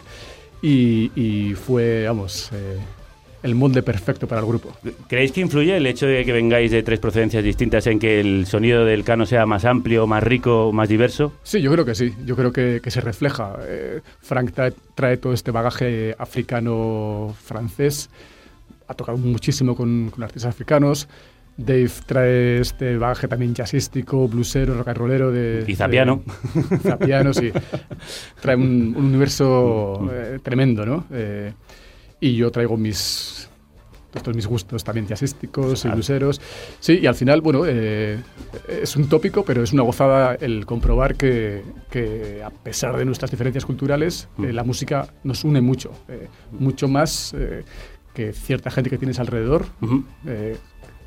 [0.62, 2.78] Y, y fue, vamos, eh,
[3.44, 4.74] el molde perfecto para el grupo.
[5.10, 8.46] ¿Creéis que influye el hecho de que vengáis de tres procedencias distintas en que el
[8.46, 11.34] sonido del Cano sea más amplio, más rico, más diverso?
[11.44, 12.14] Sí, yo creo que sí.
[12.26, 13.58] Yo creo que, que se refleja.
[13.68, 18.10] Eh, Frank trae, trae todo este bagaje africano-francés.
[18.94, 21.08] Ha tocado muchísimo con, con artistas africanos.
[21.58, 25.64] Dave trae este bagaje también jazzístico, bluesero, rock and rollero de...
[25.68, 26.24] Y zapiano.
[26.54, 27.52] de- zapiano, sí.
[28.42, 31.06] Trae un, un universo eh, tremendo, ¿no?
[31.12, 31.54] Eh,
[32.20, 33.50] y yo traigo mis...
[34.16, 36.40] Estos mis gustos también jazzísticos y blueseros.
[36.80, 38.20] Sí, y al final, bueno, eh,
[38.70, 43.32] es un tópico, pero es una gozada el comprobar que, que a pesar de nuestras
[43.32, 45.92] diferencias culturales, eh, la música nos une mucho.
[46.10, 47.64] eh, mucho más eh,
[48.14, 49.66] que cierta gente que tienes alrededor,
[50.28, 50.58] eh,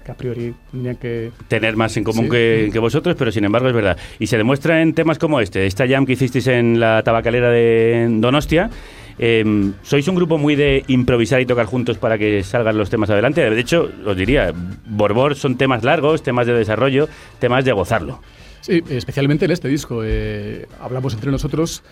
[0.04, 1.30] que a priori tendrían que...
[1.48, 2.30] tener más en común Sí.
[2.30, 3.96] que, que vosotros, pero sin embargo es verdad.
[4.18, 8.06] Y se demuestra en temas como este, esta jam que hicisteis en la tabacalera de
[8.20, 8.70] Donostia.
[9.18, 13.08] Eh, sois un grupo muy de improvisar y tocar juntos para que salgan los temas
[13.08, 13.48] adelante.
[13.48, 14.52] De hecho, os diría,
[14.86, 17.08] Borbor son temas largos, temas de desarrollo,
[17.38, 18.20] temas de gozarlo.
[18.60, 20.02] Sí, especialmente en este disco.
[20.04, 21.82] eh, hablamos entre nosotros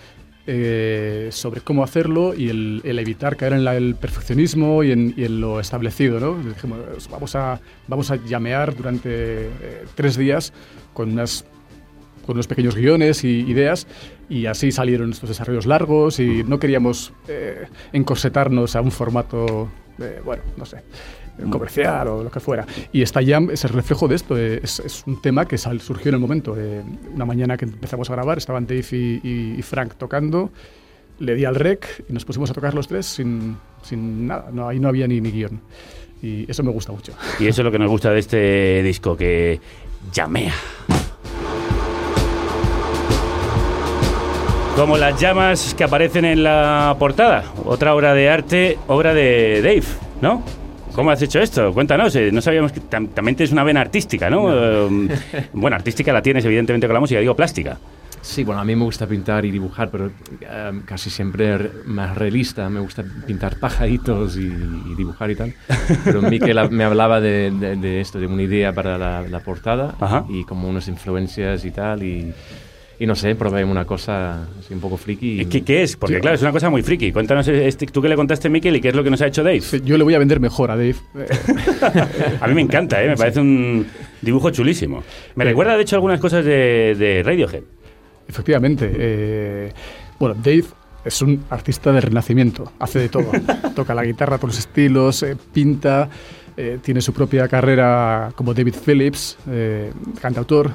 [0.46, 5.14] eh, sobre cómo hacerlo y el, el evitar caer en la- el perfeccionismo y en,
[5.16, 6.20] y en lo establecido.
[6.20, 6.36] ¿no?
[6.42, 6.78] Dijimos,
[7.10, 10.52] vamos, a, vamos a llamear durante eh, tres días
[10.92, 11.44] con, unas,
[12.26, 13.86] con unos pequeños guiones y ideas
[14.28, 19.68] y así salieron estos desarrollos largos y no queríamos eh, encorsetarnos a un formato,
[19.98, 20.78] eh, bueno, no sé
[21.50, 22.66] comercial o lo que fuera.
[22.92, 24.36] Y esta jam es el reflejo de esto.
[24.38, 26.54] eh, Es, es un tema que sal- surgió en el momento.
[26.58, 26.82] eh,
[27.12, 30.50] una mañana que empezamos a grabar, estaban Dave y, y- y Frank tocando.
[31.18, 34.50] Le di al rec y nos pusimos a tocar los tres sin, sin nada.
[34.52, 35.60] No, ahí no había ni, ni guion.
[36.22, 37.12] Y eso me gusta mucho.
[37.38, 39.60] Y eso es lo que nos gusta de este disco, que
[40.12, 40.52] llamea.
[44.76, 47.44] Como las llamas que aparecen en la portada.
[47.64, 49.84] Otra obra de arte, obra de Dave,
[50.20, 50.42] ¿no?
[50.94, 51.72] ¿Cómo has hecho esto?
[51.74, 54.46] Cuéntanos, eh, no sabíamos que tam- también tienes una vena artística, ¿no?
[54.52, 55.08] Eh,
[55.52, 57.76] bueno, artística la tienes evidentemente con la música, digo plástica.
[58.22, 60.10] Sí, bueno, a mí me gusta pintar y dibujar, pero
[60.40, 62.70] eh, casi siempre re- más realista.
[62.70, 65.52] Me gusta pintar pajaritos y, y dibujar y tal.
[66.04, 69.94] Pero Miquel me hablaba de, de- de esto, de una idea para la, la portada
[70.30, 72.02] y como unas influencias y tal.
[72.02, 72.32] Y,
[72.98, 75.40] y no sé, probé una cosa así un poco friki.
[75.42, 75.96] y- ¿Qué, qué es?
[75.96, 77.10] Porque claro, es una cosa muy friki.
[77.12, 79.26] Cuéntanos, este, tú que le contaste a Miquel y qué es lo que nos ha
[79.26, 79.62] hecho Dave.
[79.84, 80.96] Yo le voy a vender mejor a Dave.
[82.40, 83.08] A mí me encanta, ¿eh?
[83.08, 83.86] me parece un
[84.22, 85.02] dibujo chulísimo.
[85.34, 87.62] Me recuerda, de hecho, algunas cosas de, de Radiohead.
[88.28, 88.90] Efectivamente.
[88.96, 89.72] eh,
[90.18, 90.64] bueno, Dave
[91.04, 93.30] es un artista del renacimiento, hace de todo.
[93.74, 96.08] Toca la guitarra, todos los estilos, eh, pinta,
[96.56, 100.70] eh, tiene su propia carrera como David Phillips, eh, cantautor,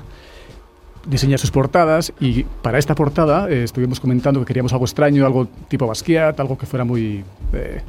[1.08, 5.48] diseña sus portadas y para esta portada eh, estuvimos comentando que queríamos algo extraño, algo
[5.68, 7.24] tipo Basquiat, algo que fuera muy...
[7.54, 7.82] eh,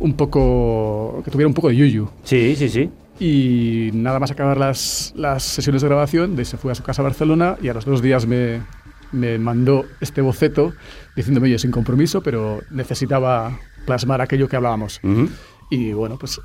[0.00, 1.22] un poco...
[1.24, 2.08] que tuviera un poco de yuyu.
[2.24, 2.90] Sí, sí, sí.
[3.20, 7.02] Y nada más acabar las, las sesiones de grabación, Dave se fue a su casa
[7.02, 8.60] a Barcelona y a los dos días me,
[9.10, 10.72] me mandó este boceto
[11.16, 15.00] diciéndome, oye, sin compromiso, pero necesitaba plasmar aquello que hablábamos.
[15.70, 16.40] Y bueno, pues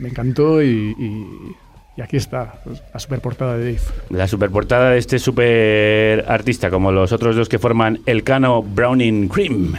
[0.00, 1.56] me encantó y, y-
[2.02, 3.80] aquí está, pues, la superportada de Dave.
[4.10, 9.28] La superportada de este super artista, como los otros dos que forman el Cano Browning
[9.28, 9.74] Cream.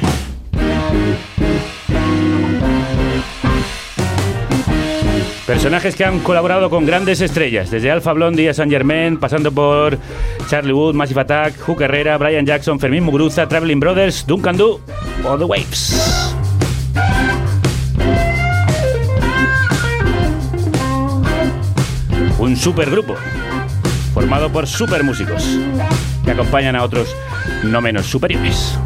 [5.52, 9.98] Personajes que han colaborado con grandes estrellas, desde Alpha Blondie a Saint Germain, pasando por
[10.48, 14.80] Charlie Wood, Massive Attack, Hook Herrera, Brian Jackson, Fermín Muguruza, Traveling Brothers, Duncan Du
[15.26, 16.40] o The Waves.
[22.41, 23.15] Un supergrupo
[24.15, 25.59] formado por supermúsicos
[26.26, 27.15] que acompañan a otros
[27.63, 28.80] no menos superiores.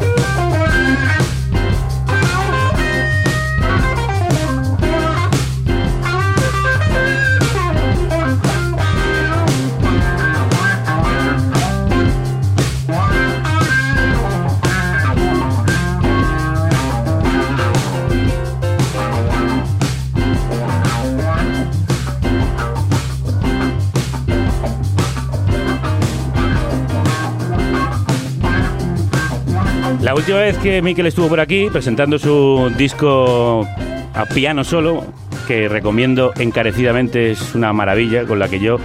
[30.26, 33.64] Última vez que Mikel estuvo por aquí presentando su disco
[34.12, 35.04] a piano solo,
[35.46, 38.78] que recomiendo encarecidamente, es una maravilla con la que yo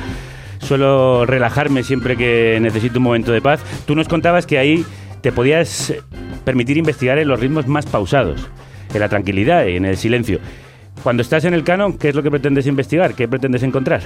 [0.59, 3.59] suelo relajarme siempre que necesito un momento de paz.
[3.87, 4.85] Tú nos contabas que ahí
[5.21, 5.95] te podías
[6.45, 8.47] permitir investigar en los ritmos más pausados,
[8.93, 10.37] en la tranquilidad y en el silencio.
[11.01, 13.15] Cuando estás en el canon, ¿qué es lo que pretendes investigar?
[13.15, 14.03] ¿Qué pretendes encontrar?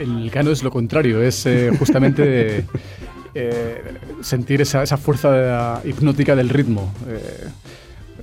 [0.00, 2.64] El cano es lo contrario, es eh, justamente
[3.34, 3.82] eh,
[4.20, 6.92] sentir esa, esa fuerza hipnótica del ritmo.
[7.08, 7.48] Eh,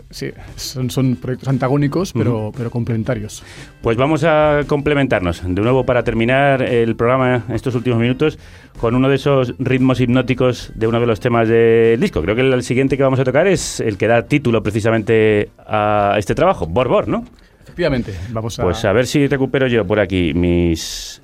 [0.10, 3.44] sí, son, son proyectos antagónicos, pero, pero complementarios.
[3.81, 8.40] Pues vamos a complementarnos de nuevo para terminar el programa en estos últimos minutos
[8.80, 12.22] con uno de esos ritmos hipnóticos de uno de los temas del disco.
[12.22, 16.15] Creo que el siguiente que vamos a tocar es el que da título precisamente a
[16.18, 17.26] este trabajo, Borbor, ¿no?
[17.64, 18.64] Efectivamente, vamos a...
[18.64, 21.22] Pues a ver si recupero yo por aquí mis,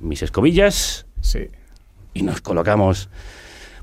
[0.00, 1.06] mis escobillas.
[1.20, 1.40] Sí.
[2.18, 3.08] Y nos colocamos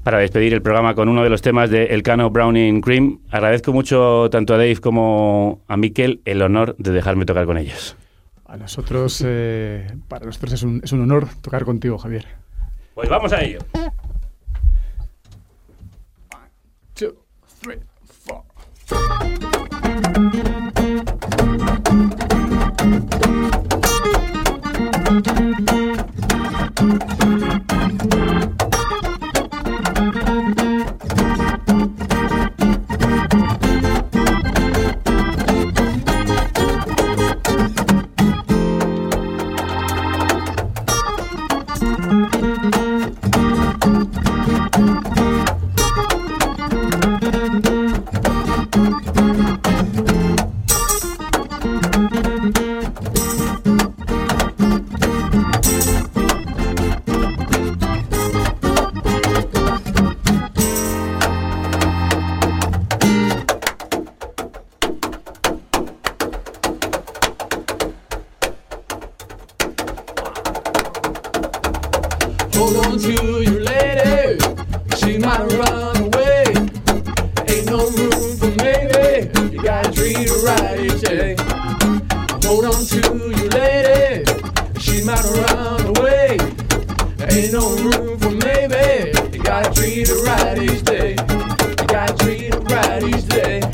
[0.03, 3.21] para despedir el programa con uno de los temas de El Cano Browning Cream.
[3.31, 7.95] Agradezco mucho tanto a Dave como a Mikel el honor de dejarme tocar con ellos.
[8.45, 12.25] A nosotros, eh, para nosotros es un, es un honor tocar contigo, Javier.
[12.93, 13.59] Pues vamos a ello.
[16.93, 17.15] Two,
[17.61, 18.43] three, four.
[85.05, 86.37] Might run away.
[87.29, 91.11] Ain't no room for maybe, you gotta treat her right each day.
[91.11, 93.64] You gotta treat her right each day.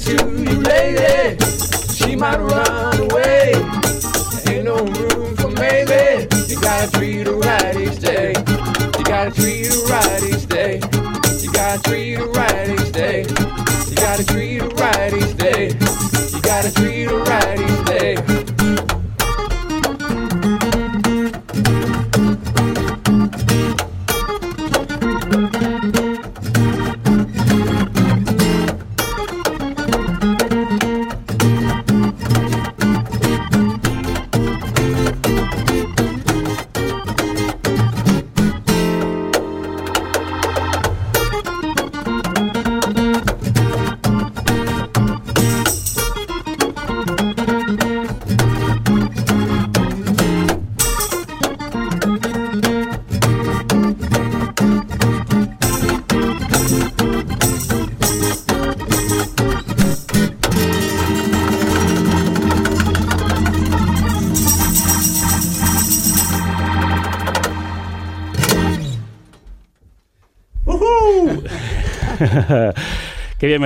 [0.00, 0.29] To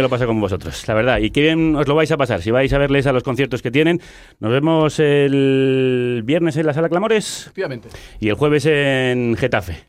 [0.05, 1.19] lo paso con vosotros, la verdad.
[1.19, 3.61] Y qué bien os lo vais a pasar si vais a verles a los conciertos
[3.63, 4.01] que tienen.
[4.41, 7.89] Nos vemos el viernes en la Sala Clamores Efectivamente.
[8.21, 9.87] y el jueves en Getafe.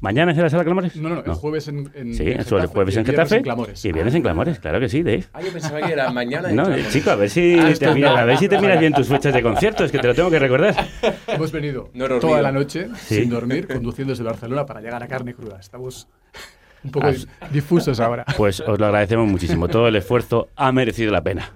[0.00, 0.96] ¿Mañana es en la Sala Clamores?
[0.96, 3.04] No, no, no, el jueves en, en- Sí, en eso, el Getafe jueves y en
[3.06, 3.84] Getafe en Clamores.
[3.84, 5.24] y el viernes en Clamores, claro que sí, Dave.
[5.32, 6.50] Ah, yo pensaba que era mañana.
[6.50, 6.90] en No, Clamores.
[6.92, 9.32] chico, a ver si Ah, te miras, a ver si te miras bien tus fechas
[9.32, 10.74] de conciertos, que te lo tengo que recordar.
[11.28, 13.20] Hemos venido No toda la noche Sí.
[13.20, 15.58] sin dormir, conduciendo desde Barcelona para llegar a carne cruda.
[15.60, 16.08] Estamos
[16.84, 17.08] un poco
[17.50, 18.24] difusos ahora.
[18.36, 19.68] Pues os lo agradecemos muchísimo.
[19.68, 21.50] Todo el esfuerzo ha merecido la pena.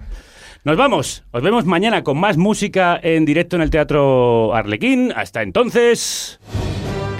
[0.64, 1.24] Nos vamos.
[1.30, 5.12] Os vemos mañana con más música en directo en el Teatro Arlequín.
[5.14, 6.40] Hasta entonces,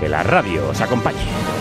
[0.00, 1.55] que la radio os acompañe.